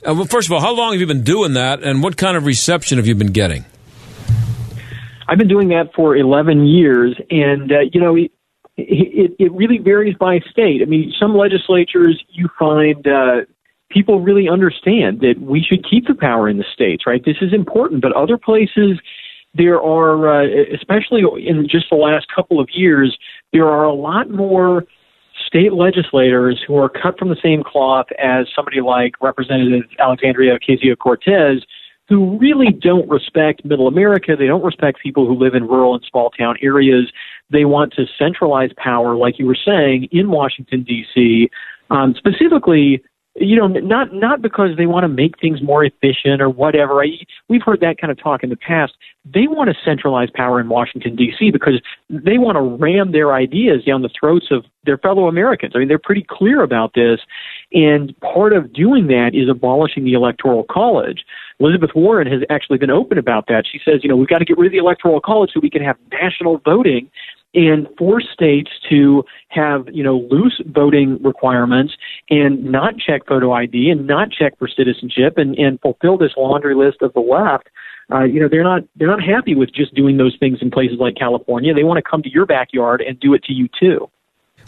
Uh, 0.06 0.16
well, 0.16 0.26
first 0.26 0.50
of 0.50 0.52
all, 0.52 0.60
how 0.60 0.74
long 0.74 0.92
have 0.92 1.00
you 1.00 1.08
been 1.08 1.24
doing 1.24 1.54
that, 1.54 1.82
and 1.82 2.04
what 2.04 2.18
kind 2.18 2.36
of 2.36 2.46
reception 2.46 2.98
have 2.98 3.08
you 3.08 3.16
been 3.16 3.32
getting? 3.32 3.64
I've 5.30 5.38
been 5.38 5.48
doing 5.48 5.70
that 5.70 5.94
for 5.94 6.16
11 6.16 6.66
years, 6.66 7.16
and 7.30 7.72
uh, 7.72 7.80
you 7.92 8.02
know, 8.02 8.18
it, 8.78 9.36
it, 9.40 9.52
really 9.54 9.80
varies 9.80 10.16
by 10.20 10.40
state. 10.52 10.82
I 10.82 10.86
mean, 10.86 11.12
some 11.20 11.36
legislatures 11.36 12.24
you 12.30 12.48
find 12.60 13.08
uh, 13.08 13.42
people 13.90 14.22
really 14.22 14.48
understand 14.48 15.22
that 15.22 15.36
we 15.42 15.62
should 15.62 15.88
keep 15.90 16.08
the 16.08 16.14
power 16.14 16.48
in 16.48 16.58
the 16.58 16.66
states, 16.74 17.06
right? 17.08 17.24
This 17.26 17.38
is 17.42 17.54
important. 17.54 18.02
But 18.02 18.14
other 18.14 18.38
places, 18.38 19.00
there 19.54 19.82
are, 19.82 20.44
uh, 20.44 20.48
especially 20.74 21.24
in 21.46 21.68
just 21.70 21.90
the 21.90 21.96
last 21.96 22.28
couple 22.34 22.60
of 22.60 22.70
years, 22.72 23.18
there 23.52 23.68
are 23.68 23.84
a 23.84 23.94
lot 23.94 24.30
more 24.30 24.84
state 25.46 25.74
legislators 25.74 26.62
who 26.68 26.78
are 26.78 26.90
cut 26.90 27.18
from 27.18 27.30
the 27.30 27.38
same 27.42 27.64
cloth 27.64 28.08
as 28.20 28.48
somebody 28.56 28.82
like 28.82 29.14
Representative 29.22 29.84
Alexandria 30.00 30.58
Ocasio 30.58 30.98
Cortez, 30.98 31.64
who 32.10 32.38
really 32.38 32.72
don't 32.72 33.08
respect 33.10 33.66
middle 33.66 33.88
America. 33.88 34.36
They 34.38 34.48
don't 34.48 34.64
respect 34.64 35.00
people 35.02 35.28
who 35.28 35.36
live 35.36 35.56
in 35.56 35.68
rural 35.68 35.94
and 35.96 36.04
small 36.10 36.30
town 36.30 36.56
areas. 36.62 37.12
They 37.50 37.66
want 37.66 37.94
to 37.94 38.06
centralize 38.18 38.72
power, 38.78 39.16
like 39.16 39.40
you 39.40 39.46
were 39.46 39.58
saying, 39.66 40.10
in 40.12 40.30
Washington, 40.30 40.84
D.C., 40.84 41.50
um, 41.90 42.14
specifically 42.18 43.02
you 43.40 43.56
know, 43.56 43.68
not 43.68 44.14
not 44.14 44.42
because 44.42 44.72
they 44.78 44.88
want 44.88 45.04
to 45.04 45.08
make 45.08 45.40
things 45.40 45.62
more 45.62 45.84
efficient 45.86 46.42
or 46.42 46.50
whatever. 46.50 47.04
I, 47.04 47.08
we've 47.50 47.62
heard 47.62 47.82
that 47.82 48.00
kind 48.00 48.10
of 48.10 48.18
talk 48.18 48.44
in 48.44 48.50
the 48.50 48.56
past. 48.56 48.94
They 49.26 49.48
want 49.48 49.70
to 49.70 49.76
centralize 49.86 50.30
power 50.34 50.60
in 50.60 50.70
Washington 50.70 51.16
D.C. 51.16 51.52
because 51.52 51.80
they 52.10 52.40
want 52.40 52.56
to 52.56 52.62
ram 52.62 53.12
their 53.12 53.34
ideas 53.34 53.84
down 53.86 54.02
the 54.02 54.10
throats 54.20 54.48
of 54.50 54.66
their 54.86 54.98
fellow 54.98 55.28
Americans. 55.28 55.74
I 55.76 55.80
mean, 55.80 55.88
they're 55.88 56.00
pretty 56.00 56.26
clear 56.28 56.64
about 56.64 56.94
this, 56.96 57.20
and 57.72 58.18
part 58.22 58.54
of 58.54 58.74
doing 58.74 59.08
that 59.08 59.32
is 59.34 59.50
abolishing 59.50 60.04
the 60.04 60.14
Electoral 60.14 60.66
College. 60.70 61.24
Elizabeth 61.60 61.92
Warren 61.96 62.28
has 62.28 62.42
actually 62.50 62.78
been 62.80 62.92
open 62.92 63.18
about 63.18 63.46
that. 63.48 63.66
She 63.72 63.80
says, 63.84 64.02
you 64.04 64.10
know, 64.10 64.16
we've 64.16 64.28
got 64.28 64.40
to 64.40 64.46
get 64.46 64.58
rid 64.58 64.68
of 64.68 64.72
the 64.72 64.78
Electoral 64.78 65.22
College 65.22 65.52
so 65.54 65.60
we 65.60 65.70
can 65.70 65.84
have 65.84 65.98
national 66.12 66.60
voting 66.60 67.10
and 67.54 67.88
force 67.98 68.28
states 68.34 68.70
to 68.90 69.24
have 69.50 69.88
you 69.92 70.04
know 70.04 70.18
loose 70.30 70.62
voting 70.68 71.22
requirements 71.24 71.94
and 72.30 72.64
not 72.64 72.96
check 72.98 73.26
photo 73.26 73.52
ID 73.52 73.90
and 73.90 74.06
not 74.06 74.30
check 74.32 74.58
for 74.60 74.68
citizenship 74.68 75.38
and, 75.38 75.58
and 75.58 75.80
fulfill 75.82 76.18
this 76.18 76.32
laundry 76.38 76.76
list 76.76 77.02
of 77.02 77.14
the 77.14 77.20
left. 77.20 77.70
Uh, 78.12 78.24
you 78.24 78.40
know 78.40 78.48
they're 78.50 78.64
not 78.64 78.84
they're 78.96 79.08
not 79.08 79.24
happy 79.24 79.56
with 79.56 79.74
just 79.74 79.94
doing 79.96 80.18
those 80.18 80.36
things 80.40 80.60
in 80.62 80.72
places 80.72 80.98
like 81.00 81.16
California. 81.16 81.74
They 81.74 81.84
want 81.84 81.98
to 81.98 82.10
come 82.10 82.22
to 82.24 82.30
your 82.30 82.46
backyard 82.46 83.02
and 83.02 83.20
do 83.20 83.34
it 83.34 83.44
to 83.46 83.54
you 83.54 83.68
too. 83.80 84.10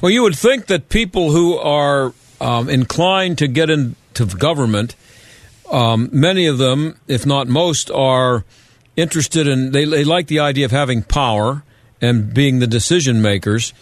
Well, 0.01 0.11
you 0.11 0.23
would 0.23 0.35
think 0.35 0.67
that 0.67 0.89
people 0.89 1.31
who 1.31 1.57
are 1.57 2.13
um, 2.39 2.69
inclined 2.69 3.37
to 3.39 3.47
get 3.47 3.69
into 3.69 4.25
government, 4.25 4.95
um, 5.71 6.09
many 6.11 6.45
of 6.47 6.57
them, 6.57 6.97
if 7.07 7.25
not 7.25 7.47
most, 7.47 7.91
are 7.91 8.45
interested 8.95 9.47
in 9.47 9.71
they, 9.71 9.85
they 9.85 10.03
like 10.03 10.27
the 10.27 10.39
idea 10.39 10.65
of 10.65 10.71
having 10.71 11.03
power 11.03 11.63
and 12.01 12.33
being 12.33 12.59
the 12.59 12.67
decision 12.67 13.21
makers, 13.21 13.73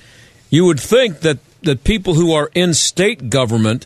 you 0.50 0.66
would 0.66 0.80
think 0.80 1.20
that, 1.22 1.40
that 1.62 1.84
people 1.84 2.16
who 2.16 2.32
are 2.32 2.50
in 2.54 2.74
state 2.74 3.30
government 3.30 3.86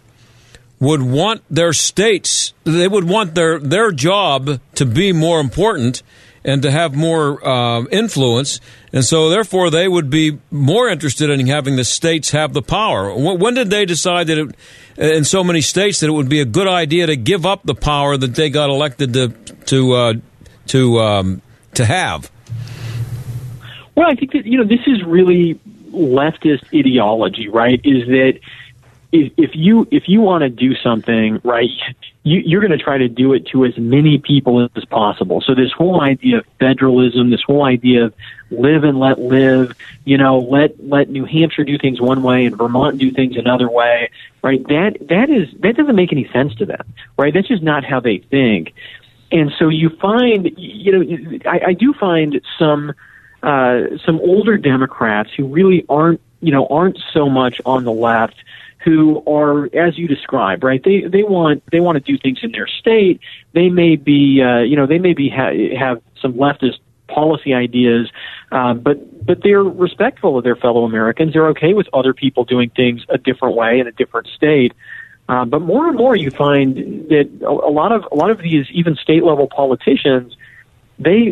would 0.80 1.02
want 1.02 1.44
their 1.50 1.74
states, 1.74 2.54
they 2.64 2.88
would 2.88 3.08
want 3.08 3.36
their, 3.36 3.60
their 3.60 3.92
job 3.92 4.60
to 4.76 4.86
be 4.86 5.14
more 5.14 5.40
important 5.40 6.02
and 6.44 6.64
to 6.64 6.72
have 6.72 6.96
more 6.96 7.46
uh, 7.48 7.84
influence. 7.92 8.60
And 8.92 9.06
so, 9.06 9.30
therefore, 9.30 9.70
they 9.70 9.88
would 9.88 10.10
be 10.10 10.40
more 10.50 10.90
interested 10.90 11.30
in 11.30 11.46
having 11.48 11.76
the 11.76 11.84
states 11.84 12.32
have 12.32 12.54
the 12.54 12.64
power. 12.64 13.14
When 13.14 13.54
did 13.54 13.70
they 13.70 13.86
decide 13.86 14.28
that 14.28 14.38
it, 14.38 14.56
in 14.98 15.24
so 15.24 15.44
many 15.44 15.62
states 15.62 16.00
that 16.00 16.08
it 16.08 16.14
would 16.14 16.30
be 16.30 16.42
a 16.42 16.46
good 16.46 16.68
idea 16.68 17.06
to 17.08 17.16
give 17.16 17.46
up 17.46 17.64
the 17.64 17.76
power 17.76 18.18
that 18.18 18.36
they 18.36 18.50
got 18.50 18.70
elected 18.70 19.14
to 19.14 19.30
to 19.68 19.94
uh, 19.94 20.14
to 20.68 21.00
um, 21.00 21.42
to 21.76 21.86
have? 21.86 22.32
Well, 23.96 24.10
I 24.10 24.16
think 24.16 24.32
that 24.34 24.46
you 24.46 24.58
know 24.58 24.64
this 24.64 24.86
is 24.88 25.04
really 25.04 25.56
leftist 25.92 26.64
ideology, 26.74 27.50
right? 27.50 27.80
Is 27.84 28.08
that 28.08 28.40
if, 29.12 29.56
you 29.56 29.88
if 29.92 30.08
you 30.08 30.22
want 30.22 30.44
to 30.44 30.50
do 30.50 30.74
something 30.76 31.42
right, 31.44 31.70
you, 32.24 32.40
you're 32.46 32.62
going 32.62 32.78
to 32.78 32.84
try 32.84 32.98
to 32.98 33.10
do 33.10 33.34
it 33.34 33.48
to 33.48 33.66
as 33.66 33.78
many 33.78 34.18
people 34.20 34.70
as 34.76 34.86
possible. 34.86 35.42
So 35.42 35.54
this 35.54 35.72
whole 35.72 36.02
idea 36.02 36.40
of 36.40 36.46
federalism, 36.60 37.30
this 37.30 37.42
whole 37.42 37.66
idea 37.66 38.06
of 38.06 38.14
live 38.50 38.84
and 38.84 39.00
let 39.00 39.20
live, 39.20 39.74
you 40.06 40.18
know, 40.18 40.40
let 40.40 40.82
let 40.88 41.10
New 41.10 41.26
Hampshire 41.26 41.66
do 41.66 41.78
things 41.78 42.00
one 42.00 42.24
way 42.24 42.46
and 42.46 42.58
Vermont 42.58 42.98
do 42.98 43.12
things 43.12 43.36
another 43.36 43.70
way, 43.70 44.10
right? 44.42 44.66
That 44.68 44.98
that 45.10 45.30
is 45.30 45.50
that 45.60 45.76
doesn't 45.76 45.96
make 45.96 46.14
any 46.14 46.30
sense 46.32 46.56
to 46.56 46.66
them, 46.66 46.94
right? 47.18 47.34
That's 47.34 47.48
just 47.48 47.64
not 47.64 47.84
how 47.84 48.00
they 48.00 48.20
think. 48.20 48.74
And 49.32 49.52
so 49.58 49.70
you 49.70 49.90
find, 49.90 50.52
you 50.58 50.92
know, 50.92 51.40
I, 51.50 51.62
I 51.68 51.74
do 51.74 51.94
find 51.94 52.42
some 52.60 52.94
uh, 53.44 53.98
some 54.06 54.20
older 54.20 54.58
Democrats 54.58 55.32
who 55.36 55.48
really 55.48 55.86
aren't, 55.90 56.22
you 56.42 56.52
know, 56.52 56.68
aren't 56.68 57.00
so 57.14 57.30
much 57.30 57.62
on 57.66 57.84
the 57.84 57.92
left, 57.92 58.36
who 58.84 59.24
are, 59.28 59.66
as 59.76 59.98
you 59.98 60.08
describe, 60.08 60.64
right? 60.64 60.84
They 60.84 61.02
they 61.02 61.24
want 61.24 61.64
they 61.72 61.80
want 61.80 62.04
to 62.04 62.12
do 62.12 62.18
things 62.18 62.40
in 62.42 62.52
their 62.52 62.68
state. 62.68 63.20
They 63.54 63.70
may 63.70 63.96
be, 63.96 64.42
uh, 64.42 64.60
you 64.60 64.76
know, 64.76 64.88
they 64.88 65.00
may 65.00 65.14
be 65.14 65.30
ha- 65.30 65.78
have 65.78 66.02
some 66.20 66.34
leftist 66.34 66.80
policy 67.08 67.54
ideas, 67.54 68.10
uh, 68.52 68.74
but 68.74 69.26
but 69.26 69.44
they're 69.44 69.64
respectful 69.64 70.38
of 70.38 70.44
their 70.44 70.56
fellow 70.56 70.84
Americans. 70.84 71.34
They're 71.34 71.50
okay 71.50 71.74
with 71.74 71.88
other 71.94 72.14
people 72.14 72.44
doing 72.44 72.70
things 72.70 73.06
a 73.10 73.18
different 73.18 73.56
way 73.56 73.80
in 73.80 73.88
a 73.88 73.92
different 73.92 74.28
state. 74.28 74.74
Uh, 75.30 75.46
but 75.46 75.62
more 75.62 75.88
and 75.88 75.96
more, 75.96 76.16
you 76.16 76.32
find 76.32 76.76
that 77.10 77.30
a, 77.42 77.50
a 77.50 77.72
lot 77.72 77.92
of 77.92 78.04
a 78.12 78.16
lot 78.16 78.32
of 78.32 78.40
these 78.40 78.66
even 78.72 78.96
state 78.96 79.24
level 79.24 79.48
politicians 79.48 80.36
they 81.04 81.32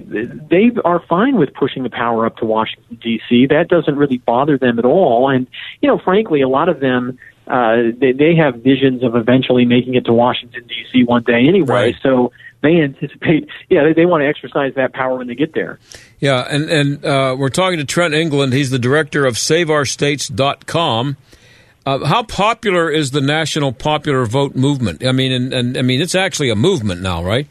they 0.49 0.71
are 0.84 1.01
fine 1.08 1.38
with 1.38 1.53
pushing 1.53 1.84
the 1.84 1.89
power 1.89 2.25
up 2.25 2.38
to 2.38 2.45
Washington 2.45 2.99
D.C. 3.01 3.47
That 3.47 3.67
doesn't 3.67 3.95
really 3.95 4.17
bother 4.17 4.58
them 4.58 4.79
at 4.79 4.86
all. 4.86 5.29
And 5.29 5.47
you 5.82 5.88
know, 5.88 5.99
frankly, 5.99 6.41
a 6.41 6.47
lot 6.47 6.69
of 6.69 6.79
them 6.79 7.19
uh, 7.47 7.91
they 7.97 8.12
they 8.12 8.36
have 8.36 8.55
visions 8.55 9.03
of 9.03 9.15
eventually 9.15 9.65
making 9.65 9.95
it 9.95 10.05
to 10.05 10.13
Washington 10.13 10.65
D.C. 10.67 11.03
one 11.05 11.23
day 11.23 11.45
anyway. 11.47 11.65
Right. 11.67 11.95
So 12.03 12.32
they 12.62 12.82
anticipate, 12.82 13.47
yeah, 13.69 13.84
they, 13.84 13.93
they 13.93 14.05
want 14.05 14.21
to 14.21 14.27
exercise 14.27 14.73
that 14.75 14.93
power 14.93 15.17
when 15.17 15.27
they 15.27 15.36
get 15.36 15.53
there. 15.53 15.79
Yeah, 16.19 16.45
and 16.49 16.69
and 16.69 17.05
uh, 17.05 17.36
we're 17.38 17.49
talking 17.49 17.80
to 17.80 17.86
Trent 17.86 18.13
England. 18.13 18.53
He's 18.53 18.70
the 18.70 18.80
director 18.80 19.26
of 19.26 19.36
SaveOurStates.com. 19.36 21.17
Uh, 21.86 22.05
how 22.05 22.24
popular 22.24 22.91
is 22.91 23.11
the 23.11 23.22
national 23.22 23.72
popular 23.72 24.26
vote 24.26 24.55
movement? 24.55 25.03
I 25.03 25.11
mean, 25.11 25.32
and, 25.32 25.53
and 25.53 25.78
I 25.78 25.82
mean, 25.82 26.01
it's 26.01 26.13
actually 26.13 26.49
a 26.49 26.55
movement 26.55 27.01
now, 27.01 27.24
right? 27.24 27.47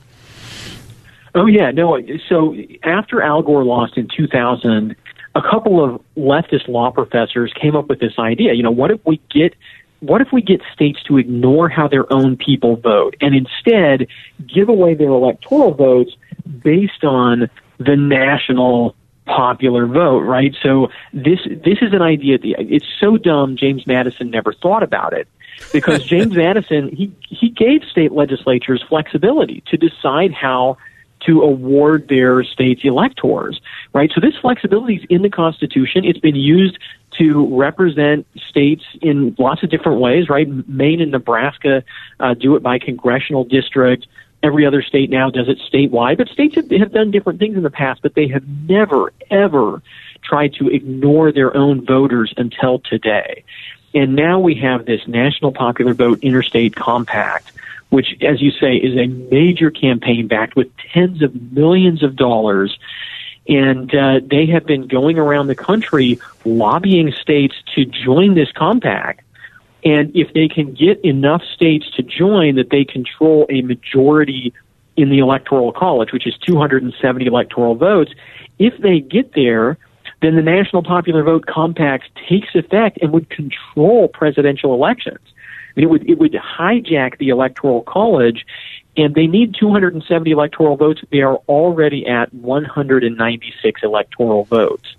Oh 1.35 1.47
yeah, 1.47 1.71
no. 1.71 2.01
So 2.29 2.55
after 2.83 3.23
Al 3.23 3.43
Gore 3.43 3.65
lost 3.65 3.97
in 3.97 4.09
2000, 4.17 4.97
a 5.35 5.43
couple 5.43 5.85
of 5.85 6.01
leftist 6.17 6.69
law 6.69 6.91
professors 6.91 7.53
came 7.61 7.77
up 7.77 7.89
with 7.89 8.01
this 8.01 8.19
idea. 8.19 8.55
You 8.55 8.63
know, 8.63 8.71
what 8.71 8.91
if 8.91 9.01
we 9.05 9.21
get 9.31 9.55
what 10.01 10.21
if 10.21 10.29
we 10.33 10.43
get 10.43 10.61
states 10.73 11.03
to 11.09 11.19
ignore 11.19 11.69
how 11.69 11.89
their 11.89 12.11
own 12.13 12.37
people 12.37 12.77
vote 12.77 13.17
and 13.21 13.35
instead 13.35 14.07
give 14.47 14.69
away 14.69 14.95
their 14.95 15.09
electoral 15.09 15.75
votes 15.75 16.13
based 16.63 17.03
on 17.03 17.51
the 17.79 17.97
national 17.97 18.95
popular 19.27 19.87
vote, 19.87 20.21
right? 20.21 20.55
So 20.63 20.89
this 21.13 21.41
this 21.45 21.79
is 21.83 21.93
an 21.93 22.03
idea. 22.03 22.39
It's 22.43 22.87
so 23.01 23.17
dumb. 23.17 23.57
James 23.57 23.87
Madison 23.87 24.31
never 24.31 24.53
thought 24.53 24.83
about 24.83 25.13
it 25.13 25.29
because 25.73 26.05
James 26.07 26.35
Madison 26.35 26.89
he 26.95 27.13
he 27.29 27.51
gave 27.51 27.83
state 27.85 28.13
legislatures 28.13 28.83
flexibility 28.89 29.63
to 29.67 29.77
decide 29.77 30.33
how 30.33 30.79
to 31.27 31.43
award 31.43 32.09
their 32.09 32.45
state's 32.45 32.83
electors, 32.85 33.61
right? 33.93 34.11
So 34.15 34.21
this 34.21 34.35
flexibility 34.41 34.97
is 34.97 35.07
in 35.09 35.23
the 35.23 35.31
Constitution. 35.31 36.05
It's 36.05 36.19
been 36.19 36.37
used 36.37 36.79
to 37.19 37.57
represent 37.57 38.27
states 38.49 38.85
in 39.03 39.35
lots 39.39 39.63
of 39.63 39.71
different 39.71 40.01
ways, 40.01 40.29
right? 40.29 40.47
Maine 40.69 41.01
and 41.01 41.11
Nebraska 41.11 41.83
uh, 42.21 42.35
do 42.35 42.55
it 42.57 42.63
by 42.63 42.79
congressional 42.79 43.45
district. 43.45 44.07
Every 44.43 44.65
other 44.65 44.83
state 44.83 45.11
now 45.11 45.31
does 45.31 45.49
it 45.49 45.59
statewide, 45.73 46.19
but 46.19 46.29
states 46.29 46.55
have, 46.55 46.71
have 46.71 46.93
done 46.93 47.11
different 47.11 47.41
things 47.41 47.57
in 47.57 47.65
the 47.65 47.71
past, 47.71 48.03
but 48.03 48.15
they 48.15 48.29
have 48.29 48.47
never, 48.69 49.13
ever 49.31 49.83
tried 50.23 50.55
to 50.55 50.69
ignore 50.69 51.33
their 51.33 51.57
own 51.57 51.85
voters 51.85 52.33
until 52.37 52.79
today. 52.79 53.43
And 53.95 54.15
now 54.15 54.39
we 54.39 54.55
have 54.57 54.85
this 54.85 55.01
national 55.09 55.53
popular 55.53 55.95
vote 55.95 56.21
interstate 56.23 56.77
compact, 56.77 57.53
which, 57.91 58.17
as 58.23 58.41
you 58.43 58.51
say, 58.51 58.77
is 58.77 58.97
a 58.97 59.07
major 59.07 59.71
campaign 59.71 60.27
backed 60.27 60.57
with 60.57 60.69
tens 60.93 61.23
of 61.23 61.53
millions 61.53 62.03
of 62.03 62.17
dollars. 62.17 62.79
And 63.49 63.95
uh, 63.95 64.21
they 64.23 64.45
have 64.47 64.67
been 64.67 64.87
going 64.87 65.19
around 65.19 65.47
the 65.47 65.55
country 65.55 66.21
lobbying 66.45 67.13
states 67.13 67.55
to 67.75 67.87
join 67.87 68.35
this 68.35 68.53
compact 68.53 69.23
and 69.85 70.15
if 70.15 70.33
they 70.35 70.49
can 70.49 70.75
get 70.75 71.03
enough 71.05 71.43
states 71.55 71.91
to 71.93 72.03
join 72.03 72.57
that 72.57 72.71
they 72.71 72.85
control 72.85 73.47
a 73.49 73.63
majority 73.63 74.53
in 74.97 75.11
the 75.11 75.19
electoral 75.19 75.73
college, 75.73 76.13
which 76.13 76.27
is 76.27 76.37
270 76.39 77.27
electoral 77.27 77.77
votes, 77.77 78.13
if 78.59 78.77
they 78.79 79.01
get 79.01 79.35
there, 79.35 79.79
then 80.21 80.35
the 80.35 80.43
national 80.43 80.83
popular 80.83 81.23
vote 81.23 81.47
compact 81.47 82.09
takes 82.29 82.55
effect 82.55 82.99
and 83.01 83.13
would 83.13 83.31
control 83.31 84.09
presidential 84.09 84.75
elections. 84.75 85.21
It 85.79 85.87
would 85.87 86.09
it 86.09 86.19
would 86.19 86.33
hijack 86.33 87.19
the 87.19 87.29
electoral 87.29 87.83
college, 87.83 88.47
and 88.97 89.15
they 89.15 89.27
need 89.27 89.55
270 89.55 90.31
electoral 90.31 90.77
votes. 90.77 91.03
They 91.11 91.21
are 91.21 91.37
already 91.49 92.07
at 92.07 92.33
196 92.35 93.83
electoral 93.83 94.45
votes. 94.45 94.95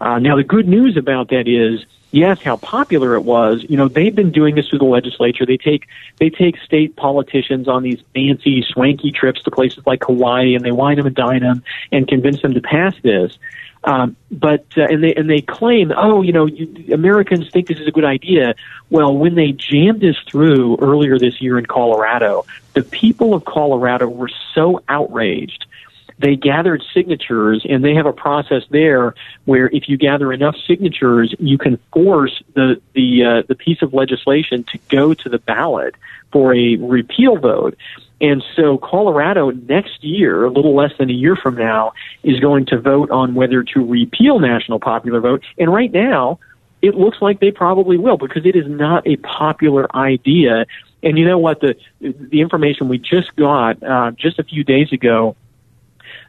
Uh, 0.00 0.18
now, 0.18 0.36
the 0.36 0.44
good 0.44 0.66
news 0.66 0.96
about 0.96 1.28
that 1.28 1.46
is 1.46 1.84
yes, 2.12 2.40
how 2.42 2.56
popular 2.56 3.14
it 3.14 3.22
was. 3.22 3.64
You 3.68 3.76
know, 3.76 3.88
they've 3.88 4.14
been 4.14 4.30
doing 4.30 4.54
this 4.54 4.68
through 4.68 4.78
the 4.78 4.84
legislature. 4.84 5.44
They 5.44 5.56
take 5.56 5.88
they 6.18 6.30
take 6.30 6.58
state 6.58 6.94
politicians 6.94 7.66
on 7.66 7.82
these 7.82 8.00
fancy, 8.14 8.62
swanky 8.62 9.10
trips 9.10 9.42
to 9.42 9.50
places 9.50 9.84
like 9.86 10.04
Hawaii, 10.04 10.54
and 10.54 10.64
they 10.64 10.72
wine 10.72 10.96
them 10.96 11.06
and 11.06 11.16
dine 11.16 11.40
them 11.40 11.64
and 11.90 12.06
convince 12.06 12.42
them 12.42 12.54
to 12.54 12.60
pass 12.60 12.94
this. 13.02 13.36
Um, 13.84 14.16
but 14.30 14.64
uh, 14.76 14.82
and 14.82 15.02
they 15.02 15.14
and 15.14 15.28
they 15.28 15.40
claim, 15.40 15.92
oh, 15.96 16.22
you 16.22 16.32
know, 16.32 16.46
you, 16.46 16.94
Americans 16.94 17.50
think 17.50 17.66
this 17.66 17.78
is 17.78 17.88
a 17.88 17.90
good 17.90 18.04
idea. 18.04 18.54
Well, 18.90 19.16
when 19.16 19.34
they 19.34 19.52
jammed 19.52 20.00
this 20.00 20.16
through 20.28 20.76
earlier 20.76 21.18
this 21.18 21.42
year 21.42 21.58
in 21.58 21.66
Colorado, 21.66 22.46
the 22.74 22.82
people 22.82 23.34
of 23.34 23.44
Colorado 23.44 24.06
were 24.06 24.30
so 24.54 24.82
outraged 24.88 25.66
they 26.22 26.36
gathered 26.36 26.82
signatures 26.94 27.66
and 27.68 27.84
they 27.84 27.94
have 27.94 28.06
a 28.06 28.12
process 28.12 28.62
there 28.70 29.14
where 29.44 29.66
if 29.68 29.88
you 29.88 29.96
gather 29.96 30.32
enough 30.32 30.56
signatures 30.66 31.34
you 31.38 31.58
can 31.58 31.78
force 31.92 32.42
the 32.54 32.80
the 32.94 33.24
uh, 33.24 33.42
the 33.48 33.54
piece 33.54 33.82
of 33.82 33.92
legislation 33.92 34.64
to 34.64 34.78
go 34.88 35.12
to 35.12 35.28
the 35.28 35.38
ballot 35.38 35.94
for 36.30 36.54
a 36.54 36.76
repeal 36.76 37.36
vote 37.36 37.76
and 38.22 38.44
so 38.54 38.78
Colorado 38.78 39.50
next 39.50 40.04
year, 40.04 40.44
a 40.44 40.48
little 40.48 40.76
less 40.76 40.92
than 40.96 41.10
a 41.10 41.12
year 41.12 41.34
from 41.34 41.56
now, 41.56 41.92
is 42.22 42.38
going 42.38 42.66
to 42.66 42.78
vote 42.78 43.10
on 43.10 43.34
whether 43.34 43.64
to 43.64 43.84
repeal 43.84 44.38
national 44.38 44.78
popular 44.78 45.20
vote. 45.20 45.42
And 45.58 45.72
right 45.72 45.90
now, 45.90 46.38
it 46.82 46.94
looks 46.94 47.20
like 47.20 47.40
they 47.40 47.50
probably 47.50 47.98
will 47.98 48.16
because 48.16 48.46
it 48.46 48.54
is 48.54 48.68
not 48.68 49.04
a 49.08 49.16
popular 49.16 49.94
idea. 49.94 50.66
And 51.02 51.18
you 51.18 51.24
know 51.24 51.38
what? 51.38 51.60
The 51.60 51.74
the 52.00 52.40
information 52.40 52.88
we 52.88 52.98
just 52.98 53.34
got 53.34 53.82
uh, 53.82 54.12
just 54.12 54.38
a 54.38 54.44
few 54.44 54.62
days 54.62 54.92
ago 54.92 55.34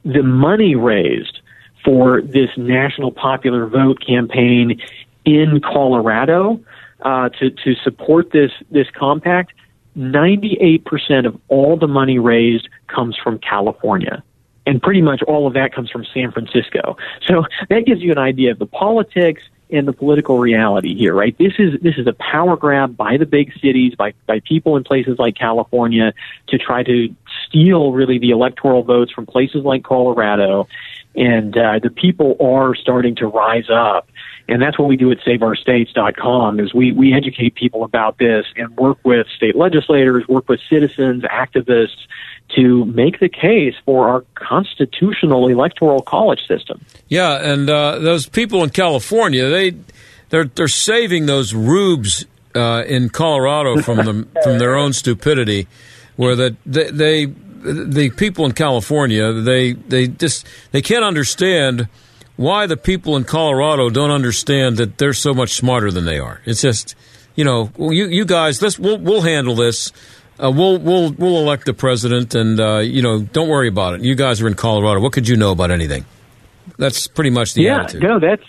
the 0.03 0.23
money 0.23 0.75
raised 0.75 1.39
for 1.83 2.21
this 2.21 2.49
national 2.57 3.11
popular 3.11 3.67
vote 3.67 3.99
campaign 4.05 4.81
in 5.25 5.61
Colorado 5.61 6.59
uh, 7.01 7.29
to 7.29 7.49
to 7.49 7.75
support 7.83 8.31
this 8.31 8.51
this 8.71 8.87
compact. 8.97 9.53
98% 9.95 11.27
of 11.27 11.39
all 11.49 11.77
the 11.77 11.87
money 11.87 12.17
raised 12.17 12.67
comes 12.87 13.15
from 13.23 13.37
California. 13.37 14.23
And 14.65 14.81
pretty 14.81 15.03
much 15.03 15.21
all 15.27 15.45
of 15.45 15.53
that 15.53 15.71
comes 15.71 15.91
from 15.91 16.03
San 16.11 16.31
Francisco. 16.31 16.97
So 17.27 17.43
that 17.69 17.85
gives 17.85 18.01
you 18.01 18.11
an 18.11 18.17
idea 18.17 18.49
of 18.51 18.57
the 18.57 18.65
politics 18.65 19.43
and 19.70 19.88
the 19.88 19.93
political 19.93 20.39
reality 20.39 20.95
here, 20.95 21.14
right? 21.14 21.38
This 21.38 21.53
is 21.57 21.80
this 21.82 21.95
is 21.97 22.07
a 22.07 22.14
power 22.14 22.55
grab 22.55 22.95
by 22.95 23.18
the 23.18 23.26
big 23.26 23.53
cities, 23.59 23.95
by 23.95 24.14
by 24.28 24.39
people 24.41 24.78
in 24.78 24.84
places 24.84 25.18
like 25.18 25.36
California 25.36 26.14
to 26.47 26.57
try 26.57 26.84
to 26.84 27.16
steal 27.47 27.91
really 27.91 28.20
the 28.20 28.32
electoral 28.32 28.84
votes 28.84 29.11
from 29.11 29.26
places 29.26 29.64
like 29.64 29.84
Colorado, 29.84 30.68
and 31.16 31.57
uh, 31.57 31.80
the 31.80 31.89
people 31.89 32.36
are 32.39 32.76
starting 32.76 33.16
to 33.16 33.28
rise 33.28 33.70
up. 33.70 34.07
And 34.47 34.61
that's 34.61 34.77
what 34.77 34.89
we 34.89 34.97
do 34.97 35.09
at 35.11 35.19
SaveOurStates.com 35.19 36.59
is 36.59 36.73
we, 36.73 36.91
we 36.91 37.13
educate 37.13 37.55
people 37.55 37.83
about 37.83 38.17
this 38.17 38.45
and 38.57 38.75
work 38.75 38.97
with 39.03 39.25
state 39.35 39.55
legislators, 39.55 40.27
work 40.27 40.49
with 40.49 40.59
citizens, 40.69 41.23
activists 41.23 42.07
to 42.55 42.85
make 42.85 43.19
the 43.19 43.29
case 43.29 43.73
for 43.85 44.09
our 44.09 44.25
constitutional 44.35 45.47
electoral 45.47 46.01
college 46.01 46.45
system. 46.47 46.85
Yeah, 47.07 47.39
and 47.41 47.69
uh, 47.69 47.99
those 47.99 48.27
people 48.27 48.63
in 48.63 48.69
California, 48.69 49.49
they 49.49 49.75
they're 50.29 50.45
they're 50.45 50.67
saving 50.67 51.25
those 51.25 51.53
rubes 51.53 52.25
uh, 52.53 52.83
in 52.85 53.09
Colorado 53.09 53.81
from 53.81 53.97
the 53.97 54.27
from 54.43 54.59
their 54.59 54.75
own 54.75 54.93
stupidity, 54.93 55.67
where 56.15 56.35
that 56.35 56.55
they, 56.65 56.91
they 56.91 57.25
the 57.25 58.11
people 58.11 58.45
in 58.45 58.51
California 58.51 59.31
they 59.31 59.73
they 59.73 60.07
just 60.07 60.45
they 60.71 60.81
can't 60.81 61.05
understand 61.05 61.87
why 62.36 62.65
the 62.65 62.77
people 62.77 63.15
in 63.15 63.23
Colorado 63.23 63.89
don't 63.89 64.11
understand 64.11 64.77
that 64.77 64.97
they're 64.97 65.13
so 65.13 65.34
much 65.34 65.53
smarter 65.53 65.91
than 65.91 66.05
they 66.05 66.19
are. 66.19 66.41
It's 66.45 66.61
just 66.61 66.95
you 67.36 67.43
know 67.43 67.71
you 67.77 68.07
you 68.07 68.25
guys 68.25 68.61
let's 68.61 68.79
we'll 68.79 68.97
we'll 68.97 69.21
handle 69.21 69.55
this. 69.55 69.91
Uh, 70.39 70.51
we'll 70.51 70.79
we'll 70.79 71.11
we'll 71.11 71.38
elect 71.38 71.65
the 71.65 71.73
president, 71.73 72.34
and 72.34 72.59
uh, 72.59 72.79
you 72.79 73.01
know, 73.01 73.21
don't 73.21 73.49
worry 73.49 73.67
about 73.67 73.95
it. 73.95 74.01
You 74.01 74.15
guys 74.15 74.41
are 74.41 74.47
in 74.47 74.55
Colorado. 74.55 74.99
What 74.99 75.13
could 75.13 75.27
you 75.27 75.38
know 75.38 75.51
about 75.51 75.69
anything? 75.69 76.05
That's 76.77 77.07
pretty 77.07 77.29
much 77.29 77.53
the 77.53 77.63
yeah, 77.63 77.84
attitude. 77.84 78.01
no, 78.01 78.19
that's 78.19 78.43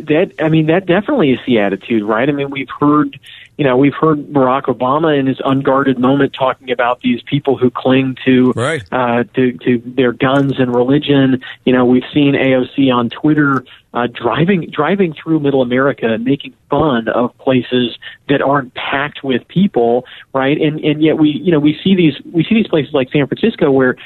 that. 0.00 0.32
I 0.38 0.50
mean, 0.50 0.66
that 0.66 0.86
definitely 0.86 1.30
is 1.30 1.40
the 1.46 1.60
attitude, 1.60 2.02
right? 2.02 2.28
I 2.28 2.32
mean, 2.32 2.50
we've 2.50 2.68
heard, 2.78 3.18
you 3.58 3.64
know, 3.64 3.76
we've 3.76 3.94
heard 3.94 4.28
Barack 4.28 4.66
Obama 4.66 5.18
in 5.18 5.26
his 5.26 5.40
unguarded 5.44 5.98
moment 5.98 6.32
talking 6.32 6.70
about 6.70 7.00
these 7.00 7.20
people 7.22 7.58
who 7.58 7.70
cling 7.70 8.16
to 8.24 8.52
right. 8.52 8.82
uh, 8.92 9.24
to 9.34 9.52
to 9.64 9.82
their 9.84 10.12
guns 10.12 10.60
and 10.60 10.72
religion. 10.72 11.42
You 11.64 11.72
know, 11.72 11.84
we've 11.84 12.04
seen 12.14 12.34
AOC 12.34 12.94
on 12.94 13.10
Twitter 13.10 13.64
uh, 13.92 14.06
driving 14.06 14.70
driving 14.70 15.12
through 15.12 15.40
Middle 15.40 15.60
America 15.60 16.06
and 16.06 16.24
making 16.24 16.54
fun 16.70 17.08
of 17.08 17.36
places 17.38 17.98
that 18.28 18.40
aren't 18.40 18.74
packed 18.74 19.24
with 19.24 19.46
people, 19.48 20.06
right? 20.32 20.56
And 20.56 20.78
and 20.78 21.02
yet 21.02 21.18
we 21.18 21.30
you 21.30 21.50
know 21.50 21.58
we 21.58 21.76
see 21.82 21.96
these 21.96 22.14
we 22.32 22.44
see 22.44 22.54
these 22.54 22.68
places 22.68 22.94
like 22.94 23.10
San 23.10 23.26
Francisco 23.26 23.72
where 23.72 23.96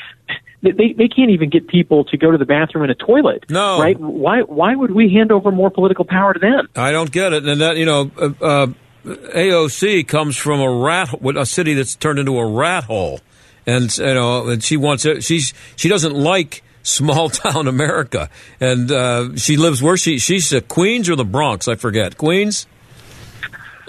they 0.62 0.94
they 0.96 1.08
can't 1.08 1.30
even 1.30 1.50
get 1.50 1.68
people 1.68 2.04
to 2.04 2.16
go 2.16 2.30
to 2.30 2.38
the 2.38 2.46
bathroom 2.46 2.84
in 2.84 2.90
a 2.90 2.94
toilet. 2.94 3.44
No, 3.50 3.78
right? 3.78 4.00
Why 4.00 4.40
why 4.40 4.74
would 4.74 4.92
we 4.92 5.12
hand 5.12 5.30
over 5.30 5.52
more 5.52 5.70
political 5.70 6.06
power 6.06 6.32
to 6.32 6.40
them? 6.40 6.68
I 6.74 6.90
don't 6.90 7.12
get 7.12 7.34
it. 7.34 7.44
And 7.44 7.60
that 7.60 7.76
you 7.76 7.84
know. 7.84 8.10
Uh, 8.16 8.30
uh, 8.40 8.66
AOC 9.04 10.06
comes 10.06 10.36
from 10.36 10.60
a 10.60 10.70
rat, 10.70 11.14
a 11.36 11.46
city 11.46 11.74
that's 11.74 11.94
turned 11.94 12.18
into 12.18 12.38
a 12.38 12.46
rat 12.46 12.84
hole, 12.84 13.20
and 13.66 13.96
you 13.96 14.14
know, 14.14 14.48
and 14.48 14.62
she 14.62 14.76
wants 14.76 15.04
it. 15.04 15.24
She's 15.24 15.52
she 15.76 15.88
doesn't 15.88 16.14
like 16.14 16.62
small 16.82 17.28
town 17.30 17.68
America, 17.68 18.30
and 18.60 18.90
uh, 18.90 19.36
she 19.36 19.56
lives 19.56 19.82
where 19.82 19.96
she 19.96 20.18
she's 20.18 20.52
at 20.52 20.68
Queens 20.68 21.08
or 21.08 21.16
the 21.16 21.24
Bronx. 21.24 21.68
I 21.68 21.74
forget 21.74 22.16
Queens. 22.16 22.66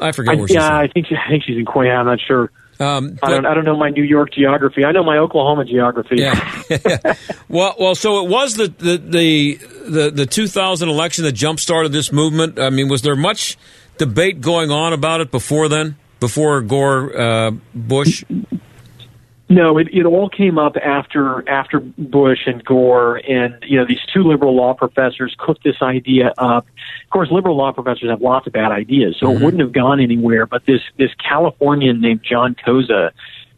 I 0.02 0.12
forget 0.12 0.34
I, 0.34 0.38
where 0.38 0.48
she's. 0.48 0.56
Yeah. 0.56 0.78
I 0.78 0.88
think 0.88 1.08
she, 1.08 1.16
I 1.16 1.30
think 1.30 1.44
she's 1.44 1.58
in 1.58 1.66
Queens. 1.66 1.94
I'm 1.96 2.06
not 2.06 2.20
sure. 2.20 2.52
Um, 2.80 3.20
I 3.22 3.30
don't 3.30 3.46
I 3.46 3.54
don't 3.54 3.66
know 3.66 3.78
my 3.78 3.90
New 3.90 4.04
York 4.04 4.34
geography. 4.34 4.84
I 4.84 4.92
know 4.92 5.04
my 5.04 5.18
Oklahoma 5.18 5.66
geography. 5.66 6.16
Yeah. 6.18 6.34
well, 7.48 7.76
well, 7.80 7.96
so 7.96 8.26
it 8.26 8.30
was 8.30 8.56
the 8.56 8.68
the 8.68 8.98
the 8.98 9.60
the, 9.88 10.12
the 10.12 10.26
2000 10.26 10.90
election 10.90 11.24
that 11.26 11.34
jump 11.34 11.60
started 11.60 11.92
this 11.92 12.12
movement. 12.12 12.60
I 12.60 12.72
mean, 12.72 12.90
was 12.90 13.04
there 13.04 13.16
much 13.16 13.58
debate 13.98 14.42
going 14.42 14.72
on 14.72 14.94
about 14.94 15.22
it 15.22 15.32
before 15.32 15.70
then? 15.70 15.96
Before 16.20 16.62
Gore 16.62 17.18
uh, 17.20 17.52
Bush? 17.76 18.24
No, 19.50 19.78
it, 19.78 19.90
it 19.94 20.06
all 20.06 20.30
came 20.30 20.58
up 20.58 20.78
after 20.78 21.48
after 21.48 21.80
Bush 21.80 22.40
and 22.48 22.64
Gore, 22.64 23.18
and 23.18 23.54
you 23.68 23.78
know 23.78 23.86
these 23.86 24.00
two 24.12 24.24
liberal 24.24 24.56
law 24.56 24.74
professors 24.74 25.36
cooked 25.38 25.64
this 25.64 25.76
idea 25.82 26.34
up. 26.38 26.66
Of 27.04 27.10
course, 27.12 27.30
liberal 27.30 27.58
law 27.58 27.72
professors 27.72 28.10
have 28.10 28.22
lots 28.22 28.48
of 28.48 28.54
bad 28.54 28.72
ideas, 28.72 29.18
so 29.20 29.28
Mm-hmm. 29.28 29.42
it 29.42 29.46
wouldn't 29.46 29.62
have 29.62 29.74
gone 29.74 30.00
anywhere. 30.00 30.46
But 30.48 30.66
this 30.66 30.82
this 30.98 31.12
Californian 31.16 32.02
named 32.02 32.22
John 32.28 32.56
Koza, 32.66 33.12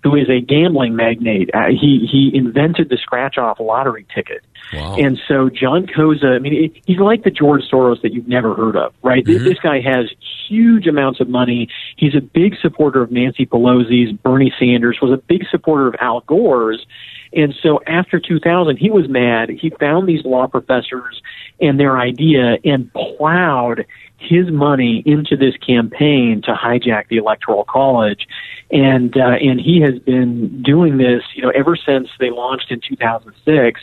who 0.03 0.15
is 0.15 0.27
a 0.27 0.41
gambling 0.41 0.95
magnate, 0.95 1.51
uh, 1.53 1.67
he 1.69 2.09
he 2.11 2.31
invented 2.33 2.89
the 2.89 2.97
scratch 2.97 3.37
off 3.37 3.59
lottery 3.59 4.05
ticket. 4.13 4.43
Wow. 4.73 4.95
And 4.97 5.19
so 5.27 5.49
John 5.49 5.85
Koza, 5.85 6.35
I 6.35 6.39
mean, 6.39 6.53
he- 6.53 6.81
he's 6.85 6.99
like 6.99 7.23
the 7.23 7.31
George 7.31 7.63
Soros 7.71 8.01
that 8.01 8.13
you've 8.13 8.27
never 8.27 8.53
heard 8.55 8.75
of, 8.75 8.93
right? 9.03 9.23
This- 9.23 9.43
This 9.43 9.59
guy 9.59 9.79
has 9.79 10.09
huge 10.47 10.87
amounts 10.87 11.19
of 11.19 11.29
money. 11.29 11.69
He's 11.97 12.15
a 12.15 12.21
big 12.21 12.55
supporter 12.61 13.01
of 13.01 13.11
Nancy 13.11 13.45
Pelosi's, 13.45 14.11
Bernie 14.11 14.53
Sanders, 14.59 14.99
was 15.01 15.11
a 15.11 15.17
big 15.17 15.45
supporter 15.49 15.87
of 15.87 15.95
Al 15.99 16.21
Gore's. 16.21 16.85
And 17.33 17.53
so 17.61 17.81
after 17.85 18.19
2000, 18.19 18.77
he 18.77 18.89
was 18.89 19.07
mad. 19.09 19.49
He 19.49 19.69
found 19.69 20.07
these 20.07 20.23
law 20.25 20.47
professors 20.47 21.21
and 21.61 21.79
their 21.79 21.97
idea 21.97 22.57
and 22.63 22.91
plowed 22.93 23.85
his 24.17 24.49
money 24.49 25.03
into 25.05 25.35
this 25.35 25.55
campaign 25.57 26.41
to 26.43 26.53
hijack 26.53 27.07
the 27.09 27.17
electoral 27.17 27.65
college. 27.65 28.27
And, 28.71 29.15
uh, 29.17 29.35
and 29.41 29.59
he 29.59 29.81
has 29.81 29.99
been 29.99 30.61
doing 30.63 30.97
this, 30.97 31.23
you 31.35 31.43
know, 31.43 31.49
ever 31.49 31.75
since 31.75 32.07
they 32.19 32.29
launched 32.29 32.71
in 32.71 32.79
2006 32.79 33.81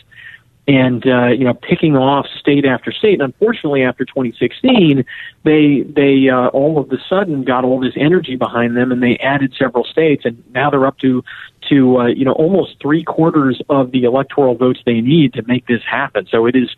and 0.67 1.05
uh, 1.05 1.27
you 1.27 1.43
know 1.43 1.53
picking 1.53 1.95
off 1.95 2.25
state 2.39 2.65
after 2.65 2.91
state. 2.91 3.13
And 3.13 3.23
unfortunately, 3.23 3.83
after 3.83 4.05
2016, 4.05 5.03
they 5.43 5.81
they 5.81 6.29
uh, 6.29 6.47
all 6.47 6.79
of 6.79 6.91
a 6.91 6.97
sudden 7.09 7.43
got 7.43 7.63
all 7.63 7.79
this 7.79 7.93
energy 7.97 8.35
behind 8.35 8.77
them, 8.77 8.91
and 8.91 9.03
they 9.03 9.17
added 9.17 9.53
several 9.57 9.83
states, 9.83 10.23
and 10.25 10.41
now 10.53 10.69
they're 10.69 10.85
up 10.85 10.97
to 10.99 11.23
to 11.69 11.97
uh, 11.97 12.07
you 12.07 12.25
know 12.25 12.33
almost 12.33 12.77
three 12.81 13.03
quarters 13.03 13.61
of 13.69 13.91
the 13.91 14.03
electoral 14.03 14.55
votes 14.55 14.79
they 14.85 15.01
need 15.01 15.33
to 15.33 15.43
make 15.43 15.67
this 15.67 15.81
happen. 15.89 16.27
So 16.29 16.45
it 16.45 16.55
is 16.55 16.69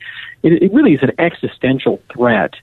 it, 0.43 0.63
it 0.63 0.73
really 0.73 0.93
is 0.93 1.03
an 1.03 1.11
existential 1.19 2.01
threat 2.11 2.55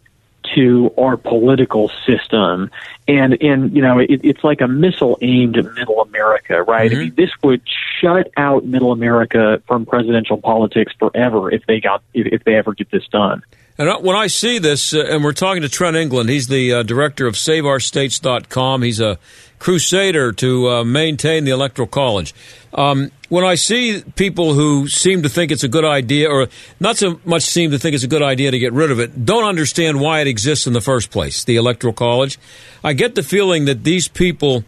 to 0.55 0.93
our 0.99 1.17
political 1.17 1.91
system 2.07 2.71
and 3.09 3.41
and 3.43 3.75
you 3.75 3.83
know 3.83 3.99
it, 3.99 4.21
it's 4.23 4.45
like 4.45 4.61
a 4.61 4.69
missile 4.69 5.19
aimed 5.21 5.57
at 5.57 5.65
middle 5.75 6.01
america 6.01 6.63
right 6.63 6.93
i 6.93 6.95
mean 6.95 7.15
this 7.17 7.31
would 7.43 7.63
shut 8.01 8.31
out 8.37 8.65
middle 8.65 8.93
america 8.93 9.63
from 9.67 9.87
presidential 9.87 10.37
politics 10.37 10.93
forever 10.99 11.51
if 11.51 11.65
they 11.67 11.81
got 11.81 12.03
if, 12.15 12.27
if 12.33 12.45
they 12.45 12.55
ever 12.55 12.75
get 12.75 12.91
this 12.91 13.07
done 13.09 13.43
And 13.79 14.05
when 14.05 14.15
I 14.15 14.27
see 14.27 14.59
this, 14.59 14.93
uh, 14.93 15.01
and 15.01 15.25
we're 15.25 15.33
talking 15.33 15.63
to 15.63 15.69
Trent 15.69 15.97
England, 15.97 16.29
he's 16.29 16.47
the 16.47 16.75
uh, 16.75 16.83
director 16.83 17.27
of 17.27 17.37
SaveOurStates.com. 17.37 18.83
He's 18.83 19.01
a 19.01 19.19
crusader 19.59 20.31
to 20.33 20.69
uh, 20.69 20.85
maintain 20.85 21.45
the 21.45 21.53
Electoral 21.53 21.89
College. 21.89 22.35
Um, 22.75 23.11
when 23.33 23.47
I 23.47 23.55
see 23.55 24.03
people 24.15 24.53
who 24.53 24.87
seem 24.89 25.23
to 25.23 25.29
think 25.31 25.51
it's 25.51 25.65
a 25.65 25.69
good 25.69 25.87
idea, 25.87 26.29
or 26.29 26.49
not 26.79 26.99
so 26.99 27.19
much 27.25 27.45
seem 27.45 27.71
to 27.71 27.79
think 27.79 27.95
it's 27.95 28.05
a 28.05 28.09
good 28.09 28.21
idea 28.21 28.51
to 28.51 28.59
get 28.59 28.75
rid 28.75 28.91
of 28.91 29.01
it, 29.01 29.25
don't 29.25 29.45
understand 29.45 30.03
why 30.03 30.21
it 30.21 30.27
exists 30.27 30.67
in 30.67 30.75
the 30.75 30.83
first 30.83 31.11
place, 31.11 31.43
the 31.43 31.57
Electoral 31.57 31.95
College, 31.95 32.39
I 32.85 32.93
get 32.93 33.15
the 33.15 33.23
feeling 33.23 33.65
that 33.65 33.85
these 33.85 34.07
people 34.07 34.65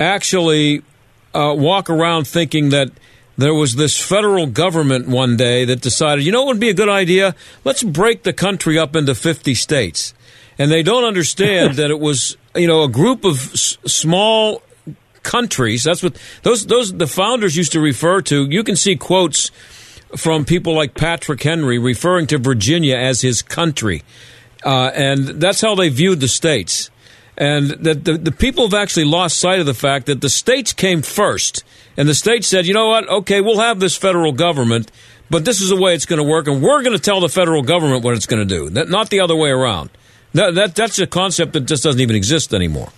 actually 0.00 0.80
uh, 1.34 1.54
walk 1.54 1.90
around 1.90 2.26
thinking 2.26 2.70
that 2.70 2.90
there 3.36 3.52
was 3.52 3.74
this 3.74 3.98
federal 4.02 4.46
government 4.46 5.06
one 5.06 5.36
day 5.36 5.66
that 5.66 5.82
decided, 5.82 6.24
you 6.24 6.32
know 6.32 6.44
what 6.44 6.54
would 6.54 6.60
be 6.60 6.70
a 6.70 6.74
good 6.74 6.88
idea? 6.88 7.34
Let's 7.64 7.82
break 7.82 8.22
the 8.22 8.32
country 8.32 8.78
up 8.78 8.96
into 8.96 9.14
50 9.14 9.52
states. 9.52 10.14
And 10.58 10.70
they 10.70 10.82
don't 10.82 11.04
understand 11.04 11.74
that 11.76 11.90
it 11.90 12.00
was, 12.00 12.38
you 12.54 12.66
know, 12.66 12.82
a 12.82 12.88
group 12.88 13.26
of 13.26 13.52
s- 13.52 13.76
small 13.84 14.62
countries. 15.22 15.84
That's 15.84 16.02
what 16.02 16.20
those 16.42 16.66
those 16.66 16.92
the 16.92 17.06
founders 17.06 17.56
used 17.56 17.72
to 17.72 17.80
refer 17.80 18.20
to. 18.22 18.46
You 18.50 18.64
can 18.64 18.76
see 18.76 18.96
quotes 18.96 19.50
from 20.16 20.44
people 20.44 20.74
like 20.74 20.94
Patrick 20.94 21.42
Henry 21.42 21.78
referring 21.78 22.26
to 22.28 22.38
Virginia 22.38 22.96
as 22.96 23.20
his 23.20 23.42
country, 23.42 24.02
uh, 24.64 24.90
and 24.94 25.40
that's 25.40 25.60
how 25.60 25.74
they 25.74 25.88
viewed 25.88 26.20
the 26.20 26.28
states. 26.28 26.90
And 27.38 27.70
that 27.70 28.04
the, 28.04 28.18
the 28.18 28.32
people 28.32 28.64
have 28.64 28.74
actually 28.74 29.06
lost 29.06 29.38
sight 29.38 29.60
of 29.60 29.66
the 29.66 29.72
fact 29.72 30.06
that 30.06 30.20
the 30.20 30.28
states 30.28 30.74
came 30.74 31.00
first, 31.00 31.64
and 31.96 32.06
the 32.06 32.14
states 32.14 32.48
said, 32.48 32.66
you 32.66 32.74
know 32.74 32.88
what? 32.88 33.08
Okay, 33.08 33.40
we'll 33.40 33.60
have 33.60 33.80
this 33.80 33.96
federal 33.96 34.32
government, 34.32 34.92
but 35.30 35.46
this 35.46 35.62
is 35.62 35.70
the 35.70 35.80
way 35.80 35.94
it's 35.94 36.04
going 36.04 36.18
to 36.18 36.28
work, 36.28 36.48
and 36.48 36.60
we're 36.60 36.82
going 36.82 36.96
to 36.96 37.02
tell 37.02 37.20
the 37.20 37.30
federal 37.30 37.62
government 37.62 38.04
what 38.04 38.14
it's 38.14 38.26
going 38.26 38.46
to 38.46 38.54
do, 38.54 38.68
not 38.68 39.08
the 39.08 39.20
other 39.20 39.36
way 39.36 39.48
around. 39.48 39.88
That, 40.34 40.54
that 40.54 40.74
that's 40.74 40.98
a 40.98 41.06
concept 41.06 41.54
that 41.54 41.60
just 41.60 41.82
doesn't 41.82 42.00
even 42.00 42.14
exist 42.14 42.52
anymore. 42.52 42.92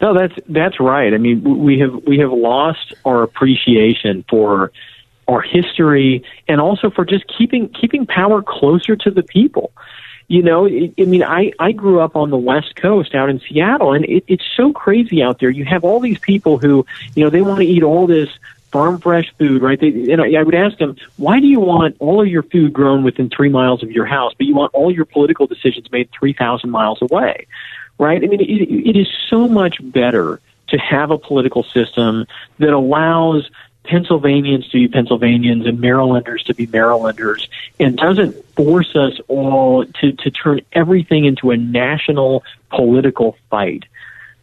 No, 0.00 0.12
that's 0.12 0.34
that's 0.48 0.78
right. 0.78 1.14
I 1.14 1.18
mean, 1.18 1.42
we 1.42 1.78
have 1.80 1.94
we 2.06 2.18
have 2.18 2.32
lost 2.32 2.94
our 3.04 3.22
appreciation 3.22 4.24
for 4.28 4.72
our 5.28 5.40
history 5.40 6.22
and 6.48 6.60
also 6.60 6.90
for 6.90 7.04
just 7.04 7.24
keeping 7.36 7.68
keeping 7.70 8.06
power 8.06 8.42
closer 8.42 8.94
to 8.96 9.10
the 9.10 9.22
people. 9.22 9.72
You 10.28 10.42
know, 10.42 10.66
I 10.66 10.92
mean, 10.98 11.22
I 11.22 11.52
I 11.58 11.72
grew 11.72 12.00
up 12.00 12.16
on 12.16 12.30
the 12.30 12.36
West 12.36 12.76
Coast 12.76 13.14
out 13.14 13.30
in 13.30 13.40
Seattle, 13.40 13.92
and 13.92 14.04
it, 14.04 14.24
it's 14.26 14.44
so 14.56 14.72
crazy 14.72 15.22
out 15.22 15.38
there. 15.38 15.50
You 15.50 15.64
have 15.64 15.84
all 15.84 16.00
these 16.00 16.18
people 16.18 16.58
who, 16.58 16.84
you 17.14 17.24
know, 17.24 17.30
they 17.30 17.42
want 17.42 17.60
to 17.60 17.66
eat 17.66 17.82
all 17.82 18.06
this 18.06 18.28
farm 18.72 19.00
fresh 19.00 19.32
food, 19.38 19.62
right? 19.62 19.80
They, 19.80 20.12
and 20.12 20.20
I 20.20 20.42
would 20.42 20.54
ask 20.54 20.76
them, 20.78 20.96
why 21.16 21.38
do 21.40 21.46
you 21.46 21.60
want 21.60 21.96
all 22.00 22.20
of 22.20 22.26
your 22.26 22.42
food 22.42 22.72
grown 22.72 23.04
within 23.04 23.30
three 23.30 23.48
miles 23.48 23.82
of 23.82 23.90
your 23.92 24.04
house, 24.04 24.32
but 24.36 24.46
you 24.46 24.54
want 24.54 24.74
all 24.74 24.92
your 24.92 25.04
political 25.04 25.46
decisions 25.46 25.90
made 25.92 26.10
three 26.10 26.32
thousand 26.32 26.70
miles 26.70 27.00
away? 27.00 27.46
Right? 27.98 28.22
I 28.22 28.26
mean, 28.26 28.40
it, 28.40 28.44
it 28.44 28.96
is 28.96 29.08
so 29.28 29.48
much 29.48 29.76
better 29.80 30.40
to 30.68 30.78
have 30.78 31.10
a 31.10 31.18
political 31.18 31.62
system 31.62 32.26
that 32.58 32.72
allows 32.72 33.48
Pennsylvanians 33.84 34.68
to 34.68 34.78
be 34.78 34.88
Pennsylvanians 34.88 35.66
and 35.66 35.80
Marylanders 35.80 36.42
to 36.44 36.54
be 36.54 36.66
Marylanders 36.66 37.48
and 37.78 37.96
doesn't 37.96 38.32
force 38.56 38.94
us 38.96 39.18
all 39.28 39.84
to, 39.84 40.12
to 40.12 40.30
turn 40.30 40.60
everything 40.72 41.24
into 41.24 41.50
a 41.50 41.56
national 41.56 42.42
political 42.70 43.36
fight. 43.48 43.84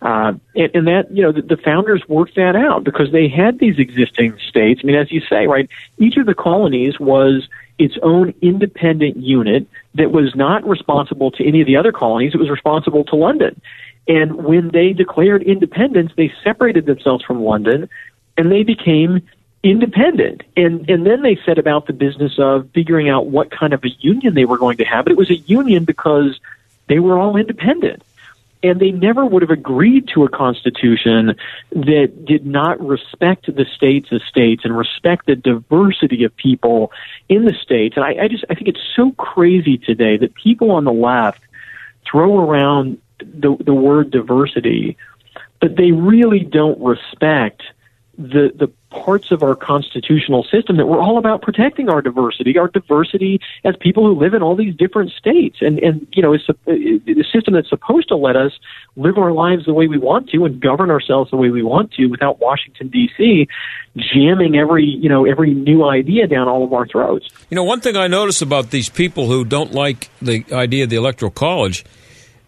Uh, 0.02 0.34
and, 0.56 0.72
and 0.76 0.88
that, 0.88 1.12
you 1.12 1.22
know, 1.22 1.32
the, 1.32 1.42
the 1.42 1.58
founders 1.58 2.04
worked 2.08 2.36
that 2.36 2.56
out 2.56 2.84
because 2.84 3.12
they 3.12 3.28
had 3.28 3.60
these 3.60 3.80
existing 3.80 4.38
states. 4.48 4.82
I 4.84 4.88
mean, 4.88 4.96
as 4.96 5.12
you 5.12 5.22
say, 5.22 5.48
right, 5.48 5.70
each 5.98 6.18
of 6.18 6.26
the 6.26 6.36
colonies 6.36 7.00
was 7.00 7.48
its 7.84 7.96
own 8.02 8.34
independent 8.42 9.18
unit 9.18 9.68
that 9.96 10.12
was 10.12 10.34
not 10.36 10.66
responsible 10.66 11.32
to 11.32 11.46
any 11.46 11.60
of 11.60 11.68
the 11.68 11.76
other 11.76 11.92
colonies. 11.92 12.34
It 12.34 12.40
was 12.40 12.50
responsible 12.50 13.04
to 13.06 13.16
London. 13.18 13.60
And 14.08 14.36
when 14.36 14.70
they 14.70 14.94
declared 14.94 15.44
independence, 15.44 16.12
they 16.16 16.32
separated 16.44 16.86
themselves 16.86 17.26
from 17.26 17.44
London 17.44 17.90
and 18.38 18.50
they 18.50 18.64
became 18.64 19.28
independent. 19.64 20.44
And, 20.56 20.90
and 20.90 21.06
then 21.06 21.24
they 21.24 21.38
set 21.46 21.58
about 21.58 21.88
the 21.88 21.94
business 21.94 22.34
of 22.38 22.70
figuring 22.74 23.10
out 23.10 23.28
what 23.28 23.52
kind 23.52 23.74
of 23.74 23.84
a 23.84 23.90
union 24.00 24.34
they 24.34 24.46
were 24.46 24.58
going 24.58 24.78
to 24.78 24.86
have. 24.86 25.04
But 25.04 25.12
it 25.12 25.18
was 25.18 25.30
a 25.30 25.36
union 25.36 25.84
because 25.84 26.40
they 26.88 27.00
were 27.00 27.20
all 27.20 27.36
independent 27.36 28.02
and 28.64 28.80
they 28.80 28.92
never 28.92 29.26
would 29.26 29.42
have 29.42 29.52
agreed 29.52 30.08
to 30.14 30.24
a 30.24 30.30
constitution 30.30 31.36
that 31.72 32.26
did 32.26 32.46
not 32.46 32.80
respect 32.80 33.46
the 33.54 33.66
states 33.76 34.08
as 34.12 34.22
states 34.24 34.64
and 34.64 34.76
respect 34.76 35.26
the 35.26 35.36
diversity 35.36 36.24
of 36.24 36.36
people 36.38 36.92
in 37.28 37.44
the 37.44 37.54
states. 37.54 37.98
And 37.98 38.06
I, 38.06 38.24
I 38.24 38.28
just 38.30 38.46
I 38.50 38.56
think 38.56 38.70
it's 38.70 38.80
so 38.96 39.12
crazy 39.12 39.78
today 39.78 40.18
that 40.18 40.34
people 40.34 40.72
on 40.72 40.86
the 40.86 40.94
left 40.94 41.42
throw 42.10 42.40
around 42.40 42.98
the 43.20 43.56
the 43.60 43.74
word 43.74 44.12
diversity, 44.12 44.98
but 45.60 45.76
they 45.76 45.92
really 45.92 46.40
don't 46.40 46.80
respect 46.82 47.62
the 48.18 48.52
the 48.56 48.72
parts 48.92 49.32
of 49.32 49.42
our 49.42 49.56
constitutional 49.56 50.44
system 50.44 50.78
that 50.78 50.86
we're 50.86 51.02
all 51.02 51.18
about 51.18 51.42
protecting 51.42 51.90
our 51.90 52.00
diversity, 52.00 52.58
our 52.60 52.68
diversity 52.68 53.40
as 53.64 53.76
people 53.78 54.06
who 54.06 54.20
live 54.20 54.36
in 54.36 54.44
all 54.44 54.56
these 54.56 54.76
different 54.76 55.12
states, 55.12 55.58
and 55.62 55.80
and 55.80 56.08
you 56.14 56.22
know, 56.22 56.34
it's 56.34 56.48
a, 56.48 56.54
a 56.70 57.24
system 57.34 57.56
that's 57.56 57.70
supposed 57.70 58.08
to 58.10 58.16
let 58.16 58.36
us 58.36 58.52
live 58.96 59.18
our 59.18 59.32
lives 59.32 59.66
the 59.66 59.74
way 59.74 59.88
we 59.88 59.98
want 59.98 60.30
to 60.30 60.46
and 60.46 60.62
govern 60.62 60.92
ourselves 60.92 61.32
the 61.32 61.38
way 61.38 61.50
we 61.50 61.64
want 61.64 61.92
to 61.94 62.06
without 62.06 62.40
Washington 62.40 62.88
D.C. 62.90 63.48
jamming 63.96 64.56
every 64.56 64.86
you 64.86 65.10
know 65.10 65.26
every 65.26 65.54
new 65.54 65.84
idea 65.84 66.28
down 66.28 66.48
all 66.48 66.64
of 66.64 66.72
our 66.72 66.86
throats. 66.86 67.28
You 67.50 67.56
know, 67.56 67.64
one 67.64 67.82
thing 67.82 67.98
I 67.98 68.08
notice 68.08 68.44
about 68.44 68.70
these 68.70 68.90
people 68.90 69.26
who 69.28 69.44
don't 69.44 69.72
like 69.72 70.10
the 70.22 70.46
idea 70.52 70.84
of 70.84 70.92
the 70.92 70.98
Electoral 70.98 71.32
College, 71.32 71.84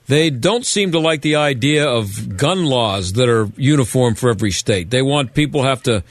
they 0.08 0.30
don't 0.30 0.66
seem 0.66 0.92
to 0.92 1.00
like 1.00 1.22
the 1.22 1.36
idea 1.36 1.88
of 1.88 2.38
gun 2.38 2.66
laws 2.66 3.14
that 3.14 3.28
are 3.28 3.50
uniform 3.58 4.16
for 4.16 4.30
every 4.30 4.52
state. 4.52 4.90
They 4.90 5.02
want 5.02 5.34
people 5.34 5.64
have 5.64 5.82
to 5.84 6.04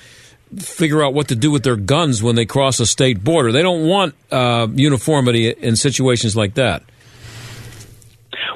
figure 0.58 1.02
out 1.02 1.14
what 1.14 1.28
to 1.28 1.36
do 1.36 1.50
with 1.50 1.62
their 1.62 1.76
guns 1.76 2.22
when 2.22 2.36
they 2.36 2.44
cross 2.44 2.80
a 2.80 2.86
state 2.86 3.22
border. 3.22 3.52
They 3.52 3.62
don't 3.62 3.86
want 3.86 4.14
uh, 4.30 4.68
uniformity 4.72 5.50
in 5.50 5.76
situations 5.76 6.36
like 6.36 6.54
that. 6.54 6.82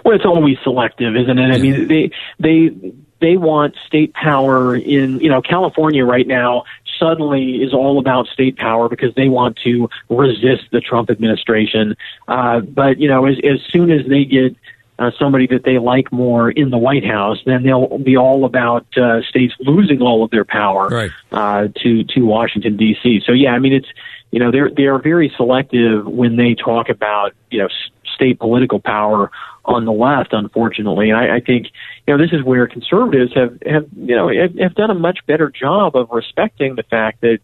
Well, 0.05 0.15
it's 0.15 0.25
always 0.25 0.57
selective, 0.63 1.17
isn't 1.17 1.39
it? 1.39 1.55
I 1.55 1.59
mean, 1.59 1.89
they 1.89 2.11
they 2.39 2.95
they 3.21 3.37
want 3.37 3.75
state 3.87 4.15
power 4.15 4.75
in 4.77 5.21
you 5.21 5.29
know 5.29 5.43
California 5.43 6.05
right 6.05 6.27
now. 6.27 6.65
Suddenly 6.99 7.63
is 7.63 7.73
all 7.73 7.99
about 7.99 8.27
state 8.27 8.57
power 8.57 8.89
because 8.89 9.15
they 9.15 9.29
want 9.29 9.59
to 9.65 9.89
resist 10.09 10.65
the 10.73 10.81
Trump 10.81 11.11
administration. 11.11 11.97
Uh, 12.27 12.61
but 12.61 12.99
you 12.99 13.09
know, 13.09 13.27
as 13.27 13.37
as 13.45 13.61
soon 13.71 13.91
as 13.91 14.07
they 14.07 14.25
get 14.25 14.57
uh, 14.99 15.11
somebody 15.19 15.47
that 15.47 15.63
they 15.65 15.79
like 15.79 16.11
more 16.11 16.51
in 16.51 16.71
the 16.71 16.79
White 16.79 17.05
House, 17.05 17.39
then 17.47 17.63
they'll 17.63 17.99
be 17.99 18.17
all 18.17 18.45
about 18.45 18.87
uh, 18.97 19.23
states 19.23 19.55
losing 19.61 20.03
all 20.03 20.25
of 20.25 20.31
their 20.31 20.45
power 20.45 20.89
right. 20.89 21.11
uh, 21.31 21.69
to 21.83 22.05
to 22.05 22.23
Washington 22.23 22.77
D.C. 22.77 23.23
So 23.25 23.33
yeah, 23.33 23.53
I 23.53 23.59
mean 23.59 23.73
it's 23.73 23.89
you 24.31 24.41
know 24.41 24.51
they're 24.51 24.71
they 24.71 24.85
are 24.85 24.99
very 24.99 25.33
selective 25.37 26.07
when 26.07 26.37
they 26.37 26.55
talk 26.55 26.89
about 26.89 27.33
you 27.51 27.59
know 27.59 27.67
s- 27.67 27.91
state 28.15 28.41
political 28.41 28.81
power 28.81 29.31
on 29.65 29.85
the 29.85 29.93
left. 29.93 30.33
Unfortunately, 30.33 31.11
and 31.11 31.19
I, 31.19 31.37
I 31.37 31.41
think 31.41 31.69
you 32.07 32.17
know 32.17 32.23
this 32.23 32.33
is 32.33 32.43
where 32.43 32.67
conservatives 32.67 33.33
have 33.35 33.57
have 33.65 33.87
you 33.97 34.17
know 34.17 34.29
have, 34.29 34.55
have 34.59 34.75
done 34.75 34.91
a 34.91 34.95
much 34.95 35.21
better 35.27 35.49
job 35.49 35.95
of 35.95 36.11
respecting 36.11 36.75
the 36.75 36.83
fact 36.83 37.21
that 37.21 37.39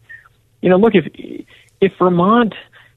you 0.61 0.69
know 0.69 0.77
look 0.77 0.93
if 0.93 1.05
if 1.79 1.93
Vermont 1.97 2.53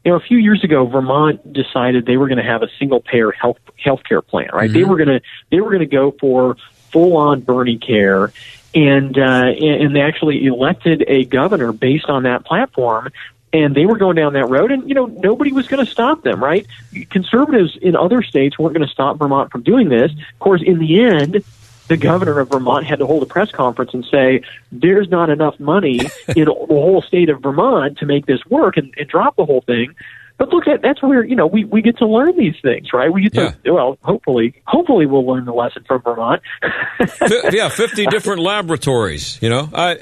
you 0.09 0.15
know, 0.15 0.21
a 0.21 0.27
few 0.27 0.39
years 0.39 0.65
ago, 0.65 0.87
Vermont 0.87 1.53
decided 1.53 2.07
they 2.07 2.17
were 2.17 2.29
going 2.29 2.39
to 2.39 2.51
have 2.51 2.63
a 2.63 2.69
single 2.79 3.03
payer 3.03 3.31
health 3.31 3.59
healthcare 3.85 4.27
plan. 4.27 4.49
Right? 4.55 4.73
They 4.73 4.83
were 4.83 4.97
going 4.97 5.09
to 5.09 5.21
they 5.51 5.61
were 5.61 5.69
going 5.69 5.81
to 5.81 5.87
go 5.87 6.15
for 6.19 6.57
full 6.91 7.19
on 7.19 7.43
Bernie 7.43 7.77
care, 7.77 8.33
and 8.75 9.19
uh, 9.19 9.49
and 9.51 9.95
they 9.95 10.01
actually 10.01 10.47
elected 10.47 11.05
a 11.07 11.27
governor 11.27 11.73
based 11.73 12.07
on 12.07 12.23
that 12.23 12.47
platform. 12.47 13.11
And 13.51 13.75
they 13.75 13.85
were 13.85 13.99
going 13.99 14.17
down 14.17 14.33
that 14.33 14.47
road, 14.47 14.73
and 14.73 14.89
you 14.89 14.95
know 14.95 15.05
nobody 15.05 15.53
was 15.53 15.69
going 15.69 15.85
to 15.85 15.91
stop 15.91 16.23
them, 16.23 16.43
right? 16.43 16.67
Conservatives 17.11 17.77
in 17.81 17.95
other 17.95 18.23
states 18.23 18.59
weren't 18.59 18.75
going 18.75 18.87
to 18.87 18.93
stop 18.93 19.19
Vermont 19.19 19.53
from 19.53 19.63
doing 19.63 19.91
this. 19.91 20.11
Of 20.11 20.39
course, 20.39 20.63
in 20.65 20.79
the 20.79 21.03
end, 21.03 21.45
the 21.89 21.97
governor 21.97 22.39
of 22.39 22.51
Vermont 22.51 22.87
had 22.87 22.99
to 23.01 23.07
hold 23.07 23.23
a 23.23 23.27
press 23.27 23.51
conference 23.51 23.93
and 23.95 24.05
say, 24.11 24.43
there's 24.71 25.09
not 25.09 25.31
enough 25.31 25.59
money 25.59 26.01
in 26.29 26.45
the 26.45 26.55
whole 26.55 27.03
state 27.03 27.29
of 27.29 27.43
Vermont 27.43 27.99
to 27.99 28.07
make 28.07 28.27
this 28.27 28.45
work 28.47 28.77
and, 28.77 28.93
and 28.97 29.09
drop 29.09 29.37
the 29.37 29.45
whole 29.45 29.63
thing. 29.63 29.95
But 30.37 30.51
look, 30.51 30.67
that, 30.67 30.83
that's 30.83 31.03
where, 31.03 31.25
you 31.25 31.35
know, 31.35 31.49
we, 31.49 31.65
we 31.65 31.83
get 31.83 31.99
to 31.99 32.07
learn 32.07 32.37
these 32.37 32.55
things, 32.63 32.93
right? 32.93 33.13
We 33.13 33.29
get 33.29 33.33
to, 33.35 33.73
well, 33.73 33.99
hopefully, 34.03 34.55
hopefully 34.67 35.05
we'll 35.05 35.27
learn 35.27 35.45
the 35.45 35.53
lesson 35.53 35.83
from 35.85 36.01
Vermont. 36.03 36.43
Fi- 37.09 37.51
yeah, 37.51 37.69
50 37.69 38.07
different 38.11 38.41
laboratories, 38.43 39.43
you 39.43 39.49
know. 39.49 39.69
I, 39.75 39.99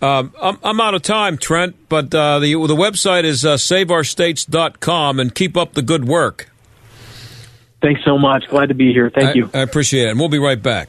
um, 0.00 0.32
I'm, 0.40 0.58
I'm 0.62 0.80
out 0.80 0.94
of 0.94 1.02
time, 1.02 1.36
Trent, 1.36 1.76
but 1.90 2.14
uh, 2.14 2.38
the, 2.38 2.52
the 2.54 2.74
website 2.74 3.24
is 3.24 3.44
uh, 3.44 3.56
saveourstates.com 3.56 5.20
and 5.20 5.34
keep 5.34 5.54
up 5.54 5.74
the 5.74 5.82
good 5.82 6.06
work. 6.06 6.48
Thanks 7.82 8.00
so 8.06 8.16
much. 8.16 8.48
Glad 8.48 8.70
to 8.70 8.74
be 8.74 8.90
here. 8.94 9.10
Thank 9.10 9.30
I, 9.30 9.32
you. 9.34 9.50
I 9.52 9.60
appreciate 9.60 10.06
it. 10.06 10.10
And 10.10 10.18
we'll 10.18 10.30
be 10.30 10.38
right 10.38 10.62
back. 10.62 10.88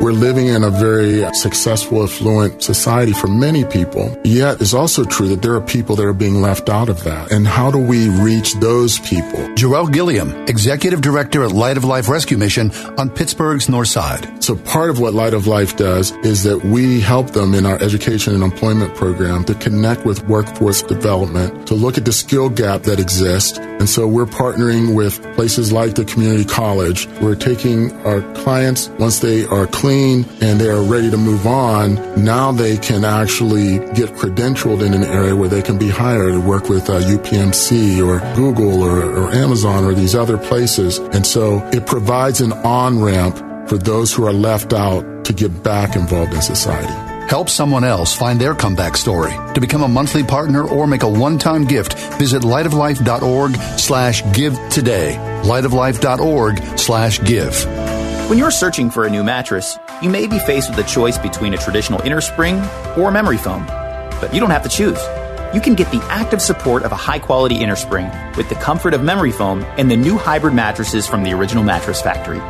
We're 0.00 0.12
living 0.12 0.46
in 0.46 0.64
a 0.64 0.70
very 0.70 1.22
successful, 1.34 2.02
affluent 2.02 2.62
society 2.62 3.12
for 3.12 3.26
many 3.26 3.66
people. 3.66 4.16
Yet 4.24 4.62
it's 4.62 4.72
also 4.72 5.04
true 5.04 5.28
that 5.28 5.42
there 5.42 5.54
are 5.54 5.60
people 5.60 5.94
that 5.96 6.06
are 6.06 6.14
being 6.14 6.40
left 6.40 6.70
out 6.70 6.88
of 6.88 7.04
that. 7.04 7.30
And 7.30 7.46
how 7.46 7.70
do 7.70 7.76
we 7.76 8.08
reach 8.08 8.54
those 8.54 8.98
people? 9.00 9.54
Joel 9.56 9.88
Gilliam, 9.88 10.30
Executive 10.48 11.02
Director 11.02 11.44
at 11.44 11.52
Light 11.52 11.76
of 11.76 11.84
Life 11.84 12.08
Rescue 12.08 12.38
Mission 12.38 12.72
on 12.96 13.10
Pittsburgh's 13.10 13.68
North 13.68 13.88
Side. 13.88 14.42
So 14.42 14.56
part 14.56 14.88
of 14.88 15.00
what 15.00 15.12
Light 15.12 15.34
of 15.34 15.46
Life 15.46 15.76
does 15.76 16.12
is 16.24 16.44
that 16.44 16.64
we 16.64 17.00
help 17.00 17.32
them 17.32 17.52
in 17.52 17.66
our 17.66 17.76
education 17.82 18.32
and 18.34 18.42
employment 18.42 18.94
program 18.94 19.44
to 19.44 19.54
connect 19.54 20.06
with 20.06 20.26
workforce 20.26 20.80
development, 20.80 21.66
to 21.68 21.74
look 21.74 21.98
at 21.98 22.06
the 22.06 22.12
skill 22.12 22.48
gap 22.48 22.84
that 22.84 22.98
exists. 22.98 23.58
And 23.58 23.88
so 23.88 24.08
we're 24.08 24.24
partnering 24.24 24.94
with 24.94 25.22
places 25.34 25.72
like 25.72 25.94
the 25.94 26.06
community 26.06 26.46
college. 26.46 27.06
We're 27.20 27.34
taking 27.34 27.92
our 28.06 28.22
clients 28.32 28.88
once 28.98 29.18
they 29.18 29.44
are 29.44 29.66
clean 29.90 30.24
and 30.40 30.60
they 30.60 30.68
are 30.68 30.82
ready 30.82 31.10
to 31.10 31.16
move 31.16 31.46
on. 31.48 31.96
Now 32.24 32.52
they 32.52 32.76
can 32.76 33.04
actually 33.04 33.78
get 33.94 34.10
credentialed 34.10 34.86
in 34.86 34.94
an 34.94 35.02
area 35.02 35.34
where 35.34 35.48
they 35.48 35.62
can 35.62 35.78
be 35.78 35.88
hired 35.88 36.34
to 36.34 36.40
work 36.40 36.68
with 36.68 36.88
uh, 36.88 37.00
UPMC 37.00 37.98
or 38.06 38.20
Google 38.36 38.82
or, 38.82 39.02
or 39.02 39.32
Amazon 39.32 39.84
or 39.84 39.92
these 39.92 40.14
other 40.14 40.38
places. 40.38 40.98
And 40.98 41.26
so 41.26 41.58
it 41.72 41.86
provides 41.86 42.40
an 42.40 42.52
on 42.52 43.02
ramp 43.02 43.36
for 43.68 43.78
those 43.78 44.14
who 44.14 44.24
are 44.26 44.32
left 44.32 44.72
out 44.72 45.24
to 45.24 45.32
get 45.32 45.62
back 45.64 45.96
involved 45.96 46.34
in 46.34 46.40
society. 46.40 46.94
Help 47.28 47.48
someone 47.48 47.84
else 47.84 48.14
find 48.14 48.40
their 48.40 48.54
comeback 48.54 48.96
story. 48.96 49.32
To 49.54 49.60
become 49.60 49.82
a 49.82 49.88
monthly 49.88 50.22
partner 50.22 50.62
or 50.62 50.86
make 50.86 51.02
a 51.02 51.08
one-time 51.08 51.64
gift, 51.64 51.94
visit 52.18 52.42
lightoflife.org 52.42 53.54
slash 53.78 54.22
give 54.34 54.54
today. 54.70 55.16
lightoflife.org 55.42 56.78
slash 56.78 57.22
give. 57.24 57.79
When 58.30 58.38
you're 58.38 58.52
searching 58.52 58.90
for 58.90 59.04
a 59.04 59.10
new 59.10 59.24
mattress, 59.24 59.76
you 60.00 60.08
may 60.08 60.28
be 60.28 60.38
faced 60.38 60.70
with 60.70 60.78
a 60.78 60.88
choice 60.88 61.18
between 61.18 61.52
a 61.52 61.56
traditional 61.56 62.00
inner 62.02 62.20
spring 62.20 62.60
or 62.96 63.10
memory 63.10 63.36
foam. 63.36 63.66
But 63.66 64.32
you 64.32 64.38
don't 64.38 64.50
have 64.50 64.62
to 64.62 64.68
choose. 64.68 65.00
You 65.52 65.60
can 65.60 65.74
get 65.74 65.90
the 65.90 66.00
active 66.10 66.40
support 66.40 66.84
of 66.84 66.92
a 66.92 66.96
high 66.96 67.18
quality 67.18 67.56
inner 67.56 67.74
spring 67.74 68.08
with 68.36 68.48
the 68.48 68.54
comfort 68.54 68.94
of 68.94 69.02
memory 69.02 69.32
foam 69.32 69.64
and 69.78 69.90
the 69.90 69.96
new 69.96 70.16
hybrid 70.16 70.54
mattresses 70.54 71.08
from 71.08 71.24
the 71.24 71.32
original 71.32 71.64
mattress 71.64 72.00
factory. 72.00 72.40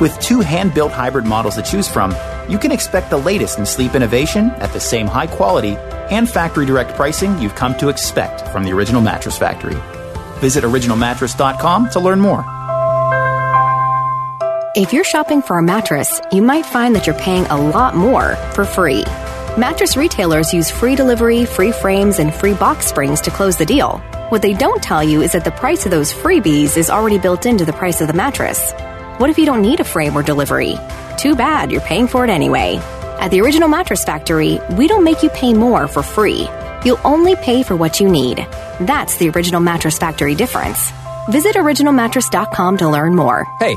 With 0.00 0.18
two 0.18 0.40
hand 0.40 0.74
built 0.74 0.90
hybrid 0.90 1.26
models 1.26 1.54
to 1.54 1.62
choose 1.62 1.86
from, 1.86 2.12
you 2.48 2.58
can 2.58 2.72
expect 2.72 3.08
the 3.08 3.16
latest 3.16 3.56
in 3.56 3.66
sleep 3.66 3.94
innovation 3.94 4.50
at 4.58 4.72
the 4.72 4.80
same 4.80 5.06
high 5.06 5.28
quality 5.28 5.76
and 6.10 6.28
factory 6.28 6.66
direct 6.66 6.96
pricing 6.96 7.38
you've 7.38 7.54
come 7.54 7.76
to 7.76 7.88
expect 7.88 8.48
from 8.48 8.64
the 8.64 8.72
original 8.72 9.00
mattress 9.00 9.38
factory. 9.38 9.80
Visit 10.40 10.64
originalmattress.com 10.64 11.90
to 11.90 12.00
learn 12.00 12.20
more. 12.20 12.44
If 14.72 14.92
you're 14.92 15.02
shopping 15.02 15.42
for 15.42 15.58
a 15.58 15.62
mattress, 15.64 16.20
you 16.30 16.42
might 16.42 16.64
find 16.64 16.94
that 16.94 17.04
you're 17.04 17.18
paying 17.18 17.44
a 17.46 17.60
lot 17.70 17.96
more 17.96 18.36
for 18.54 18.64
free. 18.64 19.02
Mattress 19.58 19.96
retailers 19.96 20.54
use 20.54 20.70
free 20.70 20.94
delivery, 20.94 21.44
free 21.44 21.72
frames, 21.72 22.20
and 22.20 22.32
free 22.32 22.54
box 22.54 22.86
springs 22.86 23.20
to 23.22 23.32
close 23.32 23.56
the 23.56 23.66
deal. 23.66 23.98
What 24.28 24.42
they 24.42 24.54
don't 24.54 24.80
tell 24.80 25.02
you 25.02 25.22
is 25.22 25.32
that 25.32 25.44
the 25.44 25.50
price 25.50 25.86
of 25.86 25.90
those 25.90 26.14
freebies 26.14 26.76
is 26.76 26.88
already 26.88 27.18
built 27.18 27.46
into 27.46 27.64
the 27.64 27.72
price 27.72 28.00
of 28.00 28.06
the 28.06 28.12
mattress. 28.12 28.72
What 29.18 29.28
if 29.28 29.38
you 29.38 29.44
don't 29.44 29.60
need 29.60 29.80
a 29.80 29.84
frame 29.84 30.16
or 30.16 30.22
delivery? 30.22 30.76
Too 31.18 31.34
bad, 31.34 31.72
you're 31.72 31.80
paying 31.80 32.06
for 32.06 32.22
it 32.22 32.30
anyway. 32.30 32.76
At 33.18 33.32
the 33.32 33.40
Original 33.40 33.68
Mattress 33.68 34.04
Factory, 34.04 34.60
we 34.78 34.86
don't 34.86 35.02
make 35.02 35.24
you 35.24 35.30
pay 35.30 35.52
more 35.52 35.88
for 35.88 36.04
free. 36.04 36.48
You'll 36.84 37.00
only 37.02 37.34
pay 37.34 37.64
for 37.64 37.74
what 37.74 37.98
you 37.98 38.08
need. 38.08 38.46
That's 38.78 39.16
the 39.16 39.30
Original 39.30 39.60
Mattress 39.60 39.98
Factory 39.98 40.36
difference. 40.36 40.92
Visit 41.28 41.56
originalmattress.com 41.56 42.78
to 42.78 42.88
learn 42.88 43.16
more. 43.16 43.44
Hey, 43.58 43.76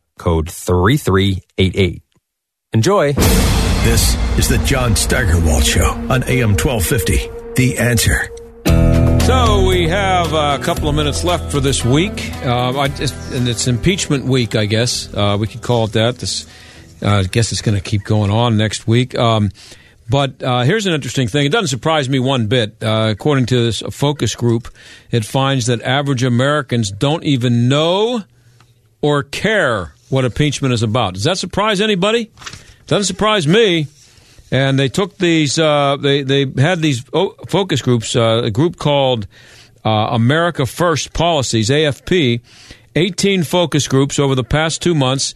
code 0.21 0.51
3388. 0.51 2.03
Enjoy. 2.73 3.13
This 3.13 4.15
is 4.37 4.47
the 4.47 4.59
John 4.59 4.95
Steigerwald 4.95 5.65
Show 5.65 5.89
on 6.09 6.23
AM 6.25 6.51
1250. 6.51 7.27
The 7.55 7.79
answer. 7.79 8.29
So 9.25 9.67
we 9.67 9.89
have 9.89 10.31
a 10.33 10.63
couple 10.63 10.87
of 10.89 10.93
minutes 10.93 11.23
left 11.23 11.51
for 11.51 11.59
this 11.59 11.83
week, 11.83 12.31
uh, 12.45 12.77
I 12.77 12.89
just, 12.89 13.33
and 13.33 13.47
it's 13.47 13.67
impeachment 13.67 14.25
week, 14.25 14.55
I 14.55 14.65
guess 14.65 15.11
uh, 15.11 15.37
we 15.39 15.47
could 15.47 15.63
call 15.63 15.85
it 15.85 15.93
that. 15.93 16.19
This, 16.19 16.45
uh, 17.01 17.07
I 17.07 17.23
guess 17.23 17.51
it's 17.51 17.63
going 17.63 17.75
to 17.75 17.83
keep 17.83 18.03
going 18.03 18.29
on 18.29 18.57
next 18.57 18.85
week. 18.85 19.17
Um, 19.17 19.49
but 20.07 20.43
uh, 20.43 20.61
here's 20.61 20.85
an 20.85 20.93
interesting 20.93 21.27
thing. 21.27 21.47
It 21.47 21.51
doesn't 21.51 21.69
surprise 21.69 22.07
me 22.07 22.19
one 22.19 22.45
bit. 22.45 22.83
Uh, 22.83 23.07
according 23.09 23.47
to 23.47 23.63
this 23.63 23.81
focus 23.89 24.35
group, 24.35 24.67
it 25.09 25.25
finds 25.25 25.65
that 25.65 25.81
average 25.81 26.23
Americans 26.23 26.91
don't 26.91 27.23
even 27.23 27.67
know 27.67 28.23
or 29.01 29.23
care 29.23 29.95
what 30.11 30.25
impeachment 30.25 30.73
is 30.73 30.83
about. 30.83 31.15
Does 31.15 31.23
that 31.23 31.37
surprise 31.37 31.81
anybody? 31.81 32.29
Doesn't 32.87 33.05
surprise 33.05 33.47
me. 33.47 33.87
And 34.51 34.77
they 34.77 34.89
took 34.89 35.17
these. 35.17 35.57
Uh, 35.57 35.95
they 35.95 36.23
they 36.23 36.45
had 36.57 36.81
these 36.81 37.01
focus 37.47 37.81
groups. 37.81 38.15
Uh, 38.15 38.41
a 38.43 38.51
group 38.51 38.77
called 38.77 39.25
uh, 39.85 40.09
America 40.11 40.65
First 40.65 41.13
Policies 41.13 41.69
(AFP). 41.69 42.41
18 42.93 43.43
focus 43.43 43.87
groups 43.87 44.19
over 44.19 44.35
the 44.35 44.43
past 44.43 44.81
two 44.81 44.93
months 44.93 45.33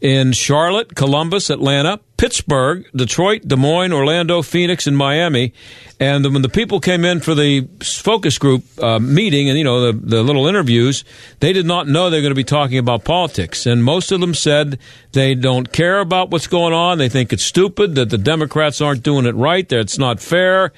in 0.00 0.32
Charlotte, 0.32 0.94
Columbus, 0.94 1.50
Atlanta, 1.50 2.00
Pittsburgh, 2.18 2.84
Detroit, 2.94 3.42
Des 3.46 3.56
Moines, 3.56 3.92
Orlando, 3.92 4.42
Phoenix, 4.42 4.86
and 4.86 4.96
Miami. 4.96 5.52
And 6.00 6.24
when 6.32 6.42
the 6.42 6.48
people 6.48 6.78
came 6.78 7.04
in 7.04 7.18
for 7.18 7.34
the 7.34 7.66
focus 7.82 8.38
group 8.38 8.62
uh, 8.80 9.00
meeting 9.00 9.48
and, 9.48 9.58
you 9.58 9.64
know, 9.64 9.90
the, 9.90 9.98
the 9.98 10.22
little 10.22 10.46
interviews, 10.46 11.04
they 11.40 11.52
did 11.52 11.66
not 11.66 11.88
know 11.88 12.08
they 12.08 12.18
were 12.18 12.22
going 12.22 12.30
to 12.30 12.36
be 12.36 12.44
talking 12.44 12.78
about 12.78 13.02
politics. 13.02 13.66
And 13.66 13.82
most 13.82 14.12
of 14.12 14.20
them 14.20 14.32
said 14.32 14.78
they 15.10 15.34
don't 15.34 15.72
care 15.72 15.98
about 15.98 16.30
what's 16.30 16.46
going 16.46 16.72
on. 16.72 16.98
They 16.98 17.08
think 17.08 17.32
it's 17.32 17.42
stupid, 17.42 17.96
that 17.96 18.10
the 18.10 18.18
Democrats 18.18 18.80
aren't 18.80 19.02
doing 19.02 19.26
it 19.26 19.34
right, 19.34 19.68
that 19.68 19.80
it's 19.80 19.98
not 19.98 20.20
fair. 20.20 20.72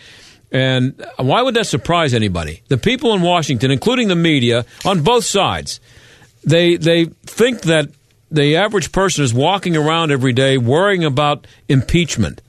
And 0.51 1.05
why 1.17 1.43
would 1.43 1.55
that 1.55 1.67
surprise 1.67 2.15
anybody? 2.15 2.63
The 2.69 2.79
people 2.79 3.15
in 3.15 3.21
Washington, 3.21 3.71
including 3.71 4.09
the 4.09 4.17
media, 4.17 4.65
on 4.87 5.03
both 5.03 5.25
sides, 5.25 5.81
they 6.45 6.77
they 6.77 7.05
think 7.27 7.63
that 7.63 7.91
the 8.31 8.57
average 8.57 8.91
person 8.91 9.23
is 9.23 9.35
walking 9.35 9.77
around 9.77 10.11
every 10.11 10.33
day 10.33 10.57
worrying 10.57 11.05
about 11.05 11.47
impeachment. 11.69 12.41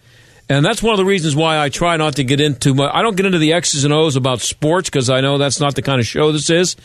And 0.52 0.66
that's 0.66 0.84
one 0.84 0.91
of 0.91 0.97
the 0.97 1.06
reasons 1.06 1.34
why 1.34 1.58
I 1.58 1.70
try 1.70 1.95
not 1.95 2.18
to 2.18 2.26
get 2.26 2.41
into 2.41 2.74
my, 2.74 2.89
I 2.93 3.04
don't 3.04 3.16
get 3.16 3.26
into 3.26 3.38
the 3.38 3.54
X's 3.54 3.86
and 3.86 3.93
O's 3.93 4.18
about 4.18 4.41
sports 4.41 4.89
because 4.89 5.10
I 5.10 5.22
know 5.22 5.38
that's 5.38 5.62
not 5.62 5.76
the 5.76 5.82
kind 5.82 6.02
of 6.02 6.06
show 6.06 6.34
this 6.34 6.49
is. 6.49 6.76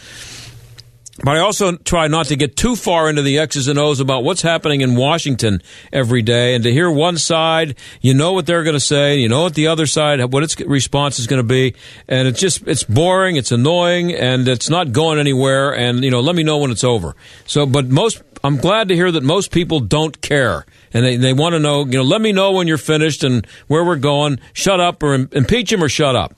But 1.24 1.36
I 1.36 1.40
also 1.40 1.76
try 1.78 2.06
not 2.06 2.26
to 2.26 2.36
get 2.36 2.56
too 2.56 2.76
far 2.76 3.10
into 3.10 3.22
the 3.22 3.38
X's 3.40 3.66
and 3.66 3.76
O's 3.76 3.98
about 3.98 4.22
what's 4.22 4.42
happening 4.42 4.82
in 4.82 4.94
Washington 4.94 5.62
every 5.92 6.22
day. 6.22 6.54
And 6.54 6.62
to 6.62 6.70
hear 6.70 6.88
one 6.88 7.18
side, 7.18 7.74
you 8.00 8.14
know 8.14 8.34
what 8.34 8.46
they're 8.46 8.62
going 8.62 8.74
to 8.74 8.80
say, 8.80 9.18
you 9.18 9.28
know 9.28 9.42
what 9.42 9.54
the 9.54 9.66
other 9.66 9.86
side, 9.86 10.22
what 10.32 10.44
its 10.44 10.60
response 10.60 11.18
is 11.18 11.26
going 11.26 11.40
to 11.40 11.48
be. 11.48 11.74
And 12.06 12.28
it's 12.28 12.38
just, 12.38 12.68
it's 12.68 12.84
boring, 12.84 13.34
it's 13.34 13.50
annoying, 13.50 14.14
and 14.14 14.46
it's 14.46 14.70
not 14.70 14.92
going 14.92 15.18
anywhere. 15.18 15.74
And, 15.74 16.04
you 16.04 16.12
know, 16.12 16.20
let 16.20 16.36
me 16.36 16.44
know 16.44 16.58
when 16.58 16.70
it's 16.70 16.84
over. 16.84 17.16
So, 17.46 17.66
but 17.66 17.88
most, 17.88 18.22
I'm 18.44 18.58
glad 18.58 18.86
to 18.88 18.94
hear 18.94 19.10
that 19.10 19.24
most 19.24 19.50
people 19.50 19.80
don't 19.80 20.20
care. 20.20 20.66
And 20.96 21.04
they, 21.04 21.16
they 21.16 21.34
want 21.34 21.52
to 21.52 21.58
know, 21.58 21.84
you 21.84 21.98
know, 21.98 22.02
let 22.02 22.22
me 22.22 22.32
know 22.32 22.52
when 22.52 22.66
you're 22.66 22.78
finished 22.78 23.22
and 23.22 23.46
where 23.66 23.84
we're 23.84 23.96
going. 23.96 24.40
Shut 24.54 24.80
up 24.80 25.02
or 25.02 25.12
impeach 25.14 25.70
him 25.70 25.84
or 25.84 25.90
shut 25.90 26.16
up. 26.16 26.34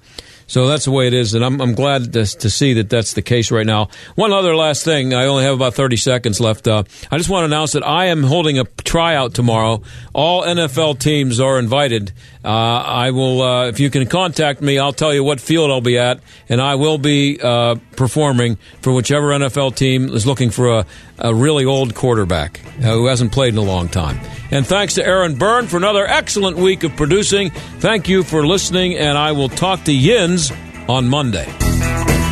So 0.48 0.66
that's 0.66 0.86
the 0.86 0.90
way 0.90 1.06
it 1.06 1.12
is, 1.12 1.34
and 1.34 1.44
I'm, 1.44 1.61
I'm 1.61 1.74
glad 1.74 2.14
to, 2.14 2.24
to, 2.24 2.50
see 2.50 2.72
that 2.72 2.88
that's 2.88 3.12
the 3.12 3.20
case 3.20 3.50
right 3.50 3.66
now. 3.66 3.90
One 4.14 4.32
other 4.32 4.56
last 4.56 4.82
thing, 4.82 5.12
I 5.12 5.26
only 5.26 5.44
have 5.44 5.54
about 5.54 5.74
30 5.74 5.96
seconds 5.96 6.40
left. 6.40 6.66
Uh, 6.66 6.84
I 7.11 7.18
just 7.18 7.28
want 7.28 7.42
to 7.42 7.44
announce 7.44 7.72
that 7.72 7.86
I 7.86 8.06
am 8.06 8.22
holding 8.22 8.59
a 8.59 8.64
tryout 8.64 9.34
tomorrow. 9.34 9.82
All 10.14 10.42
NFL 10.42 11.00
teams 11.00 11.38
are 11.38 11.59
invited. 11.59 12.12
Uh, 12.45 12.49
I 12.49 13.11
will, 13.11 13.43
uh, 13.43 13.66
if 13.66 13.80
you 13.80 13.91
can 13.91 14.07
contact 14.07 14.61
me, 14.61 14.78
I'll 14.78 14.93
tell 14.93 15.12
you 15.12 15.24
what 15.24 15.41
field 15.41 15.70
I'll 15.70 15.80
be 15.80 15.99
at, 15.99 16.20
and 16.49 16.61
I 16.61 16.76
will 16.76 16.99
be 16.99 17.39
uh, 17.43 17.76
performing 17.97 18.57
for 18.80 18.93
whichever 18.93 19.28
NFL 19.28 19.74
team 19.74 20.09
is 20.11 20.26
looking 20.26 20.51
for 20.51 20.78
a, 20.78 20.86
a 21.18 21.34
really 21.34 21.64
old 21.64 21.95
quarterback 21.95 22.59
who 22.59 23.07
hasn't 23.07 23.32
played 23.32 23.55
in 23.55 23.59
a 23.59 23.62
long 23.62 23.89
time. 23.89 24.20
And 24.51 24.66
thanks 24.66 24.95
to 24.95 25.05
Aaron 25.07 25.34
Byrne 25.34 25.66
for 25.66 25.76
another 25.76 26.07
excellent 26.07 26.57
week 26.57 26.84
of 26.84 26.97
producing. 26.97 27.51
Thank 27.51 28.09
you 28.09 28.22
for 28.22 28.47
listening, 28.47 28.97
and 28.97 29.18
I 29.18 29.32
will 29.32 29.49
talk 29.49 29.84
to 29.84 29.93
Yins 29.93 30.53
on 30.89 31.09
Monday. 31.09 31.47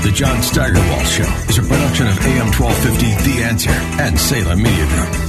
The 0.02 0.12
John 0.14 0.40
Steigerwald 0.40 1.06
Show 1.06 1.24
is 1.48 1.58
a 1.58 1.62
production 1.62 2.06
of 2.06 2.16
AM 2.20 2.52
1250 2.52 3.30
The 3.30 3.42
Answer 3.42 3.70
and 3.70 4.18
Salem 4.18 4.62
Media 4.62 4.86
Group. 4.86 5.25